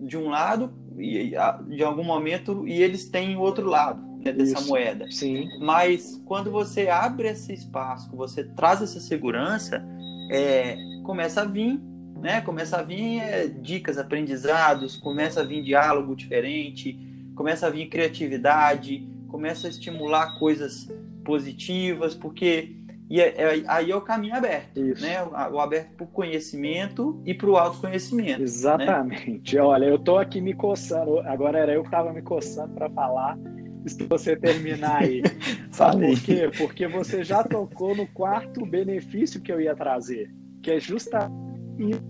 de 0.00 0.16
um 0.16 0.28
lado 0.28 0.72
e 0.98 1.32
de 1.68 1.84
algum 1.84 2.02
momento 2.02 2.66
e 2.66 2.82
eles 2.82 3.08
têm 3.08 3.36
o 3.36 3.40
outro 3.40 3.68
lado 3.68 4.02
né, 4.18 4.32
dessa 4.32 4.58
Isso. 4.58 4.68
moeda. 4.68 5.10
Sim. 5.10 5.48
Mas 5.60 6.20
quando 6.24 6.50
você 6.50 6.88
abre 6.88 7.28
esse 7.28 7.52
espaço, 7.52 8.10
você 8.14 8.42
traz 8.42 8.82
essa 8.82 9.00
segurança, 9.00 9.84
é, 10.30 10.76
começa 11.04 11.42
a 11.42 11.44
vir, 11.44 11.80
né? 12.20 12.40
Começa 12.40 12.78
a 12.78 12.82
vir 12.82 13.20
é, 13.20 13.46
dicas, 13.46 13.98
aprendizados, 13.98 14.96
começa 14.96 15.40
a 15.40 15.44
vir 15.44 15.62
diálogo 15.62 16.16
diferente, 16.16 16.98
começa 17.34 17.66
a 17.68 17.70
vir 17.70 17.88
criatividade, 17.88 19.08
começa 19.28 19.68
a 19.68 19.70
estimular 19.70 20.38
coisas 20.38 20.90
positivas, 21.24 22.14
porque 22.14 22.77
e 23.10 23.20
é, 23.20 23.34
é, 23.40 23.62
aí 23.66 23.90
é 23.90 23.96
o 23.96 24.02
caminho 24.02 24.34
aberto, 24.34 24.78
Isso. 24.78 25.02
né? 25.02 25.22
O, 25.22 25.54
o 25.54 25.60
aberto 25.60 25.94
para 25.96 26.04
o 26.04 26.08
conhecimento 26.08 27.20
e 27.24 27.32
para 27.32 27.48
o 27.48 27.56
autoconhecimento. 27.56 28.38
Né? 28.38 28.44
Exatamente. 28.44 29.56
Né? 29.56 29.62
Olha, 29.62 29.86
eu 29.86 29.96
estou 29.96 30.18
aqui 30.18 30.40
me 30.40 30.52
coçando. 30.52 31.20
Agora 31.20 31.58
era 31.58 31.72
eu 31.72 31.80
que 31.80 31.88
estava 31.88 32.12
me 32.12 32.20
coçando 32.20 32.74
para 32.74 32.90
falar. 32.90 33.38
Se 33.86 34.04
você 34.04 34.36
terminar 34.36 35.02
aí. 35.02 35.22
Falei. 35.72 36.16
Por 36.16 36.22
quê? 36.22 36.50
Porque 36.58 36.86
você 36.86 37.24
já 37.24 37.42
tocou 37.42 37.96
no 37.96 38.06
quarto 38.08 38.66
benefício 38.66 39.40
que 39.40 39.50
eu 39.50 39.60
ia 39.60 39.74
trazer, 39.74 40.30
que 40.62 40.72
é 40.72 40.78
justamente 40.78 42.02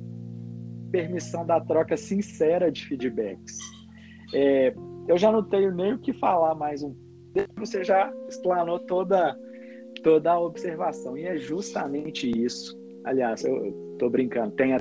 permissão 0.90 1.46
da 1.46 1.60
troca 1.60 1.96
sincera 1.96 2.72
de 2.72 2.84
feedbacks. 2.86 3.56
É, 4.34 4.74
eu 5.06 5.16
já 5.16 5.30
não 5.30 5.42
tenho 5.42 5.70
nem 5.70 5.92
o 5.92 5.98
que 5.98 6.12
falar 6.12 6.54
mais 6.54 6.82
um. 6.82 6.96
Você 7.56 7.84
já 7.84 8.12
explanou 8.28 8.80
toda 8.80 9.36
toda 10.02 10.32
a 10.32 10.40
observação. 10.40 11.16
E 11.16 11.24
é 11.24 11.36
justamente 11.36 12.30
isso. 12.30 12.78
Aliás, 13.04 13.44
eu 13.44 13.92
estou 13.92 14.10
brincando, 14.10 14.52
tem 14.52 14.74
a 14.74 14.78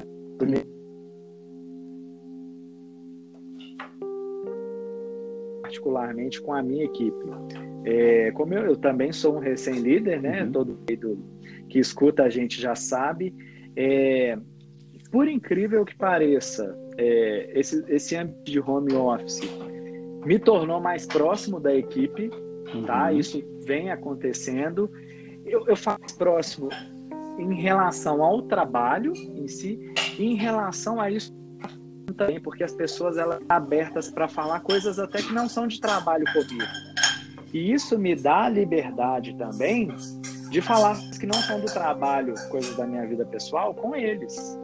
particularmente 5.61 6.41
com 6.41 6.53
a 6.53 6.63
minha 6.63 6.85
equipe. 6.85 7.17
É, 7.83 8.31
como 8.31 8.53
eu, 8.53 8.65
eu, 8.65 8.75
também 8.75 9.11
sou 9.11 9.35
um 9.35 9.39
recém-líder, 9.39 10.21
né? 10.21 10.43
Uhum. 10.43 10.51
Todo 10.51 10.69
mundo 10.69 11.23
que 11.69 11.79
escuta 11.79 12.23
a 12.23 12.29
gente 12.29 12.59
já 12.59 12.75
sabe. 12.75 13.33
É, 13.75 14.37
por 15.11 15.27
incrível 15.27 15.85
que 15.85 15.95
pareça, 15.95 16.77
é, 16.97 17.51
esse, 17.59 17.83
esse 17.87 18.15
ambiente 18.15 18.51
de 18.51 18.59
home 18.59 18.93
office 18.93 19.41
me 20.25 20.37
tornou 20.39 20.81
mais 20.81 21.05
próximo 21.05 21.59
da 21.59 21.73
equipe, 21.73 22.29
tá? 22.29 22.37
uhum. 22.73 22.85
tá? 22.85 23.13
Isso 23.13 23.41
vem 23.65 23.91
acontecendo 23.91 24.89
eu, 25.47 25.65
eu 25.67 25.75
faço 25.75 26.17
próximo 26.17 26.69
em 27.37 27.53
relação 27.61 28.23
ao 28.23 28.41
trabalho 28.41 29.13
em 29.15 29.47
si 29.47 29.79
e 30.17 30.25
em 30.25 30.35
relação 30.35 30.99
a 30.99 31.09
isso 31.09 31.35
também, 32.15 32.39
porque 32.39 32.63
as 32.63 32.73
pessoas 32.73 33.17
elas 33.17 33.39
estão 33.39 33.55
abertas 33.55 34.09
para 34.09 34.27
falar 34.27 34.61
coisas 34.61 34.97
até 34.97 35.21
que 35.21 35.33
não 35.33 35.47
são 35.47 35.67
de 35.67 35.79
trabalho 35.79 36.25
comigo. 36.33 36.63
E 37.53 37.71
isso 37.71 37.97
me 37.97 38.15
dá 38.15 38.45
a 38.45 38.49
liberdade 38.49 39.35
também 39.35 39.93
de 40.49 40.61
falar 40.61 40.97
que 41.19 41.25
não 41.25 41.33
são 41.33 41.59
do 41.59 41.67
trabalho, 41.67 42.33
coisas 42.49 42.75
da 42.75 42.85
minha 42.85 43.05
vida 43.05 43.25
pessoal, 43.25 43.73
com 43.73 43.95
eles. 43.95 44.57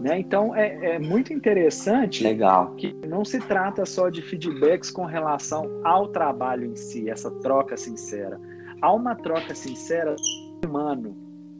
Né? 0.00 0.18
Então 0.18 0.54
é, 0.54 0.94
é, 0.94 0.98
muito 0.98 1.32
interessante 1.32 2.24
Legal. 2.24 2.74
que 2.74 2.92
não 3.06 3.24
se 3.24 3.38
trata 3.38 3.86
só 3.86 4.08
de 4.08 4.20
feedbacks 4.20 4.90
com 4.90 5.04
relação 5.04 5.80
ao 5.84 6.08
trabalho 6.08 6.64
em 6.64 6.74
si, 6.74 7.08
essa 7.08 7.30
troca 7.30 7.76
sincera, 7.76 8.40
há 8.82 8.92
uma 8.92 9.14
troca 9.14 9.54
sincera 9.54 10.14
humano. 10.66 11.16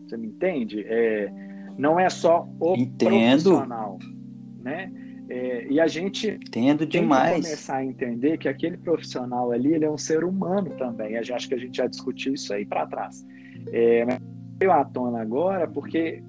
Você 0.07 0.17
me 0.17 0.27
entende? 0.27 0.85
É, 0.87 1.33
não 1.79 1.99
é 1.99 2.11
só 2.11 2.47
o 2.61 2.75
Entendo. 2.75 3.09
profissional, 3.09 3.99
né? 4.61 4.93
É, 5.29 5.67
e 5.71 5.81
a 5.81 5.87
gente 5.87 6.29
Entendo 6.29 6.81
tem 6.81 7.01
demais. 7.01 7.37
que 7.37 7.43
começar 7.43 7.77
a 7.77 7.85
entender 7.85 8.37
que 8.37 8.49
aquele 8.49 8.77
profissional 8.77 9.53
ali 9.53 9.73
ele 9.73 9.85
é 9.85 9.91
um 9.91 9.97
ser 9.97 10.25
humano 10.25 10.71
também. 10.77 11.15
Eu 11.15 11.35
acho 11.35 11.49
que 11.49 11.55
a 11.55 11.59
gente 11.59 11.77
já 11.77 11.87
discutiu 11.87 12.35
isso 12.35 12.53
aí 12.53 12.67
para 12.67 12.87
trás. 12.87 13.25
É, 13.73 14.05
mas 14.05 14.19
veio 14.59 14.73
à 14.73 14.85
tona 14.85 15.23
agora 15.23 15.67
porque 15.67 16.23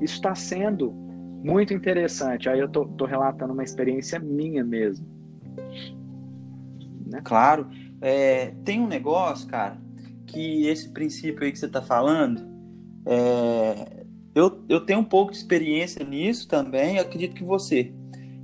isso 0.00 0.16
está 0.16 0.34
sendo 0.34 0.90
muito 0.90 1.72
interessante. 1.72 2.48
Aí 2.48 2.58
eu 2.58 2.68
tô, 2.68 2.84
tô, 2.84 3.06
relatando 3.06 3.52
uma 3.52 3.64
experiência 3.64 4.18
minha 4.18 4.62
mesmo. 4.62 5.06
Né? 7.06 7.20
Claro. 7.24 7.68
É, 8.00 8.52
tem 8.64 8.80
um 8.80 8.88
negócio, 8.88 9.48
cara, 9.48 9.78
que 10.32 10.66
esse 10.66 10.88
princípio 10.88 11.44
aí 11.44 11.52
que 11.52 11.58
você 11.58 11.66
está 11.66 11.82
falando, 11.82 12.42
é, 13.06 14.04
eu, 14.34 14.64
eu 14.68 14.80
tenho 14.80 15.00
um 15.00 15.04
pouco 15.04 15.32
de 15.32 15.38
experiência 15.38 16.04
nisso 16.04 16.48
também, 16.48 16.98
acredito 16.98 17.34
que 17.34 17.44
você. 17.44 17.92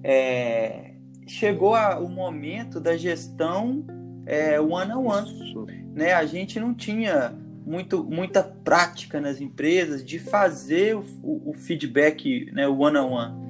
É, 0.03 0.92
chegou 1.27 1.74
a, 1.74 1.98
o 1.98 2.09
momento 2.09 2.81
da 2.81 2.96
gestão 2.96 3.85
é, 4.27 4.61
one 4.61 4.92
on 4.92 5.07
one. 5.07 5.66
Né? 5.94 6.12
A 6.12 6.24
gente 6.27 6.61
não 6.61 6.74
tinha 6.74 7.35
muito, 7.66 8.05
muita 8.05 8.42
prática 8.42 9.20
nas 9.20 9.40
empresas 9.40 10.05
de 10.05 10.18
fazer 10.18 10.96
o, 10.96 11.05
o, 11.22 11.51
o 11.51 11.55
feedback, 11.55 12.51
né, 12.53 12.66
one 12.68 12.96
on 12.98 13.12
one. 13.12 13.48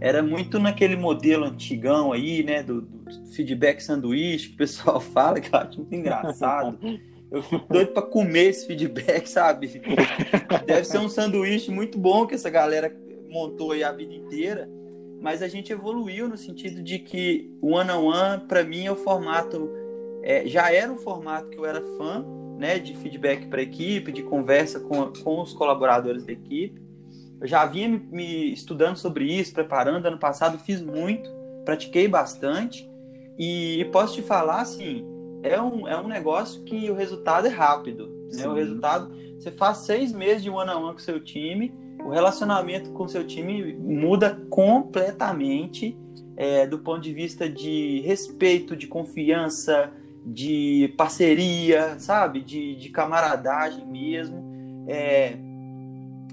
Era 0.00 0.22
muito 0.22 0.58
naquele 0.58 0.96
modelo 0.96 1.44
antigão 1.44 2.12
aí, 2.12 2.42
né, 2.42 2.62
do, 2.62 2.80
do 2.80 3.26
feedback 3.34 3.80
sanduíche, 3.80 4.48
que 4.48 4.54
o 4.54 4.58
pessoal 4.58 4.98
fala, 5.00 5.40
que 5.40 5.54
eu 5.54 5.58
acho 5.58 5.78
muito 5.78 5.94
engraçado. 5.94 6.78
Eu 7.30 7.42
fico 7.42 7.64
doido 7.72 7.92
para 7.92 8.02
comer 8.02 8.48
esse 8.48 8.66
feedback, 8.66 9.26
sabe? 9.30 9.80
Deve 10.66 10.84
ser 10.84 10.98
um 10.98 11.08
sanduíche 11.08 11.70
muito 11.70 11.96
bom 11.96 12.26
que 12.26 12.34
essa 12.34 12.50
galera 12.50 12.94
montou 13.28 13.72
aí 13.72 13.84
a 13.84 13.92
vida 13.92 14.12
inteira. 14.12 14.68
Mas 15.20 15.42
a 15.42 15.48
gente 15.48 15.72
evoluiu 15.72 16.28
no 16.28 16.36
sentido 16.36 16.82
de 16.82 16.98
que 16.98 17.54
o 17.60 17.74
one 17.74 17.90
on 17.90 18.06
one, 18.06 18.40
para 18.48 18.64
mim, 18.64 18.86
é 18.86 18.92
o 18.92 18.96
formato. 18.96 19.70
É, 20.22 20.46
já 20.46 20.72
era 20.72 20.90
um 20.90 20.96
formato 20.96 21.50
que 21.50 21.58
eu 21.58 21.64
era 21.64 21.80
fã, 21.98 22.24
né? 22.58 22.78
De 22.78 22.96
feedback 22.96 23.46
para 23.46 23.62
equipe, 23.62 24.12
de 24.12 24.22
conversa 24.22 24.80
com, 24.80 25.12
com 25.22 25.40
os 25.40 25.52
colaboradores 25.52 26.24
da 26.24 26.32
equipe. 26.32 26.80
Eu 27.40 27.46
já 27.46 27.64
vinha 27.64 27.88
me, 27.88 27.98
me 28.10 28.52
estudando 28.52 28.96
sobre 28.96 29.24
isso, 29.24 29.52
preparando. 29.52 30.06
Ano 30.06 30.18
passado 30.18 30.58
fiz 30.58 30.80
muito, 30.80 31.30
pratiquei 31.64 32.08
bastante. 32.08 32.90
E 33.38 33.86
posso 33.92 34.14
te 34.14 34.22
falar, 34.22 34.62
assim, 34.62 35.04
é 35.42 35.60
um, 35.60 35.88
é 35.88 35.98
um 35.98 36.06
negócio 36.06 36.62
que 36.62 36.90
o 36.90 36.94
resultado 36.94 37.46
é 37.46 37.50
rápido. 37.50 38.08
Né? 38.32 38.46
O 38.46 38.54
resultado, 38.54 39.12
você 39.38 39.50
faz 39.50 39.78
seis 39.78 40.12
meses 40.12 40.42
de 40.42 40.50
one 40.50 40.70
on 40.70 40.84
one 40.84 40.92
com 40.92 40.98
seu 40.98 41.20
time, 41.20 41.72
o 42.04 42.10
relacionamento 42.10 42.90
com 42.90 43.06
seu 43.08 43.26
time 43.26 43.74
muda 43.74 44.40
completamente 44.48 45.96
é, 46.36 46.66
do 46.66 46.78
ponto 46.78 47.00
de 47.00 47.12
vista 47.12 47.48
de 47.48 48.00
respeito, 48.00 48.74
de 48.74 48.86
confiança, 48.86 49.92
de 50.24 50.94
parceria, 50.96 51.98
sabe? 51.98 52.40
De, 52.40 52.76
de 52.76 52.88
camaradagem 52.88 53.86
mesmo. 53.86 54.42
É, 54.88 55.36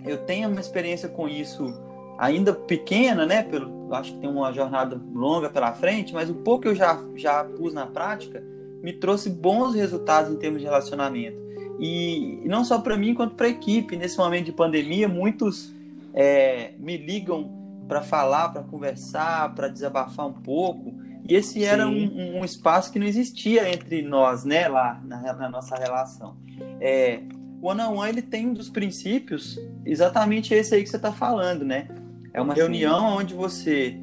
eu 0.06 0.18
tenho 0.26 0.50
uma 0.50 0.62
experiência 0.62 1.10
com 1.10 1.28
isso 1.28 1.74
ainda 2.18 2.54
pequena, 2.54 3.26
né? 3.26 3.44
Pelo, 3.44 3.94
acho 3.94 4.14
que 4.14 4.20
tem 4.20 4.30
uma 4.30 4.52
jornada 4.54 5.02
longa 5.14 5.50
pela 5.50 5.74
frente, 5.74 6.14
mas 6.14 6.30
o 6.30 6.36
pouco 6.36 6.64
que 6.64 6.68
eu 6.70 6.76
já, 6.76 7.00
já 7.16 7.44
pus 7.44 7.74
na 7.74 7.86
prática 7.86 8.42
me 8.82 8.94
trouxe 8.94 9.30
bons 9.30 9.76
resultados 9.76 10.32
em 10.32 10.38
termos 10.38 10.60
de 10.60 10.66
relacionamento. 10.66 11.38
E 11.80 12.42
não 12.46 12.66
só 12.66 12.80
para 12.80 12.98
mim, 12.98 13.14
quanto 13.14 13.36
para 13.36 13.48
a 13.48 13.50
equipe. 13.50 13.96
Nesse 13.96 14.18
momento 14.18 14.46
de 14.46 14.52
pandemia, 14.52 15.08
muitos 15.08 15.74
é, 16.14 16.74
me 16.80 16.98
ligam 16.98 17.56
para 17.88 18.02
falar, 18.02 18.50
para 18.50 18.64
conversar, 18.64 19.54
para 19.54 19.68
desabafar 19.68 20.28
um 20.28 20.34
pouco. 20.34 20.94
E 21.28 21.36
esse 21.36 21.64
era 21.64 21.88
um, 21.88 22.40
um, 22.40 22.46
espaço 22.46 22.92
que 22.92 23.00
não 23.00 23.06
existia 23.06 23.72
entre 23.72 24.02
nós, 24.02 24.44
né, 24.46 24.68
lá 24.68 25.02
na, 25.04 25.34
na 25.34 25.50
nossa 25.50 25.76
relação. 25.76 26.38
É, 26.80 27.22
o 27.62 27.68
one 27.68 27.82
on 27.82 27.98
one 27.98 28.10
ele 28.10 28.22
tem 28.22 28.48
um 28.48 28.54
dos 28.54 28.70
princípios 28.70 29.60
exatamente 29.86 30.54
esse 30.54 30.74
aí 30.74 30.84
que 30.84 30.90
você 30.90 30.96
está 30.96 31.12
falando, 31.12 31.66
né? 31.66 31.88
É 32.34 32.42
uma 32.42 32.54
Sim. 32.54 32.62
reunião 32.62 33.18
onde 33.18 33.34
você 33.34 33.98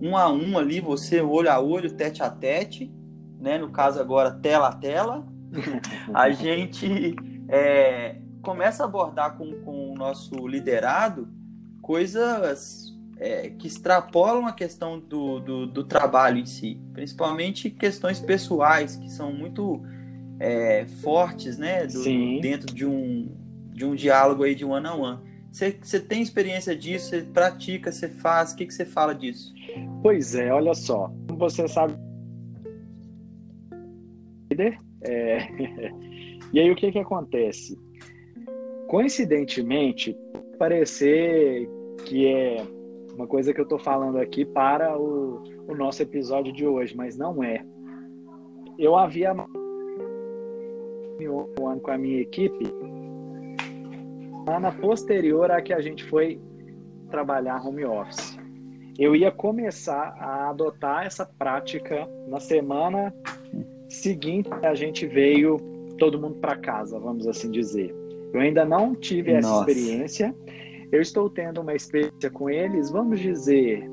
um 0.00 0.16
a 0.16 0.30
um 0.32 0.56
ali, 0.56 0.80
você 0.80 1.20
olho 1.20 1.50
a 1.50 1.60
olho, 1.60 1.92
tete 1.92 2.22
a 2.22 2.30
tete, 2.30 2.90
né? 3.40 3.58
No 3.58 3.70
caso 3.70 4.00
agora 4.00 4.30
tela 4.30 4.68
a 4.68 4.72
tela, 4.72 5.26
a 6.14 6.30
gente 6.30 7.16
é, 7.48 8.16
começa 8.42 8.82
a 8.82 8.86
abordar 8.86 9.36
com, 9.36 9.52
com 9.62 9.92
o 9.92 9.94
nosso 9.94 10.46
liderado 10.46 11.28
coisas 11.82 12.94
é, 13.18 13.50
que 13.50 13.66
extrapolam 13.66 14.46
a 14.46 14.52
questão 14.52 14.98
do, 14.98 15.40
do, 15.40 15.66
do, 15.66 15.84
trabalho 15.84 16.38
em 16.38 16.46
si, 16.46 16.80
principalmente 16.92 17.68
questões 17.68 18.20
pessoais 18.20 18.96
que 18.96 19.10
são 19.10 19.32
muito 19.32 19.82
é, 20.38 20.86
fortes, 21.02 21.58
né, 21.58 21.86
do, 21.86 22.02
dentro 22.40 22.72
de 22.74 22.86
um, 22.86 23.28
de 23.72 23.84
um 23.84 23.94
diálogo 23.94 24.44
aí 24.44 24.54
de 24.54 24.64
one 24.64 24.86
on 24.86 25.00
one. 25.00 25.30
Você, 25.50 25.76
você 25.82 25.98
tem 25.98 26.22
experiência 26.22 26.76
disso? 26.76 27.10
Você 27.10 27.22
pratica? 27.22 27.90
Você 27.90 28.08
faz? 28.08 28.52
O 28.52 28.56
que, 28.56 28.66
que 28.66 28.72
você 28.72 28.86
fala 28.86 29.12
disso? 29.14 29.52
Pois 30.00 30.34
é, 30.36 30.52
olha 30.52 30.74
só. 30.74 31.12
Você 31.36 31.66
sabe 31.66 31.94
é... 35.02 35.38
e 36.52 36.60
aí 36.60 36.70
o 36.70 36.76
que 36.76 36.92
que 36.92 36.98
acontece? 36.98 37.78
Coincidentemente, 38.88 40.16
parecer 40.58 41.68
que 42.04 42.26
é 42.26 42.64
uma 43.14 43.26
coisa 43.26 43.52
que 43.52 43.60
eu 43.60 43.64
estou 43.64 43.78
falando 43.78 44.18
aqui 44.18 44.44
para 44.44 44.98
o, 44.98 45.42
o 45.68 45.74
nosso 45.74 46.02
episódio 46.02 46.52
de 46.52 46.66
hoje, 46.66 46.96
mas 46.96 47.16
não 47.16 47.42
é. 47.42 47.64
Eu 48.78 48.96
havia 48.96 49.34
um 51.58 51.68
ano 51.68 51.80
com 51.80 51.90
a 51.90 51.98
minha 51.98 52.20
equipe, 52.20 52.64
semana 54.50 54.72
posterior 54.72 55.50
a 55.50 55.60
que 55.62 55.72
a 55.72 55.80
gente 55.80 56.02
foi 56.04 56.40
trabalhar 57.10 57.64
home 57.64 57.84
office. 57.84 58.38
Eu 58.98 59.14
ia 59.14 59.30
começar 59.30 60.14
a 60.18 60.50
adotar 60.50 61.06
essa 61.06 61.24
prática 61.24 62.08
na 62.26 62.40
semana 62.40 63.14
seguinte 63.90 64.48
a 64.62 64.74
gente 64.74 65.06
veio 65.06 65.56
todo 65.98 66.18
mundo 66.18 66.36
para 66.36 66.56
casa, 66.56 66.98
vamos 66.98 67.26
assim 67.26 67.50
dizer. 67.50 67.94
Eu 68.32 68.40
ainda 68.40 68.64
não 68.64 68.94
tive 68.94 69.32
essa 69.32 69.48
Nossa. 69.48 69.70
experiência. 69.70 70.34
Eu 70.90 71.00
estou 71.00 71.28
tendo 71.28 71.60
uma 71.60 71.74
experiência 71.74 72.30
com 72.30 72.48
eles, 72.48 72.90
vamos 72.90 73.20
dizer, 73.20 73.88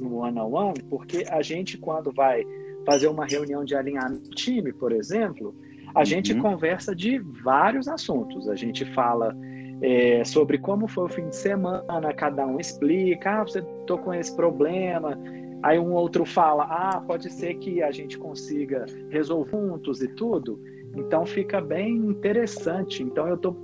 no 0.00 0.16
one 0.16 0.38
on 0.38 0.52
one, 0.52 0.82
porque 0.90 1.24
a 1.28 1.42
gente 1.42 1.78
quando 1.78 2.12
vai 2.12 2.44
fazer 2.84 3.08
uma 3.08 3.24
reunião 3.26 3.64
de 3.64 3.74
alinhamento 3.74 4.30
time, 4.30 4.72
por 4.72 4.92
exemplo, 4.92 5.54
a 5.94 6.00
uhum. 6.00 6.04
gente 6.04 6.34
conversa 6.34 6.94
de 6.94 7.18
vários 7.18 7.88
assuntos. 7.88 8.48
A 8.48 8.54
gente 8.54 8.84
fala 8.94 9.36
é, 9.82 10.24
sobre 10.24 10.58
como 10.58 10.88
foi 10.88 11.04
o 11.04 11.08
fim 11.08 11.28
de 11.28 11.36
semana, 11.36 12.12
cada 12.14 12.46
um 12.46 12.58
explica, 12.58 13.40
ah, 13.40 13.44
você 13.44 13.62
tô 13.86 13.98
com 13.98 14.12
esse 14.12 14.34
problema, 14.34 15.18
Aí 15.62 15.78
um 15.78 15.92
outro 15.92 16.24
fala, 16.24 16.64
ah, 16.64 17.00
pode 17.00 17.30
ser 17.32 17.54
que 17.54 17.82
a 17.82 17.90
gente 17.90 18.18
consiga 18.18 18.86
resolver 19.10 19.50
juntos 19.50 20.02
e 20.02 20.08
tudo. 20.08 20.60
Então 20.94 21.26
fica 21.26 21.60
bem 21.60 21.96
interessante. 21.96 23.02
Então 23.02 23.26
eu 23.26 23.34
estou 23.34 23.56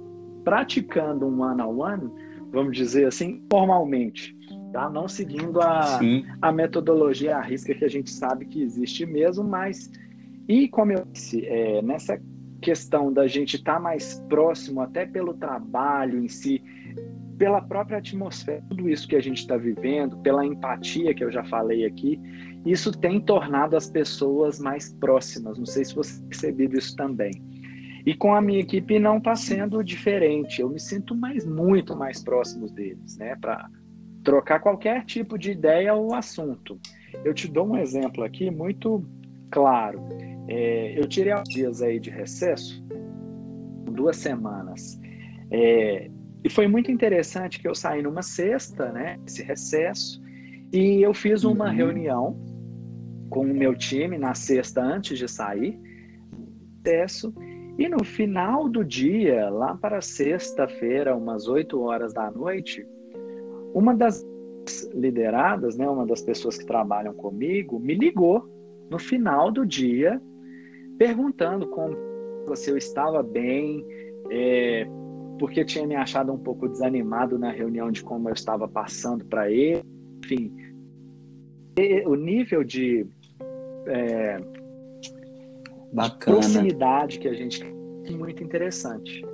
praticando 0.45 1.27
um 1.27 1.43
one 1.43 1.63
on 1.63 1.79
one, 1.79 2.11
vamos 2.51 2.77
dizer 2.77 3.07
assim, 3.07 3.43
formalmente, 3.51 4.37
tá? 4.73 4.91
Não 4.91 5.07
seguindo 5.07 5.61
a, 5.61 6.01
a 6.41 6.53
metodologia 6.53 7.37
à 7.37 7.41
risca 7.41 7.75
que 7.75 7.85
a 7.85 7.89
gente 7.89 8.11
sabe 8.11 8.47
que 8.47 8.63
existe 8.63 9.07
mesmo, 9.07 9.45
mas 9.45 9.91
e 10.49 10.69
como 10.69 10.93
eu 10.93 11.05
disse, 11.13 11.47
é, 11.47 11.81
nessa 11.83 12.21
questão 12.61 13.13
da 13.13 13.27
gente 13.27 13.57
estar 13.57 13.75
tá 13.75 13.81
mais 13.81 14.23
próximo, 14.29 14.81
até 14.81 15.07
pelo 15.07 15.35
trabalho 15.35 16.25
em 16.25 16.29
si, 16.29 16.63
pela 17.43 17.61
própria 17.61 17.99
atmosfera, 17.99 18.63
tudo 18.69 18.89
isso 18.89 19.09
que 19.09 19.17
a 19.17 19.21
gente 19.21 19.39
está 19.39 19.57
vivendo, 19.57 20.17
pela 20.19 20.47
empatia 20.47 21.13
que 21.13 21.25
eu 21.25 21.33
já 21.33 21.43
falei 21.43 21.85
aqui, 21.85 22.17
isso 22.65 22.93
tem 22.93 23.21
tornado 23.21 23.77
as 23.77 23.91
pessoas 23.91 24.61
mais 24.61 24.93
próximas. 24.93 25.59
Não 25.59 25.67
sei 25.67 25.85
se 25.85 25.93
você 25.93 26.23
percebido 26.23 26.79
isso 26.79 26.95
também. 26.95 27.33
E 28.07 28.15
com 28.15 28.33
a 28.33 28.41
minha 28.41 28.61
equipe 28.61 28.97
não 28.97 29.19
está 29.19 29.35
sendo 29.35 29.83
diferente. 29.83 30.61
Eu 30.61 30.69
me 30.69 30.79
sinto 30.79 31.17
mais, 31.17 31.45
muito 31.45 31.97
mais 31.97 32.23
próximo 32.23 32.71
deles, 32.71 33.19
né? 33.19 33.35
Para 33.35 33.69
trocar 34.23 34.61
qualquer 34.61 35.05
tipo 35.05 35.37
de 35.37 35.51
ideia 35.51 35.95
ou 35.95 36.15
assunto. 36.15 36.79
Eu 37.25 37.35
te 37.35 37.49
dou 37.49 37.67
um 37.67 37.77
exemplo 37.77 38.23
aqui 38.23 38.53
muito 38.53 39.05
claro. 39.51 40.01
É, 40.47 40.97
eu 40.97 41.09
tirei 41.09 41.33
alguns 41.33 41.53
dias 41.53 41.83
aí 41.83 41.99
de 41.99 42.09
recesso, 42.09 42.81
duas 43.91 44.17
semanas. 44.17 44.97
É, 45.51 46.09
e 46.45 46.51
foi 46.51 46.67
muito 46.67 46.91
interessante 46.91 47.61
que 47.61 47.69
eu 47.69 47.75
saí 47.75 48.03
numa 48.03 48.23
sexta, 48.23 48.91
né, 48.91 49.19
esse 49.27 49.43
recesso, 49.43 50.21
e 50.73 51.03
eu 51.03 51.15
fiz 51.15 51.45
uma 51.45 51.67
uhum. 51.67 51.75
reunião 51.75 52.41
com 53.31 53.41
o 53.43 53.55
meu 53.55 53.75
time 53.75 54.19
na 54.19 54.35
sexta 54.35 54.83
antes 54.83 55.19
de 55.19 55.29
sair, 55.29 55.79
recesso, 56.85 57.33
e 57.79 57.89
no 57.89 58.05
final 58.05 58.69
do 58.69 58.85
dia, 58.85 59.49
lá 59.49 59.77
para 59.77 60.01
sexta-feira, 60.01 61.17
umas 61.17 61.49
8 61.49 61.81
horas 61.81 62.13
da 62.13 62.31
noite, 62.31 62.87
uma 63.73 63.95
das 63.95 64.23
lideradas, 64.93 65.77
né, 65.77 65.89
uma 65.89 66.07
das 66.07 66.21
pessoas 66.21 66.59
que 66.59 66.67
trabalham 66.67 67.15
comigo, 67.15 67.79
me 67.79 67.95
ligou 67.95 68.49
no 68.91 68.99
final 68.99 69.51
do 69.51 69.65
dia, 69.65 70.21
perguntando 70.99 71.67
como 71.69 71.97
se 72.55 72.71
eu 72.71 72.77
estava 72.77 73.23
bem, 73.23 73.85
é, 74.31 74.87
porque 75.43 75.65
tinha 75.65 75.85
me 75.85 75.97
achado 75.97 76.33
um 76.33 76.39
pouco 76.39 76.69
desanimado 76.69 77.37
na 77.37 77.51
reunião 77.51 77.91
de 77.91 78.01
como 78.01 78.29
eu 78.29 78.33
estava 78.33 78.69
passando 78.69 79.25
para 79.25 79.51
ele. 79.51 79.83
Enfim, 80.25 80.57
o 82.07 82.15
nível 82.15 82.63
de, 82.63 83.05
é, 83.89 84.39
de 84.39 86.17
proximidade 86.25 87.19
que 87.19 87.27
a 87.27 87.35
gente 87.35 87.59
tem 87.59 88.15
é 88.15 88.17
muito 88.17 88.41
interessante. 88.41 89.27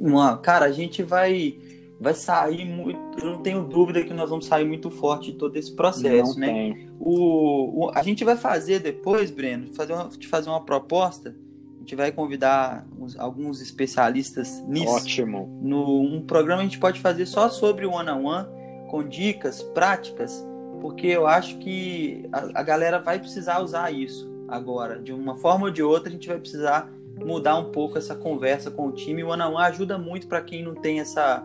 Uma, 0.00 0.38
cara, 0.38 0.64
a 0.64 0.72
gente 0.72 1.02
vai 1.02 1.58
vai 2.00 2.14
sair 2.14 2.64
muito. 2.64 2.98
Eu 3.18 3.32
não 3.32 3.42
tenho 3.42 3.64
dúvida 3.64 4.02
que 4.02 4.14
nós 4.14 4.30
vamos 4.30 4.46
sair 4.46 4.64
muito 4.64 4.90
forte 4.90 5.32
de 5.32 5.36
todo 5.36 5.54
esse 5.56 5.76
processo, 5.76 6.40
não 6.40 6.46
né? 6.46 6.88
O, 6.98 7.84
o, 7.84 7.90
a 7.94 8.02
gente 8.02 8.24
vai 8.24 8.38
fazer 8.38 8.78
depois, 8.78 9.30
Breno, 9.30 9.74
fazer 9.74 9.92
uma, 9.92 10.08
te 10.08 10.26
fazer 10.26 10.48
uma 10.48 10.64
proposta 10.64 11.36
gente 11.84 11.94
vai 11.94 12.10
convidar 12.10 12.86
uns, 12.98 13.18
alguns 13.18 13.60
especialistas 13.60 14.62
nisso. 14.66 14.92
Ótimo. 14.92 15.58
No 15.62 16.00
um 16.00 16.24
programa 16.24 16.62
a 16.62 16.64
gente 16.64 16.78
pode 16.78 16.98
fazer 16.98 17.26
só 17.26 17.48
sobre 17.48 17.86
o 17.86 17.92
one 17.92 18.10
on 18.10 18.24
one, 18.24 18.48
com 18.88 19.06
dicas 19.06 19.62
práticas, 19.62 20.44
porque 20.80 21.06
eu 21.06 21.26
acho 21.26 21.58
que 21.58 22.28
a, 22.32 22.60
a 22.60 22.62
galera 22.62 22.98
vai 22.98 23.18
precisar 23.18 23.60
usar 23.60 23.92
isso. 23.92 24.32
agora. 24.48 24.98
De 24.98 25.12
uma 25.12 25.36
forma 25.36 25.66
ou 25.66 25.70
de 25.70 25.82
outra, 25.82 26.08
a 26.08 26.12
gente 26.12 26.28
vai 26.28 26.38
precisar 26.38 26.90
mudar 27.24 27.56
um 27.58 27.70
pouco 27.70 27.98
essa 27.98 28.14
conversa 28.14 28.70
com 28.70 28.88
o 28.88 28.92
time. 28.92 29.22
O 29.22 29.28
one 29.28 29.42
on 29.42 29.54
one 29.54 29.64
ajuda 29.64 29.98
muito 29.98 30.26
para 30.26 30.40
quem 30.40 30.62
não 30.62 30.74
tem 30.74 31.00
essa. 31.00 31.44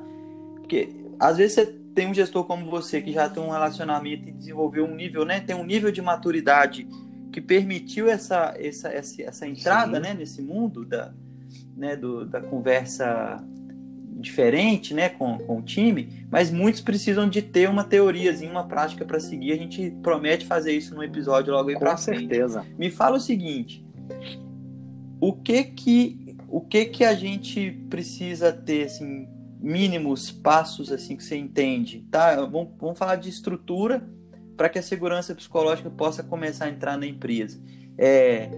Porque 0.55 0.89
às 1.19 1.37
vezes 1.37 1.53
você 1.53 1.65
tem 1.93 2.07
um 2.07 2.13
gestor 2.13 2.45
como 2.45 2.69
você 2.69 3.01
que 3.01 3.11
já 3.11 3.27
tem 3.29 3.41
um 3.41 3.49
relacionamento 3.49 4.27
e 4.27 4.31
desenvolveu 4.31 4.85
um 4.85 4.95
nível, 4.95 5.25
né? 5.25 5.39
Tem 5.39 5.55
um 5.55 5.65
nível 5.65 5.91
de 5.91 6.01
maturidade 6.01 6.87
que 7.31 7.41
permitiu 7.41 8.09
essa, 8.09 8.53
essa, 8.57 8.89
essa, 8.89 9.21
essa 9.21 9.47
entrada 9.47 9.99
né, 9.99 10.13
nesse 10.13 10.41
mundo 10.41 10.85
da, 10.85 11.13
né, 11.75 11.95
do, 11.95 12.25
da 12.25 12.41
conversa 12.41 13.43
diferente 14.19 14.93
né, 14.93 15.09
com, 15.09 15.37
com 15.37 15.59
o 15.59 15.61
time, 15.61 16.25
mas 16.29 16.51
muitos 16.51 16.81
precisam 16.81 17.29
de 17.29 17.41
ter 17.41 17.69
uma 17.69 17.83
teoriazinha, 17.83 18.51
uma 18.51 18.67
prática 18.67 19.05
para 19.05 19.19
seguir. 19.19 19.53
A 19.53 19.57
gente 19.57 19.91
promete 20.03 20.45
fazer 20.45 20.73
isso 20.73 20.93
no 20.93 21.03
episódio 21.03 21.53
logo 21.53 21.69
aí 21.69 21.79
para 21.79 21.95
frente. 21.95 22.23
Com 22.23 22.27
certeza. 22.27 22.65
Me 22.77 22.91
fala 22.91 23.17
o 23.17 23.21
seguinte: 23.21 23.85
o 25.21 25.33
que 25.33 25.63
que 25.63 26.35
o 26.49 26.61
que 26.61 26.85
que 26.85 27.05
a 27.05 27.13
gente 27.13 27.71
precisa 27.89 28.51
ter 28.51 28.85
assim 28.85 29.27
mínimos 29.61 30.31
passos 30.31 30.91
assim 30.91 31.15
que 31.15 31.23
você 31.23 31.37
entende, 31.37 32.05
tá? 32.09 32.35
Vamos, 32.45 32.69
vamos 32.79 32.97
falar 32.97 33.15
de 33.15 33.29
estrutura 33.29 34.05
para 34.59 34.67
que 34.67 34.77
a 34.77 34.83
segurança 34.83 35.33
psicológica 35.33 35.89
possa 35.89 36.21
começar 36.21 36.65
a 36.65 36.69
entrar 36.69 36.97
na 36.97 37.07
empresa. 37.07 37.57
É, 37.97 38.49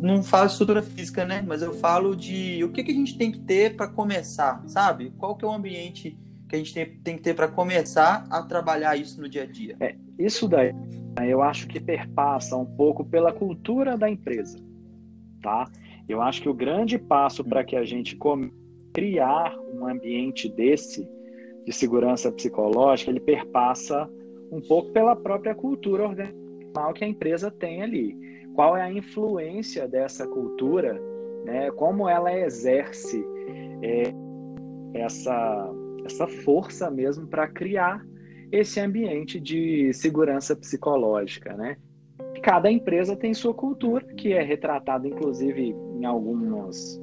não 0.00 0.22
falo 0.22 0.46
estrutura 0.46 0.80
física, 0.80 1.26
né? 1.26 1.44
Mas 1.46 1.60
eu 1.60 1.74
falo 1.74 2.16
de 2.16 2.64
o 2.64 2.72
que, 2.72 2.82
que 2.82 2.92
a 2.92 2.94
gente 2.94 3.18
tem 3.18 3.30
que 3.30 3.38
ter 3.40 3.76
para 3.76 3.88
começar, 3.88 4.66
sabe? 4.66 5.12
Qual 5.18 5.36
que 5.36 5.44
é 5.44 5.48
o 5.48 5.52
ambiente 5.52 6.18
que 6.48 6.56
a 6.56 6.58
gente 6.58 6.72
tem, 6.72 6.86
tem 7.04 7.16
que 7.18 7.22
ter 7.22 7.34
para 7.34 7.46
começar 7.46 8.26
a 8.30 8.42
trabalhar 8.42 8.96
isso 8.96 9.20
no 9.20 9.28
dia 9.28 9.42
a 9.42 9.46
dia? 9.46 9.76
É, 9.80 9.94
isso 10.18 10.48
daí 10.48 10.74
eu 11.28 11.42
acho 11.42 11.66
que 11.68 11.78
perpassa 11.78 12.56
um 12.56 12.64
pouco 12.64 13.04
pela 13.04 13.34
cultura 13.34 13.98
da 13.98 14.08
empresa, 14.08 14.58
tá? 15.42 15.68
Eu 16.08 16.22
acho 16.22 16.40
que 16.40 16.48
o 16.48 16.54
grande 16.54 16.98
passo 16.98 17.44
para 17.44 17.62
que 17.62 17.76
a 17.76 17.84
gente 17.84 18.18
criar 18.94 19.54
um 19.74 19.86
ambiente 19.86 20.48
desse 20.48 21.06
de 21.66 21.72
segurança 21.72 22.32
psicológica, 22.32 23.10
ele 23.10 23.20
perpassa 23.20 24.08
um 24.50 24.60
pouco 24.60 24.92
pela 24.92 25.16
própria 25.16 25.54
cultura 25.54 26.04
organizacional 26.04 26.92
que 26.94 27.04
a 27.04 27.08
empresa 27.08 27.50
tem 27.50 27.82
ali. 27.82 28.16
Qual 28.54 28.76
é 28.76 28.82
a 28.82 28.92
influência 28.92 29.86
dessa 29.86 30.26
cultura, 30.26 31.00
né? 31.44 31.70
como 31.72 32.08
ela 32.08 32.32
exerce 32.32 33.24
é, 33.82 34.12
essa, 34.94 35.70
essa 36.04 36.26
força 36.26 36.90
mesmo 36.90 37.26
para 37.26 37.48
criar 37.48 38.04
esse 38.50 38.80
ambiente 38.80 39.40
de 39.40 39.92
segurança 39.92 40.54
psicológica. 40.54 41.54
Né? 41.54 41.76
Cada 42.42 42.70
empresa 42.70 43.16
tem 43.16 43.34
sua 43.34 43.52
cultura, 43.52 44.06
que 44.14 44.32
é 44.32 44.42
retratada, 44.42 45.06
inclusive, 45.06 45.74
em 45.98 46.04
algumas, 46.04 47.00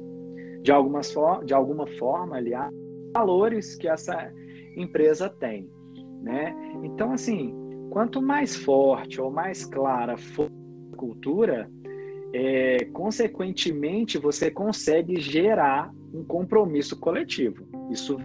de, 0.62 0.72
algumas 0.72 1.14
de 1.44 1.54
alguma 1.54 1.86
forma, 1.98 2.36
aliás, 2.36 2.72
valores 3.12 3.76
que 3.76 3.86
essa 3.86 4.32
empresa 4.76 5.28
tem 5.28 5.70
né? 6.24 6.54
Então, 6.82 7.12
assim, 7.12 7.54
quanto 7.90 8.20
mais 8.20 8.56
forte 8.56 9.20
ou 9.20 9.30
mais 9.30 9.64
clara 9.64 10.16
for 10.16 10.50
a 10.92 10.96
cultura, 10.96 11.70
é, 12.32 12.84
consequentemente 12.92 14.18
você 14.18 14.50
consegue 14.50 15.20
gerar 15.20 15.92
um 16.12 16.24
compromisso 16.24 16.98
coletivo. 16.98 17.64
Isso 17.90 18.16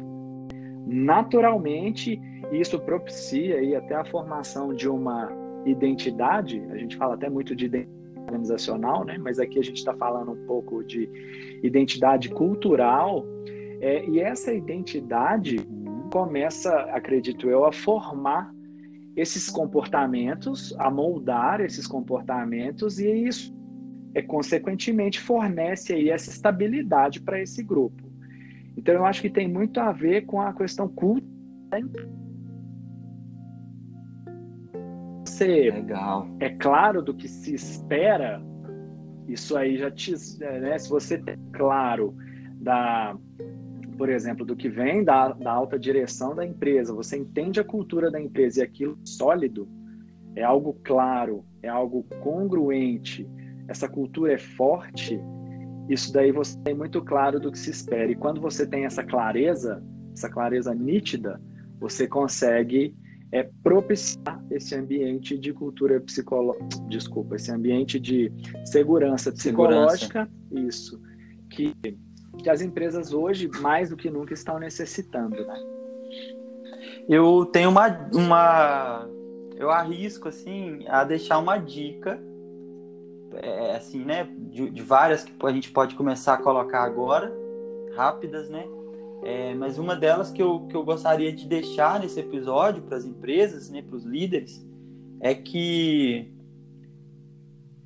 naturalmente 0.88 2.20
isso 2.52 2.80
propicia 2.80 3.58
aí 3.58 3.76
até 3.76 3.94
a 3.94 4.06
formação 4.06 4.74
de 4.74 4.90
uma 4.90 5.30
identidade. 5.66 6.60
A 6.72 6.78
gente 6.78 6.98
fala 6.98 7.14
até 7.14 7.30
muito 7.30 7.56
de 7.56 7.66
identidade 7.66 8.00
organizacional, 8.30 9.04
né? 9.04 9.18
Mas 9.18 9.40
aqui 9.40 9.60
a 9.60 9.64
gente 9.64 9.78
está 9.78 9.94
falando 9.94 10.32
um 10.32 10.46
pouco 10.46 10.84
de 10.84 11.10
identidade 11.64 12.30
cultural. 12.30 13.26
É, 13.82 14.06
e 14.06 14.20
essa 14.20 14.54
identidade 14.54 15.58
começa, 16.10 16.74
acredito 16.92 17.50
eu, 17.50 17.66
a 17.66 17.72
formar 17.72 18.52
esses 19.16 19.50
comportamentos, 19.50 20.74
a 20.80 20.90
moldar 20.90 21.62
esses 21.62 21.86
comportamentos 21.86 23.00
e 23.00 23.12
isso 23.28 23.54
é 24.16 24.22
consequentemente 24.22 25.20
fornece 25.20 25.94
aí 25.94 26.10
essa 26.10 26.30
estabilidade 26.30 27.22
para 27.22 27.42
esse 27.42 27.64
grupo. 27.64 28.10
Então 28.78 28.94
eu 28.94 29.06
acho 29.06 29.22
que 29.22 29.30
tem 29.30 29.48
muito 29.48 29.80
a 29.80 29.92
ver 29.92 30.26
com 30.26 30.42
a 30.42 30.54
questão 30.54 30.88
cultural. 30.88 31.30
Você 35.26 35.70
Legal. 35.72 36.28
é 36.40 36.50
claro 36.50 37.02
do 37.02 37.14
que 37.14 37.28
se 37.28 37.54
espera, 37.54 38.42
isso 39.28 39.56
aí 39.56 39.78
já 39.78 39.92
te, 39.92 40.14
né, 40.40 40.78
se 40.80 40.90
você 40.90 41.18
tem 41.18 41.38
claro 41.54 42.16
da 42.56 43.16
por 44.00 44.08
exemplo, 44.08 44.46
do 44.46 44.56
que 44.56 44.70
vem 44.70 45.04
da, 45.04 45.34
da 45.34 45.52
alta 45.52 45.78
direção 45.78 46.34
da 46.34 46.46
empresa, 46.46 46.94
você 46.94 47.18
entende 47.18 47.60
a 47.60 47.66
cultura 47.66 48.10
da 48.10 48.20
empresa 48.20 48.62
e 48.62 48.64
aquilo 48.64 48.98
sólido, 49.04 49.68
é 50.38 50.42
algo 50.42 50.80
claro, 50.86 51.44
é 51.62 51.68
algo 51.68 52.04
congruente, 52.22 53.30
essa 53.68 53.90
cultura 53.90 54.32
é 54.32 54.38
forte, 54.38 55.20
isso 55.90 56.14
daí 56.14 56.32
você 56.32 56.58
tem 56.60 56.74
muito 56.74 57.02
claro 57.04 57.42
do 57.42 57.52
que 57.52 57.60
se 57.60 57.72
espera. 57.72 58.10
E 58.10 58.16
quando 58.16 58.40
você 58.40 58.66
tem 58.66 58.86
essa 58.86 59.04
clareza, 59.04 59.84
essa 60.14 60.30
clareza 60.30 60.74
nítida, 60.74 61.42
você 61.78 62.08
consegue 62.08 62.96
é, 63.34 63.50
propiciar 63.62 64.42
esse 64.50 64.76
ambiente 64.76 65.38
de 65.38 65.52
cultura 65.52 66.00
psicológica, 66.00 66.66
desculpa, 66.88 67.36
esse 67.36 67.52
ambiente 67.52 68.00
de 68.00 68.32
segurança 68.64 69.30
psicológica, 69.30 70.30
segurança. 70.50 70.70
isso, 70.70 71.02
que 71.50 71.74
que 72.42 72.50
as 72.50 72.62
empresas 72.62 73.14
hoje, 73.14 73.50
mais 73.60 73.90
do 73.90 73.98
que 73.98 74.10
nunca, 74.10 74.34
estão 74.34 74.60
necessitando, 74.60 75.46
né? 75.46 75.60
Eu 77.08 77.46
tenho 77.46 77.70
uma, 77.70 77.88
uma 78.14 79.10
eu 79.60 79.70
arrisco 79.70 80.30
assim 80.30 80.86
a 80.88 81.04
deixar 81.04 81.38
uma 81.38 81.58
dica 81.58 82.20
é, 83.34 83.76
assim 83.76 84.06
né 84.06 84.30
de, 84.38 84.70
de, 84.70 84.82
várias 84.82 85.26
que 85.26 85.34
a 85.46 85.52
gente 85.52 85.70
pode 85.72 85.96
começar 85.96 86.36
a 86.36 86.38
colocar 86.38 86.84
agora 86.84 87.32
rápidas 87.96 88.50
né 88.50 88.66
é, 89.22 89.54
mas 89.54 89.78
uma 89.78 89.98
delas 89.98 90.32
que 90.32 90.42
eu, 90.42 90.62
que 90.68 90.76
eu 90.76 90.84
gostaria 90.84 91.34
de 91.34 91.46
deixar 91.46 92.00
nesse 92.00 92.22
episódio 92.22 92.82
para 92.84 92.98
as 92.98 93.06
empresas 93.06 93.70
né 93.70 93.82
para 93.82 93.98
os 93.98 94.06
líderes 94.06 94.66
é 95.20 95.36
que 95.36 96.32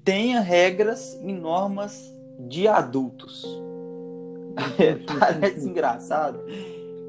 tenha 0.04 0.42
regras 0.42 1.20
e 1.24 1.34
normas 1.34 2.14
de 2.40 2.68
adultos 2.68 3.46
Parece 5.20 5.68
engraçado, 5.68 6.40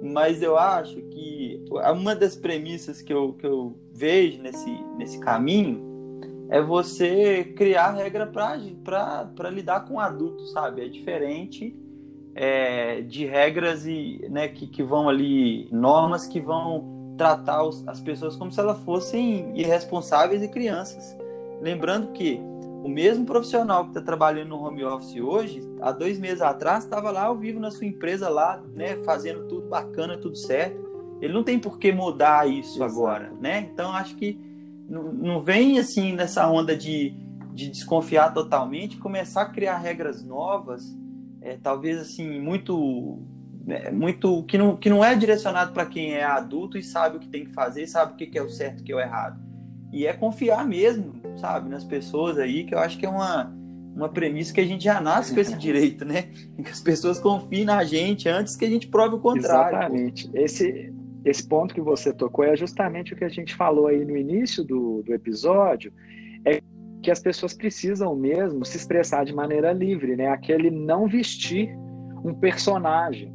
mas 0.03 0.43
eu 0.43 0.59
acho 0.59 0.97
que 0.97 1.65
uma 1.93 2.15
das 2.15 2.37
premissas 2.37 3.03
que 3.03 3.13
eu, 3.13 3.35
que 3.35 3.47
eu 3.47 3.77
vejo 3.93 4.43
nesse, 4.43 4.71
nesse 4.97 5.19
caminho 5.19 5.95
é 6.51 6.61
você 6.61 7.45
criar 7.57 7.93
regra 7.93 8.27
para 8.27 9.51
lidar 9.51 9.87
com 9.87 9.99
adultos, 9.99 10.53
sabe? 10.53 10.85
É 10.85 10.89
diferente 10.89 11.75
é, 12.35 13.01
de 13.03 13.25
regras 13.25 13.87
e, 13.87 14.27
né, 14.31 14.49
que, 14.49 14.67
que 14.67 14.83
vão 14.83 15.09
ali, 15.09 15.69
normas 15.71 16.27
que 16.27 16.41
vão 16.41 17.15
tratar 17.17 17.63
os, 17.65 17.87
as 17.87 18.01
pessoas 18.01 18.37
como 18.37 18.51
se 18.51 18.59
elas 18.61 18.79
fossem 18.81 19.53
irresponsáveis 19.59 20.43
e 20.43 20.49
crianças. 20.49 21.17
Lembrando 21.61 22.09
que 22.09 22.41
o 22.85 22.89
mesmo 22.89 23.25
profissional 23.25 23.85
que 23.85 23.93
está 23.93 24.03
trabalhando 24.03 24.51
no 24.51 24.63
home 24.63 24.85
office 24.85 25.19
hoje, 25.19 25.63
há 25.81 25.91
dois 25.91 26.19
meses 26.19 26.43
atrás, 26.43 26.85
estava 26.85 27.11
lá 27.11 27.23
ao 27.23 27.35
vivo 27.35 27.59
na 27.59 27.71
sua 27.71 27.87
empresa 27.87 28.29
lá, 28.29 28.63
né, 28.75 28.99
fazendo 29.05 29.49
tudo 29.49 29.67
bacana, 29.71 30.19
tudo 30.19 30.37
certo. 30.37 30.85
Ele 31.19 31.33
não 31.33 31.43
tem 31.43 31.59
por 31.59 31.79
que 31.79 31.91
mudar 31.91 32.47
isso 32.47 32.77
Exato. 32.77 32.93
agora, 32.93 33.33
né? 33.41 33.71
Então 33.73 33.91
acho 33.91 34.15
que 34.17 34.39
não, 34.87 35.05
não 35.15 35.41
vem 35.41 35.79
assim 35.79 36.13
nessa 36.13 36.47
onda 36.47 36.77
de, 36.77 37.17
de 37.55 37.71
desconfiar 37.71 38.35
totalmente, 38.35 38.99
começar 38.99 39.41
a 39.41 39.49
criar 39.49 39.79
regras 39.79 40.23
novas, 40.23 40.95
é, 41.41 41.57
talvez 41.57 41.99
assim 41.99 42.39
muito 42.39 43.19
é, 43.67 43.91
muito 43.91 44.43
que 44.43 44.59
não, 44.59 44.77
que 44.77 44.91
não 44.91 45.03
é 45.03 45.15
direcionado 45.15 45.73
para 45.73 45.87
quem 45.87 46.13
é 46.13 46.23
adulto 46.23 46.77
e 46.77 46.83
sabe 46.83 47.17
o 47.17 47.21
que 47.21 47.29
tem 47.29 47.47
que 47.47 47.53
fazer, 47.55 47.87
sabe 47.87 48.13
o 48.13 48.17
que 48.17 48.39
é 48.39 48.43
o 48.43 48.51
certo 48.51 48.81
e 48.81 48.83
o 48.83 48.85
que 48.85 48.93
é 48.93 48.97
o 48.97 49.01
errado. 49.01 49.43
E 49.95 50.09
é 50.09 50.13
confiar 50.13 50.67
mesmo, 50.67 51.13
sabe, 51.37 51.71
nas 51.71 51.85
pessoas 51.85 52.37
aí, 52.37 52.65
que 52.65 52.75
eu 52.75 52.81
acho 52.81 52.99
que 52.99 53.07
é 53.07 53.09
uma, 53.09 53.55
uma 53.95 54.09
premissa 54.09 54.53
que 54.53 54.61
a 54.61 54.67
gente 54.67 54.83
já 54.83 55.01
nasce 55.01 55.33
com 55.33 55.39
esse 55.39 55.57
direito, 55.57 56.05
né? 56.05 56.23
Que 56.65 56.69
as 56.69 56.81
pessoas 56.81 57.21
confiem 57.21 57.65
na 57.65 57.85
gente 57.85 58.29
antes 58.29 58.57
que 58.57 58.65
a 58.65 58.69
gente 58.69 58.89
prove 58.89 59.15
o 59.15 59.21
contrário. 59.21 59.77
Exatamente. 59.79 60.29
Esse, 60.35 60.93
esse 61.25 61.47
ponto 61.47 61.73
que 61.73 61.81
você 61.81 62.13
tocou 62.13 62.45
é 62.45 62.57
justamente 62.57 63.15
o 63.15 63.17
que 63.17 63.23
a 63.23 63.29
gente 63.29 63.55
falou 63.55 63.87
aí 63.87 64.05
no 64.05 64.17
início 64.17 64.65
do, 64.65 65.01
do 65.05 65.15
episódio, 65.15 65.93
é 66.45 66.61
que 67.01 67.13
as 67.13 67.21
pessoas 67.21 67.55
precisam 67.55 68.17
mesmo 68.17 68.65
se 68.65 68.77
expressar 68.77 69.25
de 69.25 69.33
maneira 69.33 69.73
livre, 69.73 70.17
né? 70.17 70.27
Aquele 70.27 70.73
não 70.73 71.07
vestir 71.07 71.73
um 72.25 72.35
personagem, 72.35 73.33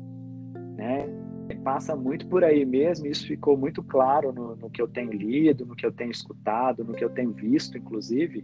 né? 0.75 1.07
Passa 1.55 1.95
muito 1.95 2.27
por 2.27 2.43
aí 2.43 2.65
mesmo, 2.65 3.07
isso 3.07 3.25
ficou 3.25 3.57
muito 3.57 3.83
claro 3.83 4.31
no, 4.31 4.55
no, 4.55 4.69
que 4.69 4.81
eu 4.81 4.87
tenho 4.87 5.11
lido, 5.11 5.65
no 5.65 5.75
que 5.75 5.85
eu 5.85 5.91
tenho 5.91 6.11
escutado, 6.11 6.83
no 6.83 6.93
que 6.93 7.03
eu 7.03 7.09
tenho 7.09 7.31
visto, 7.31 7.77
inclusive. 7.77 8.43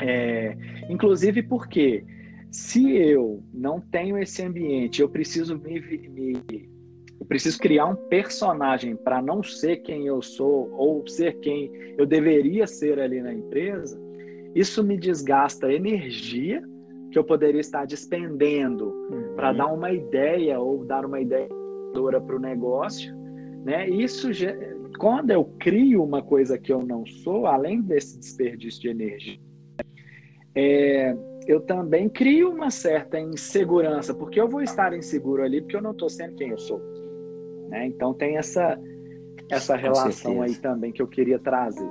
É, 0.00 0.56
inclusive 0.88 1.42
porque 1.42 2.04
se 2.50 2.96
eu 2.96 3.42
não 3.52 3.80
tenho 3.80 4.18
esse 4.18 4.42
ambiente, 4.42 5.00
eu 5.00 5.08
preciso 5.08 5.58
me, 5.58 5.80
me 5.80 6.72
eu 7.18 7.26
preciso 7.26 7.58
criar 7.58 7.86
um 7.86 7.94
personagem 7.94 8.96
para 8.96 9.22
não 9.22 9.42
ser 9.44 9.76
quem 9.76 10.06
eu 10.06 10.20
sou 10.20 10.70
ou 10.72 11.06
ser 11.06 11.38
quem 11.38 11.70
eu 11.96 12.04
deveria 12.04 12.66
ser 12.66 12.98
ali 12.98 13.22
na 13.22 13.32
empresa. 13.32 13.96
Isso 14.54 14.82
me 14.82 14.98
desgasta 14.98 15.72
energia 15.72 16.62
que 17.12 17.18
eu 17.18 17.24
poderia 17.24 17.60
estar 17.60 17.86
despendendo 17.86 18.88
uhum. 19.10 19.34
para 19.36 19.52
dar 19.52 19.66
uma 19.66 19.92
ideia 19.92 20.58
ou 20.58 20.84
dar 20.84 21.04
uma 21.04 21.20
ideia 21.20 21.48
para 21.92 22.36
o 22.36 22.40
negócio, 22.40 23.14
né? 23.64 23.86
Isso 23.88 24.30
quando 24.98 25.30
eu 25.30 25.44
crio 25.58 26.02
uma 26.02 26.22
coisa 26.22 26.58
que 26.58 26.72
eu 26.72 26.82
não 26.82 27.04
sou, 27.04 27.46
além 27.46 27.82
desse 27.82 28.18
desperdício 28.18 28.80
de 28.80 28.88
energia, 28.88 29.38
é, 30.54 31.14
eu 31.46 31.60
também 31.60 32.08
crio 32.08 32.50
uma 32.50 32.70
certa 32.70 33.20
insegurança, 33.20 34.14
porque 34.14 34.40
eu 34.40 34.48
vou 34.48 34.62
estar 34.62 34.94
inseguro 34.94 35.42
ali 35.42 35.60
porque 35.60 35.76
eu 35.76 35.82
não 35.82 35.92
estou 35.92 36.08
sendo 36.08 36.34
quem 36.36 36.48
eu 36.48 36.58
sou. 36.58 36.80
Né? 37.68 37.86
Então 37.86 38.14
tem 38.14 38.36
essa, 38.36 38.78
essa 39.50 39.76
relação 39.76 40.40
aí 40.40 40.54
também 40.54 40.92
que 40.92 41.02
eu 41.02 41.06
queria 41.06 41.38
trazer. 41.38 41.88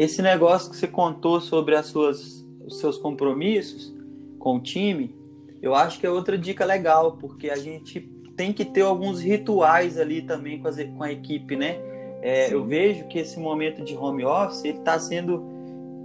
Esse 0.00 0.22
negócio 0.22 0.70
que 0.70 0.78
você 0.78 0.86
contou 0.86 1.42
sobre 1.42 1.76
as 1.76 1.88
suas, 1.88 2.42
os 2.64 2.78
seus 2.78 2.96
compromissos 2.96 3.94
com 4.38 4.56
o 4.56 4.60
time, 4.60 5.14
eu 5.60 5.74
acho 5.74 6.00
que 6.00 6.06
é 6.06 6.10
outra 6.10 6.38
dica 6.38 6.64
legal, 6.64 7.18
porque 7.18 7.50
a 7.50 7.56
gente 7.56 8.00
tem 8.34 8.50
que 8.50 8.64
ter 8.64 8.80
alguns 8.80 9.20
rituais 9.20 9.98
ali 9.98 10.22
também 10.22 10.58
com, 10.58 10.68
as, 10.68 10.82
com 10.82 11.02
a 11.02 11.12
equipe, 11.12 11.54
né? 11.54 11.76
É, 12.22 12.50
eu 12.50 12.64
vejo 12.64 13.08
que 13.08 13.18
esse 13.18 13.38
momento 13.38 13.84
de 13.84 13.94
home 13.94 14.24
office 14.24 14.64
ele 14.64 14.78
está 14.78 14.98
sendo 14.98 15.44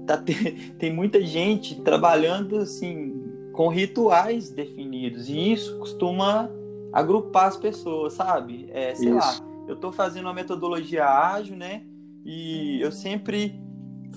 tá, 0.05 0.21
tem 0.77 0.93
muita 0.93 1.21
gente 1.25 1.79
trabalhando 1.79 2.57
assim 2.57 3.23
com 3.53 3.69
rituais 3.69 4.49
definidos 4.49 5.29
e 5.29 5.53
isso 5.53 5.79
costuma 5.79 6.49
agrupar 6.91 7.47
as 7.47 7.55
pessoas, 7.55 8.11
sabe? 8.11 8.67
É, 8.73 8.93
sei 8.93 9.07
isso. 9.07 9.17
lá, 9.17 9.65
eu 9.69 9.75
estou 9.75 9.93
fazendo 9.93 10.25
uma 10.25 10.33
metodologia 10.33 11.05
ágil, 11.05 11.55
né? 11.55 11.83
E 12.25 12.81
eu 12.81 12.91
sempre 12.91 13.63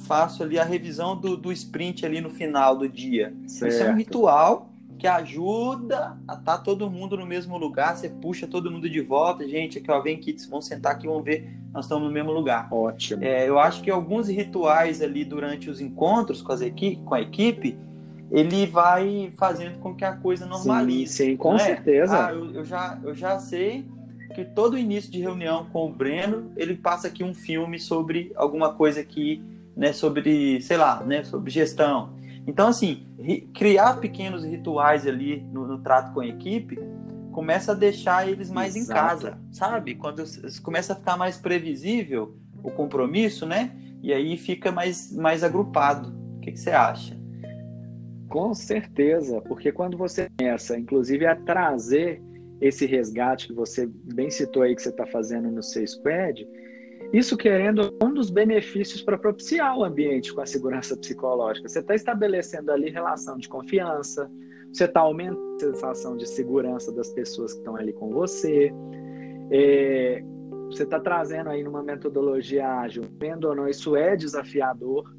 faço 0.07 0.43
ali 0.43 0.59
a 0.59 0.65
revisão 0.65 1.17
do, 1.17 1.37
do 1.37 1.53
sprint 1.53 2.05
ali 2.05 2.21
no 2.21 2.31
final 2.31 2.77
do 2.77 2.89
dia. 2.89 3.35
Certo. 3.47 3.73
Isso 3.73 3.83
é 3.83 3.91
um 3.91 3.97
ritual 3.97 4.71
que 4.99 5.07
ajuda 5.07 6.19
a 6.27 6.35
estar 6.35 6.57
tá 6.57 6.59
todo 6.59 6.91
mundo 6.91 7.17
no 7.17 7.25
mesmo 7.25 7.57
lugar. 7.57 7.97
Você 7.97 8.09
puxa 8.09 8.47
todo 8.47 8.71
mundo 8.71 8.91
de 8.91 9.01
volta. 9.01 9.49
Gente, 9.49 9.79
aqui 9.79 9.91
ó, 9.91 10.01
vem 10.01 10.17
aqui, 10.17 10.37
vão 10.51 10.61
sentar 10.61 10.93
aqui, 10.93 11.07
vão 11.07 11.23
ver, 11.23 11.57
nós 11.73 11.85
estamos 11.85 12.05
no 12.09 12.13
mesmo 12.13 12.33
lugar. 12.33 12.69
Ótimo. 12.73 13.23
É, 13.23 13.49
eu 13.49 13.59
acho 13.59 13.83
que 13.83 13.91
alguns 13.91 14.29
rituais 14.29 15.01
ali 15.01 15.25
durante 15.25 15.71
os 15.71 15.81
encontros 15.81 16.43
com, 16.43 16.53
as 16.53 16.61
equi 16.61 16.97
com 17.05 17.15
a 17.15 17.21
equipe, 17.21 17.79
ele 18.31 18.67
vai 18.67 19.33
fazendo 19.39 19.79
com 19.79 19.95
que 19.95 20.05
a 20.05 20.13
coisa 20.13 20.45
normalize. 20.45 21.13
Sim, 21.13 21.25
sim 21.31 21.37
com 21.37 21.55
é? 21.55 21.59
certeza. 21.59 22.27
Ah, 22.27 22.33
eu, 22.33 22.53
eu, 22.53 22.65
já, 22.65 22.99
eu 23.03 23.15
já 23.15 23.39
sei 23.39 23.87
que 24.35 24.45
todo 24.45 24.77
início 24.77 25.11
de 25.11 25.21
reunião 25.21 25.67
com 25.73 25.87
o 25.87 25.93
Breno, 25.93 26.53
ele 26.57 26.75
passa 26.75 27.09
aqui 27.09 27.25
um 27.25 27.35
filme 27.35 27.79
sobre 27.79 28.33
alguma 28.35 28.73
coisa 28.75 29.01
aqui, 29.01 29.43
né, 29.79 29.95
sobre, 29.95 30.61
sei 30.61 30.77
lá, 30.77 31.03
né, 31.03 31.25
sobre 31.25 31.51
gestão 31.51 32.19
então, 32.49 32.69
assim, 32.69 33.07
criar 33.53 34.01
pequenos 34.01 34.43
rituais 34.43 35.07
ali 35.07 35.43
no, 35.53 35.69
no, 35.69 35.79
trato 35.81 36.15
com 36.15 36.21
a 36.21 36.27
equipe 36.27 36.79
começa 37.31 37.73
a 37.73 37.75
deixar 37.75 38.27
eles 38.27 38.51
mais 38.51 38.75
Exato. 38.75 38.91
em 38.91 38.95
casa, 38.95 39.39
sabe? 39.53 39.95
Quando 39.95 40.25
começa 40.63 40.95
a 40.95 40.97
ficar 40.97 41.19
mais 41.19 41.37
previsível 41.37 42.39
o 42.65 42.71
compromisso, 42.71 43.45
né? 43.45 43.71
E 44.03 44.15
aí 44.15 44.39
fica 44.39 44.73
mais, 44.73 45.15
mais 45.15 45.45
agrupado. 45.45 46.09
O 46.39 46.41
que, 46.41 46.53
que 46.53 46.59
você 46.59 46.71
acha? 46.71 47.21
Com 48.31 48.55
certeza, 48.55 49.43
porque 49.43 49.71
quando 49.71 49.99
você 49.99 50.31
começa, 50.39 50.79
inclusive, 50.79 51.27
a 51.27 51.37
trazer 51.37 52.23
esse 52.63 52.87
resgate 52.87 53.49
que 53.49 53.53
você 53.53 53.87
bem 53.87 54.31
citou 54.31 54.63
aí 54.63 54.75
que 54.75 54.81
você 54.81 54.89
está 54.89 55.07
fazendo 55.07 55.51
no 55.51 55.63
seu 55.63 55.87
squad, 55.87 56.49
isso 57.13 57.37
querendo 57.37 57.95
um 58.03 58.13
dos 58.13 58.29
benefícios 58.29 59.03
para 59.03 59.17
propiciar 59.17 59.77
o 59.77 59.85
ambiente 59.85 60.33
com 60.33 60.43
a 60.43 60.47
segurança 60.47 60.97
psicológica. 60.97 61.69
Você 61.69 61.79
está 61.79 61.95
estabelecendo 61.95 62.71
ali 62.71 62.91
relação 62.91 63.39
de 63.39 63.49
confiança, 63.49 64.31
você 64.71 64.85
está 64.85 65.01
aumentando 65.01 65.57
a 65.57 65.59
sensação 65.59 66.17
de 66.17 66.29
segurança 66.29 66.93
das 66.93 67.09
pessoas 67.11 67.53
que 67.53 67.61
estão 67.61 67.77
ali 67.77 67.95
com 67.95 68.11
você. 68.11 68.71
É, 69.51 70.23
você 70.67 70.83
está 70.83 71.01
trazendo 71.01 71.49
aí 71.49 71.65
numa 71.65 71.83
metodologia 71.83 72.69
ágil, 72.81 73.05
vendo 73.19 73.49
ou 73.49 73.57
não, 73.57 73.67
isso 73.67 73.97
é 73.97 74.15
desafiador, 74.15 75.11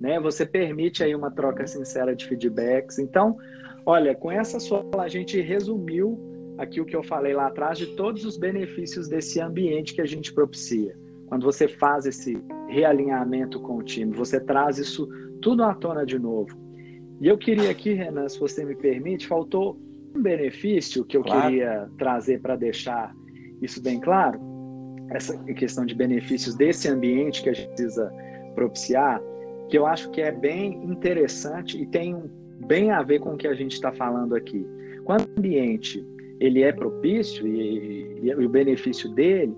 né? 0.00 0.18
Você 0.20 0.46
permite 0.46 1.04
aí 1.04 1.14
uma 1.14 1.30
troca 1.30 1.66
sincera 1.66 2.16
de 2.16 2.26
feedbacks. 2.26 2.98
Então, 2.98 3.36
olha, 3.84 4.14
com 4.14 4.32
essa 4.32 4.58
sua 4.58 4.82
a 4.98 5.08
gente 5.08 5.38
resumiu 5.38 6.18
aqui 6.56 6.80
o 6.80 6.86
que 6.86 6.96
eu 6.96 7.02
falei 7.02 7.34
lá 7.34 7.48
atrás 7.48 7.76
de 7.76 7.94
todos 7.94 8.24
os 8.24 8.38
benefícios 8.38 9.06
desse 9.06 9.38
ambiente 9.38 9.92
que 9.92 10.00
a 10.00 10.06
gente 10.06 10.32
propicia 10.32 10.96
quando 11.30 11.44
você 11.44 11.68
faz 11.68 12.06
esse 12.06 12.36
realinhamento 12.68 13.60
com 13.60 13.76
o 13.76 13.82
time, 13.84 14.12
você 14.12 14.40
traz 14.40 14.78
isso 14.78 15.08
tudo 15.40 15.62
à 15.62 15.72
tona 15.72 16.04
de 16.04 16.18
novo. 16.18 16.58
E 17.20 17.28
eu 17.28 17.38
queria 17.38 17.70
aqui, 17.70 17.92
Renan, 17.92 18.28
se 18.28 18.38
você 18.38 18.64
me 18.64 18.74
permite, 18.74 19.28
faltou 19.28 19.78
um 20.14 20.20
benefício 20.20 21.04
que 21.04 21.16
eu 21.16 21.22
claro. 21.22 21.42
queria 21.42 21.88
trazer 21.96 22.40
para 22.40 22.56
deixar 22.56 23.14
isso 23.62 23.80
bem 23.80 24.00
claro, 24.00 24.40
essa 25.10 25.38
questão 25.54 25.86
de 25.86 25.94
benefícios 25.94 26.56
desse 26.56 26.88
ambiente 26.88 27.44
que 27.44 27.50
a 27.50 27.52
gente 27.52 27.68
precisa 27.68 28.12
propiciar, 28.56 29.22
que 29.68 29.78
eu 29.78 29.86
acho 29.86 30.10
que 30.10 30.20
é 30.20 30.32
bem 30.32 30.82
interessante 30.82 31.80
e 31.80 31.86
tem 31.86 32.20
bem 32.66 32.90
a 32.90 33.04
ver 33.04 33.20
com 33.20 33.34
o 33.34 33.36
que 33.36 33.46
a 33.46 33.54
gente 33.54 33.74
está 33.74 33.92
falando 33.92 34.34
aqui. 34.34 34.66
Quando 35.04 35.28
o 35.28 35.38
ambiente 35.38 36.04
ele 36.40 36.62
é 36.62 36.72
propício 36.72 37.46
e, 37.46 38.18
e, 38.20 38.26
e 38.26 38.44
o 38.44 38.48
benefício 38.48 39.08
dele, 39.10 39.54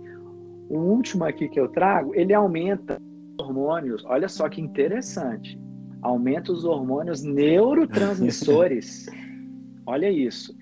o 0.72 0.78
último 0.78 1.24
aqui 1.24 1.50
que 1.50 1.60
eu 1.60 1.68
trago, 1.68 2.14
ele 2.14 2.32
aumenta 2.32 2.98
hormônios. 3.38 4.02
Olha 4.06 4.26
só 4.26 4.48
que 4.48 4.58
interessante. 4.58 5.60
Aumenta 6.00 6.50
os 6.50 6.64
hormônios 6.64 7.22
neurotransmissores. 7.22 9.06
Olha 9.84 10.10
isso. 10.10 10.56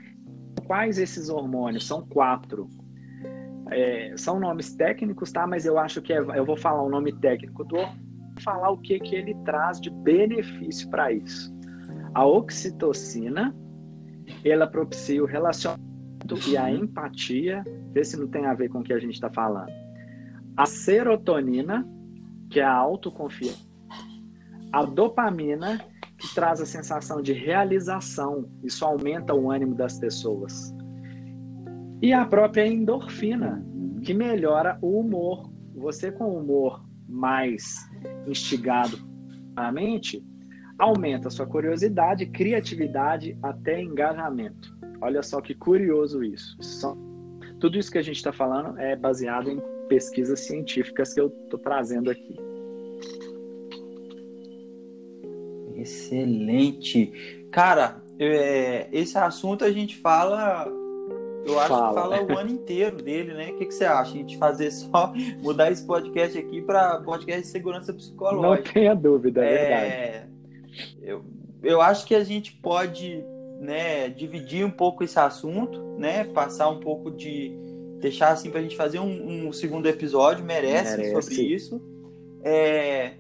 Quais 0.67 0.99
esses 0.99 1.29
hormônios? 1.29 1.87
São 1.87 2.03
quatro. 2.03 2.69
É, 3.71 4.13
são 4.17 4.41
nomes 4.41 4.75
técnicos, 4.75 5.31
tá? 5.31 5.47
Mas 5.47 5.65
eu 5.65 5.79
acho 5.79 6.03
que 6.03 6.13
é, 6.13 6.19
eu 6.19 6.45
vou 6.45 6.57
falar 6.57 6.83
o 6.83 6.89
nome 6.89 7.13
técnico 7.13 7.65
do 7.65 7.77
falar 8.41 8.71
o 8.71 8.79
que, 8.79 8.99
que 8.99 9.15
ele 9.15 9.35
traz 9.45 9.81
de 9.81 9.91
benefício 9.91 10.91
para 10.91 11.13
isso. 11.13 11.55
A 12.15 12.27
oxitocina, 12.27 13.55
ela 14.45 14.67
propicia 14.67 15.23
o 15.23 15.27
relacionamento 15.27 15.85
e 16.49 16.57
a 16.57 16.69
empatia. 16.69 17.63
Vê 17.93 18.03
se 18.03 18.19
não 18.19 18.27
tem 18.27 18.47
a 18.47 18.55
ver 18.55 18.71
com 18.71 18.81
o 18.81 18.83
que 18.83 18.93
a 18.93 18.99
gente 18.99 19.15
está 19.15 19.31
falando 19.31 19.71
a 20.57 20.67
serotonina, 20.67 21.87
que 22.49 22.61
é 22.61 22.65
a 22.65 22.75
autoconfiança, 22.75 23.69
a 24.73 24.85
dopamina, 24.85 25.85
que 26.19 26.35
traz 26.35 26.61
a 26.61 26.67
sensação 26.67 27.23
de 27.23 27.33
realização, 27.33 28.49
isso 28.63 28.85
aumenta 28.85 29.35
o 29.35 29.51
ânimo 29.51 29.75
das 29.75 29.99
pessoas, 29.99 30.75
e 32.03 32.13
a 32.13 32.25
própria 32.25 32.67
endorfina, 32.67 33.65
que 34.03 34.15
melhora 34.15 34.79
o 34.81 35.01
humor. 35.01 35.51
Você 35.75 36.11
com 36.11 36.37
humor 36.37 36.85
mais 37.09 37.89
instigado 38.27 38.99
na 39.55 39.71
mente, 39.71 40.25
aumenta 40.79 41.29
sua 41.31 41.47
curiosidade, 41.47 42.27
criatividade, 42.27 43.37
até 43.43 43.83
engajamento. 43.83 44.75
Olha 45.01 45.23
só 45.23 45.41
que 45.41 45.55
curioso 45.55 46.23
isso. 46.23 46.57
Tudo 47.59 47.79
isso 47.79 47.91
que 47.91 47.99
a 47.99 48.03
gente 48.03 48.17
está 48.17 48.33
falando 48.33 48.79
é 48.79 48.97
baseado 48.97 49.51
em 49.51 49.61
pesquisas 49.91 50.39
científicas 50.39 51.13
que 51.13 51.21
eu 51.21 51.27
estou 51.27 51.59
trazendo 51.59 52.13
aqui. 52.13 52.39
Excelente. 55.75 57.49
Cara, 57.51 58.01
é, 58.17 58.87
esse 58.93 59.19
assunto 59.19 59.65
a 59.65 59.73
gente 59.73 59.97
fala, 59.97 60.65
eu 61.45 61.59
acho 61.59 61.69
fala. 61.69 61.89
que 61.89 61.95
fala 61.95 62.23
o 62.23 62.39
ano 62.39 62.51
inteiro 62.51 63.03
dele, 63.03 63.35
né? 63.35 63.51
O 63.51 63.57
que, 63.57 63.67
que 63.67 63.75
você 63.75 63.85
acha? 63.85 64.13
A 64.13 64.17
gente 64.17 64.39
fazer 64.39 64.71
só, 64.71 65.13
mudar 65.43 65.73
esse 65.73 65.85
podcast 65.85 66.39
aqui 66.39 66.63
para 66.63 67.01
podcast 67.01 67.43
de 67.43 67.49
segurança 67.49 67.93
psicológica. 67.93 68.69
Não 68.69 68.73
tenha 68.73 68.95
dúvida, 68.95 69.45
é, 69.45 69.55
é 69.55 69.69
verdade. 69.69 70.31
Eu, 71.03 71.25
eu 71.65 71.81
acho 71.81 72.07
que 72.07 72.15
a 72.15 72.23
gente 72.23 72.53
pode 72.53 73.25
né, 73.59 74.09
dividir 74.09 74.65
um 74.65 74.71
pouco 74.71 75.03
esse 75.03 75.19
assunto, 75.19 75.81
né? 75.99 76.23
Passar 76.25 76.69
um 76.69 76.79
pouco 76.79 77.11
de 77.11 77.70
deixar 78.01 78.31
assim 78.31 78.51
para 78.51 78.61
a 78.61 78.63
gente 78.63 78.77
fazer 78.77 78.99
um, 78.99 79.49
um, 79.49 79.53
segundo 79.53 79.87
episódio, 79.87 80.45
merece, 80.45 80.97
merece. 80.97 81.23
sobre 81.23 81.43
isso. 81.43 81.81
É, 82.43 83.13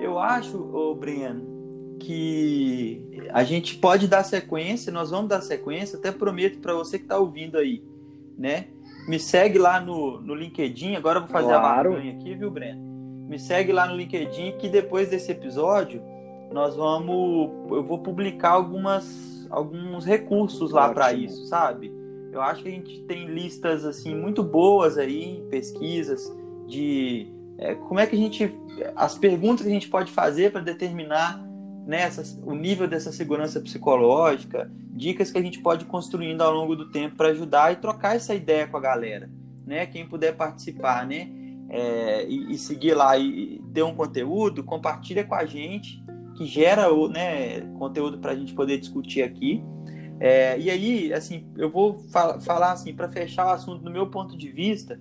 eu 0.00 0.18
acho, 0.18 0.58
ô 0.58 0.94
Breno, 0.94 1.96
que 2.00 3.26
a 3.30 3.44
gente 3.44 3.76
pode 3.76 4.08
dar 4.08 4.24
sequência, 4.24 4.92
nós 4.92 5.10
vamos 5.10 5.28
dar 5.28 5.40
sequência, 5.40 5.98
até 5.98 6.10
prometo 6.10 6.58
para 6.58 6.74
você 6.74 6.98
que 6.98 7.04
está 7.04 7.18
ouvindo 7.18 7.56
aí, 7.56 7.82
né? 8.36 8.66
Me 9.08 9.18
segue 9.18 9.58
lá 9.58 9.80
no, 9.80 10.20
no 10.20 10.34
LinkedIn, 10.34 10.96
agora 10.96 11.18
eu 11.18 11.22
vou 11.22 11.30
fazer 11.30 11.48
claro. 11.48 11.90
a 11.90 11.92
barganha 11.92 12.12
aqui, 12.14 12.34
viu, 12.34 12.50
Breno? 12.50 12.90
me 13.30 13.38
segue 13.38 13.70
lá 13.70 13.86
no 13.86 13.94
LinkedIn 13.94 14.56
que 14.58 14.68
depois 14.68 15.08
desse 15.08 15.30
episódio 15.30 16.02
nós 16.50 16.74
vamos 16.74 17.48
eu 17.70 17.84
vou 17.84 18.00
publicar 18.00 18.50
algumas 18.50 19.46
alguns 19.48 20.04
recursos 20.04 20.72
lá 20.72 20.92
para 20.92 21.12
isso, 21.12 21.46
sabe? 21.46 21.94
Eu 22.32 22.40
acho 22.40 22.62
que 22.62 22.68
a 22.68 22.72
gente 22.72 23.02
tem 23.02 23.26
listas 23.26 23.84
assim 23.84 24.14
muito 24.14 24.42
boas 24.42 24.96
aí, 24.96 25.42
pesquisas 25.50 26.32
de 26.66 27.28
é, 27.58 27.74
como 27.74 28.00
é 28.00 28.06
que 28.06 28.14
a 28.14 28.18
gente 28.18 28.52
as 28.96 29.18
perguntas 29.18 29.62
que 29.62 29.70
a 29.70 29.74
gente 29.74 29.88
pode 29.88 30.10
fazer 30.12 30.52
para 30.52 30.60
determinar 30.60 31.44
né, 31.86 32.08
o 32.44 32.54
nível 32.54 32.86
dessa 32.86 33.10
segurança 33.10 33.60
psicológica, 33.60 34.70
dicas 34.92 35.30
que 35.30 35.38
a 35.38 35.42
gente 35.42 35.60
pode 35.60 35.84
ir 35.84 35.88
construindo 35.88 36.40
ao 36.42 36.52
longo 36.52 36.76
do 36.76 36.90
tempo 36.90 37.16
para 37.16 37.28
ajudar 37.28 37.72
e 37.72 37.76
trocar 37.76 38.14
essa 38.14 38.34
ideia 38.34 38.66
com 38.66 38.76
a 38.76 38.80
galera, 38.80 39.28
né? 39.66 39.86
Quem 39.86 40.06
puder 40.06 40.36
participar, 40.36 41.06
né? 41.06 41.28
É, 41.68 42.26
e, 42.28 42.52
e, 42.52 42.58
seguir 42.58 42.94
lá 42.94 43.16
e 43.16 43.60
ter 43.72 43.82
um 43.82 43.94
conteúdo, 43.94 44.64
compartilha 44.64 45.22
com 45.22 45.34
a 45.34 45.44
gente, 45.44 46.02
que 46.36 46.44
gera 46.44 46.88
né, 47.08 47.60
conteúdo 47.78 48.18
para 48.18 48.32
a 48.32 48.34
gente 48.34 48.54
poder 48.54 48.78
discutir 48.78 49.22
aqui. 49.22 49.62
É, 50.20 50.58
e 50.60 50.68
aí, 50.70 51.12
assim, 51.14 51.46
eu 51.56 51.70
vou 51.70 51.94
fal 52.12 52.38
falar 52.42 52.72
assim, 52.72 52.94
para 52.94 53.08
fechar 53.08 53.46
o 53.46 53.50
assunto, 53.50 53.82
do 53.82 53.90
meu 53.90 54.08
ponto 54.08 54.36
de 54.36 54.50
vista, 54.50 55.00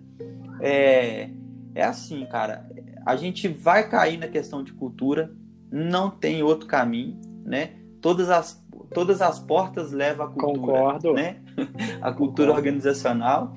é, 0.62 1.30
é 1.76 1.84
assim, 1.84 2.26
cara, 2.26 2.66
a 3.06 3.18
gente 3.18 3.50
vai 3.50 3.90
cair 3.90 4.18
na 4.18 4.30
questão 4.30 4.64
de 4.64 4.72
cultura, 4.72 5.30
não 5.70 6.10
tem 6.10 6.42
outro 6.42 6.68
caminho, 6.68 7.20
né? 7.44 7.72
Todas 8.00 8.30
as, 8.30 8.66
todas 8.94 9.22
as 9.22 9.40
portas 9.40 9.92
levam 9.92 10.26
à 10.26 10.30
cultura, 10.30 10.58
Concordo. 10.58 11.14
né? 11.14 11.42
a 12.02 12.14
cultura 12.14 12.48
Concordo. 12.48 12.52
organizacional. 12.54 13.54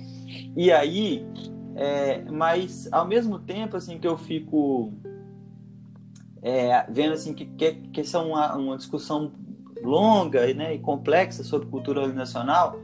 E 0.57 0.73
aí, 0.73 1.25
é, 1.77 2.23
mas 2.25 2.89
ao 2.91 3.07
mesmo 3.07 3.39
tempo 3.39 3.77
assim 3.77 3.99
que 4.01 4.07
eu 4.07 4.17
fico 4.19 4.93
é, 6.43 6.85
vendo 6.91 7.13
assim 7.13 7.33
que, 7.33 7.47
que, 7.47 7.73
que 7.73 8.01
essa 8.01 8.19
é 8.19 8.21
uma, 8.21 8.57
uma 8.57 8.77
discussão 8.77 9.33
longa 9.83 10.53
né, 10.55 10.75
e 10.75 10.79
complexa 10.79 11.43
sobre 11.43 11.69
cultura 11.69 12.01
organizacional, 12.01 12.81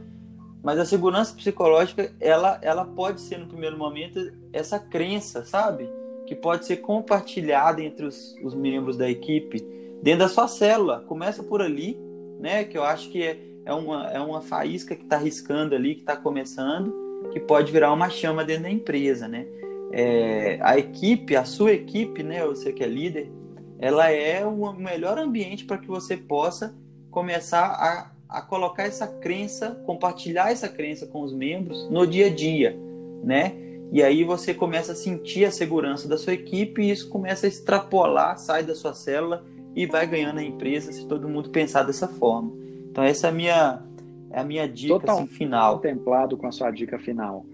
mas 0.63 0.77
a 0.77 0.85
segurança 0.85 1.35
psicológica 1.35 2.13
ela, 2.19 2.59
ela 2.61 2.85
pode 2.85 3.21
ser 3.21 3.37
no 3.37 3.47
primeiro 3.47 3.77
momento 3.77 4.19
essa 4.51 4.77
crença, 4.77 5.45
sabe? 5.45 5.89
Que 6.27 6.35
pode 6.35 6.65
ser 6.65 6.77
compartilhada 6.77 7.81
entre 7.81 8.05
os, 8.05 8.35
os 8.43 8.53
membros 8.53 8.97
da 8.97 9.09
equipe 9.09 9.65
dentro 10.03 10.19
da 10.19 10.27
sua 10.27 10.47
célula. 10.47 10.99
Começa 11.07 11.41
por 11.41 11.61
ali, 11.61 11.97
né? 12.39 12.65
Que 12.65 12.77
eu 12.77 12.83
acho 12.83 13.09
que 13.09 13.23
é, 13.23 13.39
é, 13.65 13.73
uma, 13.73 14.07
é 14.07 14.19
uma 14.19 14.41
faísca 14.41 14.95
que 14.95 15.03
está 15.03 15.17
riscando 15.17 15.73
ali, 15.73 15.95
que 15.95 16.01
está 16.01 16.17
começando 16.17 17.09
que 17.31 17.39
pode 17.39 17.71
virar 17.71 17.93
uma 17.93 18.09
chama 18.09 18.43
dentro 18.43 18.63
da 18.63 18.71
empresa, 18.71 19.27
né? 19.27 19.45
É, 19.91 20.59
a 20.61 20.77
equipe, 20.77 21.35
a 21.35 21.43
sua 21.43 21.71
equipe, 21.73 22.23
né? 22.23 22.45
Você 22.45 22.71
que 22.71 22.83
é 22.83 22.87
líder, 22.87 23.31
ela 23.77 24.09
é 24.09 24.45
o 24.45 24.73
melhor 24.73 25.17
ambiente 25.17 25.65
para 25.65 25.77
que 25.77 25.87
você 25.87 26.15
possa 26.15 26.75
começar 27.11 27.65
a, 27.65 28.11
a 28.27 28.41
colocar 28.41 28.83
essa 28.83 29.07
crença, 29.07 29.81
compartilhar 29.85 30.51
essa 30.51 30.69
crença 30.69 31.07
com 31.07 31.21
os 31.21 31.33
membros 31.33 31.89
no 31.89 32.05
dia 32.05 32.27
a 32.27 32.29
dia, 32.29 32.77
né? 33.23 33.55
E 33.91 34.03
aí 34.03 34.23
você 34.23 34.53
começa 34.53 34.91
a 34.91 34.95
sentir 34.95 35.45
a 35.45 35.51
segurança 35.51 36.07
da 36.07 36.17
sua 36.17 36.33
equipe 36.33 36.81
e 36.81 36.91
isso 36.91 37.09
começa 37.09 37.47
a 37.47 37.49
extrapolar, 37.49 38.37
sai 38.37 38.63
da 38.63 38.75
sua 38.75 38.93
célula 38.93 39.43
e 39.75 39.87
vai 39.87 40.05
ganhando 40.05 40.39
a 40.39 40.43
empresa 40.43 40.91
se 40.91 41.07
todo 41.07 41.27
mundo 41.27 41.49
pensar 41.49 41.83
dessa 41.83 42.07
forma. 42.07 42.51
Então 42.91 43.03
essa 43.03 43.27
é 43.27 43.29
a 43.29 43.33
minha 43.33 43.83
é 44.31 44.39
a 44.39 44.43
minha 44.43 44.67
dica 44.67 44.93
Total 44.93 45.17
assim, 45.17 45.27
final. 45.27 45.77
Contemplado 45.77 46.37
com 46.37 46.45
a 46.45 46.51
sua 46.51 46.69
dica 46.69 46.99
final. 46.99 47.45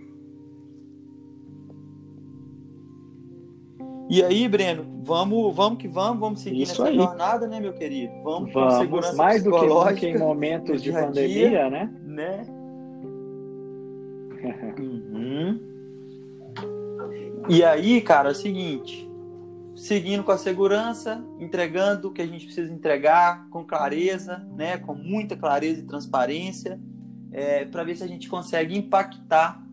E 4.08 4.24
aí, 4.24 4.48
Breno, 4.48 4.86
vamos, 5.00 5.56
vamos 5.56 5.80
que 5.80 5.88
vamos, 5.88 6.20
vamos 6.20 6.40
seguir 6.42 6.62
Isso 6.64 6.84
nessa 6.84 6.92
aí. 6.92 6.96
jornada, 6.96 7.48
né, 7.48 7.60
meu 7.60 7.74
querido? 7.74 8.14
Vamos, 8.24 8.54
vamos 8.54 8.74
com 8.76 8.82
segurança 8.82 9.16
mais 9.16 9.44
do 9.44 9.52
que 9.52 9.66
nunca 9.66 10.06
em 10.06 10.18
momentos 10.18 10.84
de 10.84 10.92
pandemia, 10.92 11.50
dia, 11.50 11.70
né? 11.70 11.94
Né? 12.04 12.46
uhum. 14.80 15.60
E 17.50 17.64
aí, 17.64 18.00
cara, 18.02 18.30
é 18.30 18.32
o 18.32 18.36
seguinte, 18.36 19.10
seguindo 19.76 20.24
com 20.24 20.32
a 20.32 20.38
segurança, 20.38 21.24
entregando 21.40 22.08
o 22.08 22.12
que 22.12 22.22
a 22.22 22.28
gente 22.28 22.46
precisa 22.46 22.72
entregar 22.72 23.50
com 23.50 23.64
clareza, 23.64 24.48
né, 24.56 24.78
com 24.78 24.94
muita 24.94 25.36
clareza 25.36 25.80
e 25.80 25.84
transparência, 25.84 26.80
é, 27.32 27.66
para 27.66 27.84
ver 27.84 27.96
se 27.96 28.04
a 28.04 28.08
gente 28.08 28.30
consegue 28.30 28.78
impactar 28.78 29.64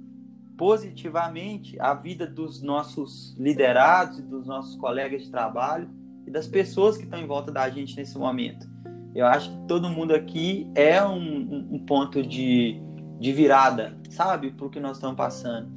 positivamente 0.63 1.77
a 1.81 1.93
vida 1.93 2.25
dos 2.25 2.63
nossos 2.63 3.37
liderados 3.37 4.21
e 4.21 4.23
dos 4.23 4.47
nossos 4.47 4.77
colegas 4.77 5.25
de 5.25 5.29
trabalho 5.29 5.91
e 6.25 6.31
das 6.31 6.47
pessoas 6.47 6.97
que 6.97 7.03
estão 7.03 7.19
em 7.19 7.27
volta 7.27 7.51
da 7.51 7.69
gente 7.69 7.97
nesse 7.97 8.17
momento. 8.17 8.65
Eu 9.13 9.27
acho 9.27 9.51
que 9.51 9.67
todo 9.67 9.91
mundo 9.91 10.15
aqui 10.15 10.71
é 10.77 11.03
um, 11.03 11.67
um, 11.73 11.85
ponto 11.85 12.23
de, 12.23 12.81
de 13.19 13.33
virada, 13.33 13.99
sabe, 14.09 14.53
para 14.53 14.65
o 14.65 14.71
que 14.71 14.79
nós 14.79 14.99
estamos 14.99 15.17
passando. 15.17 15.69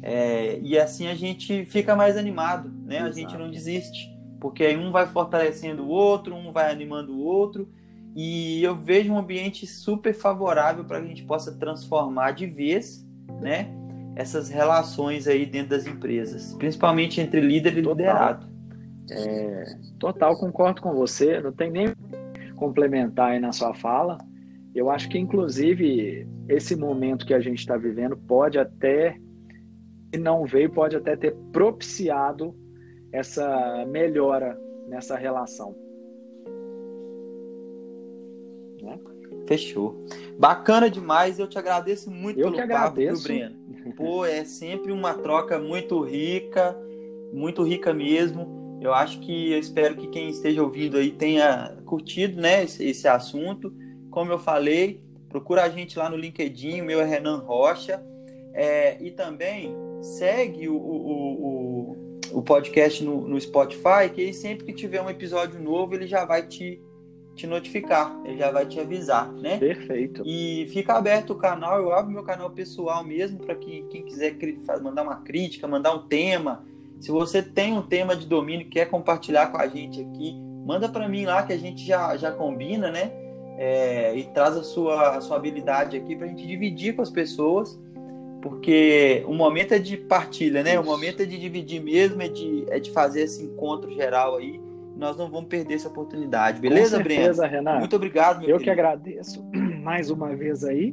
É, 0.00 0.60
e 0.60 0.78
assim 0.78 1.08
a 1.08 1.16
gente 1.16 1.64
fica 1.64 1.96
mais 1.96 2.16
animado, 2.16 2.70
né? 2.84 2.98
Exato. 2.98 3.08
A 3.08 3.12
gente 3.12 3.36
não 3.36 3.50
desiste, 3.50 4.08
porque 4.38 4.62
aí 4.62 4.76
um 4.76 4.92
vai 4.92 5.08
fortalecendo 5.08 5.82
o 5.82 5.88
outro, 5.88 6.36
um 6.36 6.52
vai 6.52 6.70
animando 6.70 7.12
o 7.12 7.24
outro, 7.24 7.68
e 8.14 8.62
eu 8.62 8.76
vejo 8.76 9.12
um 9.12 9.18
ambiente 9.18 9.66
super 9.66 10.14
favorável 10.14 10.84
para 10.84 11.00
que 11.00 11.06
a 11.06 11.08
gente 11.08 11.24
possa 11.24 11.50
transformar 11.58 12.30
de 12.30 12.46
vez, 12.46 13.04
né? 13.40 13.76
Essas 14.18 14.48
relações 14.48 15.28
aí 15.28 15.46
dentro 15.46 15.70
das 15.70 15.86
empresas, 15.86 16.52
principalmente 16.54 17.20
entre 17.20 17.40
líder 17.40 17.78
e 17.78 17.82
total. 17.82 17.94
liderado. 17.94 18.46
É, 19.12 19.64
total, 19.96 20.36
concordo 20.36 20.82
com 20.82 20.92
você. 20.92 21.40
Não 21.40 21.52
tem 21.52 21.70
nem 21.70 21.94
complementar 22.56 23.30
aí 23.30 23.38
na 23.38 23.52
sua 23.52 23.72
fala. 23.74 24.18
Eu 24.74 24.90
acho 24.90 25.08
que, 25.08 25.18
inclusive, 25.18 26.26
esse 26.48 26.74
momento 26.74 27.24
que 27.24 27.32
a 27.32 27.38
gente 27.38 27.60
está 27.60 27.76
vivendo 27.76 28.16
pode 28.16 28.58
até 28.58 29.16
e 30.12 30.18
não 30.18 30.44
veio 30.44 30.70
pode 30.70 30.96
até 30.96 31.14
ter 31.14 31.36
propiciado 31.52 32.56
essa 33.12 33.86
melhora 33.86 34.58
nessa 34.88 35.16
relação. 35.16 35.76
Né? 38.82 38.98
Fechou. 39.46 39.96
Bacana 40.36 40.90
demais, 40.90 41.38
eu 41.38 41.46
te 41.46 41.56
agradeço 41.56 42.10
muito 42.10 42.40
eu 42.40 42.46
pelo 42.46 42.56
que 42.56 42.60
agradeço. 42.62 43.22
papo, 43.22 43.28
Breno. 43.28 43.57
Pô, 43.96 44.24
é 44.24 44.44
sempre 44.44 44.92
uma 44.92 45.14
troca 45.14 45.58
muito 45.58 46.00
rica, 46.02 46.76
muito 47.32 47.62
rica 47.62 47.92
mesmo. 47.92 48.78
Eu 48.80 48.94
acho 48.94 49.20
que 49.20 49.52
eu 49.52 49.58
espero 49.58 49.96
que 49.96 50.06
quem 50.08 50.28
esteja 50.30 50.62
ouvindo 50.62 50.96
aí 50.96 51.10
tenha 51.10 51.76
curtido, 51.84 52.40
né, 52.40 52.64
esse, 52.64 52.84
esse 52.84 53.08
assunto. 53.08 53.72
Como 54.10 54.30
eu 54.30 54.38
falei, 54.38 55.00
procura 55.28 55.64
a 55.64 55.68
gente 55.68 55.98
lá 55.98 56.08
no 56.08 56.16
LinkedIn, 56.16 56.80
o 56.80 56.84
meu 56.84 57.00
é 57.00 57.04
Renan 57.04 57.38
Rocha. 57.38 58.02
É, 58.54 59.00
e 59.02 59.10
também 59.10 59.74
segue 60.00 60.68
o, 60.68 60.76
o, 60.76 61.96
o, 62.32 62.38
o 62.38 62.42
podcast 62.42 63.04
no, 63.04 63.26
no, 63.26 63.40
Spotify, 63.40 64.10
que 64.12 64.20
aí 64.20 64.34
sempre 64.34 64.66
que 64.66 64.72
tiver 64.72 65.00
um 65.00 65.10
episódio 65.10 65.60
novo, 65.60 65.94
ele 65.94 66.06
já 66.06 66.24
vai 66.24 66.46
te, 66.46 66.80
te 67.38 67.46
notificar, 67.46 68.20
ele 68.24 68.36
já 68.36 68.50
vai 68.50 68.66
te 68.66 68.80
avisar, 68.80 69.32
né? 69.32 69.58
Perfeito. 69.58 70.22
E 70.26 70.66
fica 70.72 70.94
aberto 70.94 71.30
o 71.30 71.36
canal, 71.36 71.80
eu 71.80 71.92
abro 71.92 72.10
meu 72.10 72.24
canal 72.24 72.50
pessoal 72.50 73.04
mesmo, 73.04 73.38
para 73.38 73.54
que 73.54 73.84
quem 73.88 74.02
quiser 74.02 74.36
mandar 74.82 75.04
uma 75.04 75.16
crítica, 75.16 75.68
mandar 75.68 75.94
um 75.94 76.02
tema. 76.02 76.64
Se 76.98 77.12
você 77.12 77.40
tem 77.40 77.72
um 77.72 77.82
tema 77.82 78.16
de 78.16 78.26
domínio 78.26 78.62
e 78.62 78.68
quer 78.68 78.90
compartilhar 78.90 79.52
com 79.52 79.56
a 79.56 79.68
gente 79.68 80.00
aqui, 80.00 80.34
manda 80.66 80.88
para 80.88 81.08
mim 81.08 81.24
lá 81.24 81.44
que 81.44 81.52
a 81.52 81.58
gente 81.58 81.86
já, 81.86 82.16
já 82.16 82.32
combina, 82.32 82.90
né? 82.90 83.12
É, 83.56 84.16
e 84.16 84.24
traz 84.24 84.56
a 84.56 84.64
sua, 84.64 85.16
a 85.16 85.20
sua 85.20 85.36
habilidade 85.36 85.96
aqui 85.96 86.16
para 86.16 86.26
a 86.26 86.28
gente 86.28 86.46
dividir 86.46 86.94
com 86.94 87.02
as 87.02 87.10
pessoas 87.10 87.78
porque 88.40 89.24
o 89.26 89.34
momento 89.34 89.74
é 89.74 89.78
de 89.78 89.96
partilha, 89.96 90.62
né? 90.62 90.78
O 90.78 90.84
momento 90.84 91.22
é 91.22 91.26
de 91.26 91.38
dividir 91.38 91.82
mesmo, 91.82 92.22
é 92.22 92.28
de, 92.28 92.64
é 92.68 92.78
de 92.78 92.90
fazer 92.92 93.22
esse 93.22 93.42
encontro 93.42 93.92
geral 93.92 94.36
aí. 94.36 94.60
Nós 94.98 95.16
não 95.16 95.30
vamos 95.30 95.48
perder 95.48 95.74
essa 95.74 95.88
oportunidade, 95.88 96.60
beleza, 96.60 96.98
Breno? 97.00 97.40
Renato. 97.42 97.78
Muito 97.78 97.94
obrigado, 97.94 98.40
meu 98.40 98.48
Eu 98.48 98.58
querido. 98.58 98.64
que 98.64 98.70
agradeço 98.70 99.48
mais 99.80 100.10
uma 100.10 100.34
vez 100.34 100.64
aí. 100.64 100.92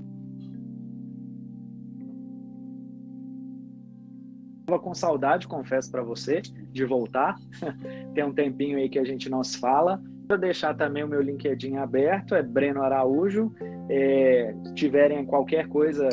Estava 4.62 4.80
com 4.80 4.94
saudade, 4.94 5.48
confesso 5.48 5.92
para 5.92 6.04
você, 6.04 6.40
de 6.72 6.86
voltar. 6.86 7.36
Tem 8.14 8.24
um 8.24 8.34
tempinho 8.34 8.78
aí 8.78 8.88
que 8.90 9.00
a 9.00 9.04
gente 9.04 9.28
não 9.28 9.44
se 9.44 9.58
fala. 9.58 10.00
Vou 10.30 10.38
deixar 10.38 10.76
também 10.76 11.04
o 11.04 11.08
meu 11.08 11.22
LinkedIn 11.22 11.78
aberto, 11.78 12.36
é 12.36 12.44
Breno 12.44 12.84
Araújo. 12.84 13.52
É, 13.90 14.54
se 14.66 14.74
tiverem 14.76 15.26
qualquer 15.26 15.68
coisa 15.68 16.08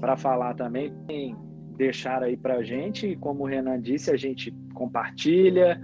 para 0.00 0.16
falar 0.16 0.54
também, 0.54 0.94
deixar 1.76 2.22
aí 2.22 2.36
para 2.36 2.58
a 2.58 2.62
gente. 2.62 3.08
E 3.08 3.16
como 3.16 3.42
o 3.42 3.46
Renan 3.46 3.80
disse, 3.80 4.12
a 4.12 4.16
gente 4.16 4.52
compartilha. 4.74 5.80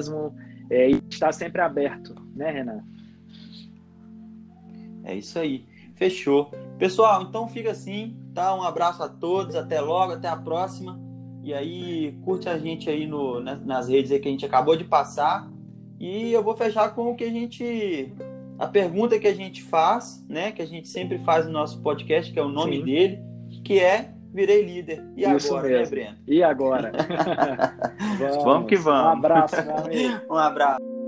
Mesmo, 0.00 0.34
é, 0.70 0.90
e 0.90 1.02
está 1.10 1.30
sempre 1.30 1.60
aberto, 1.60 2.14
né, 2.34 2.50
Renan? 2.50 2.82
É 5.04 5.14
isso 5.14 5.38
aí. 5.38 5.64
Fechou. 5.94 6.50
Pessoal, 6.78 7.22
então 7.22 7.46
fica 7.46 7.72
assim, 7.72 8.16
tá? 8.34 8.54
Um 8.54 8.62
abraço 8.62 9.02
a 9.02 9.08
todos, 9.08 9.54
até 9.54 9.80
logo, 9.80 10.14
até 10.14 10.28
a 10.28 10.36
próxima. 10.36 10.98
E 11.42 11.52
aí, 11.52 12.18
curte 12.24 12.48
a 12.48 12.58
gente 12.58 12.88
aí 12.88 13.06
no, 13.06 13.40
nas 13.40 13.88
redes 13.88 14.10
aí 14.10 14.18
que 14.18 14.28
a 14.28 14.30
gente 14.30 14.46
acabou 14.46 14.76
de 14.76 14.84
passar. 14.84 15.50
E 15.98 16.32
eu 16.32 16.42
vou 16.42 16.56
fechar 16.56 16.94
com 16.94 17.10
o 17.10 17.14
que 17.14 17.24
a 17.24 17.30
gente. 17.30 18.14
A 18.58 18.66
pergunta 18.66 19.18
que 19.18 19.26
a 19.26 19.34
gente 19.34 19.62
faz, 19.62 20.24
né? 20.26 20.52
Que 20.52 20.62
a 20.62 20.66
gente 20.66 20.88
sempre 20.88 21.18
faz 21.18 21.44
no 21.44 21.52
nosso 21.52 21.82
podcast, 21.82 22.32
que 22.32 22.38
é 22.38 22.42
o 22.42 22.48
nome 22.48 22.78
Sim. 22.78 22.84
dele, 22.84 23.18
que 23.62 23.78
é 23.78 24.14
Virei 24.32 24.62
líder. 24.64 25.02
E 25.16 25.22
Isso 25.22 25.56
agora, 25.56 25.68
né, 25.68 25.78
mesmo. 25.78 25.96
né, 25.96 26.02
Breno? 26.02 26.18
E 26.26 26.42
agora? 26.42 26.92
vamos. 28.18 28.36
vamos 28.44 28.68
que 28.68 28.76
vamos. 28.76 29.04
Um 29.04 29.18
abraço, 29.18 29.56
meu 29.64 29.76
amigo. 29.78 30.20
um 30.30 30.36
abraço. 30.36 30.99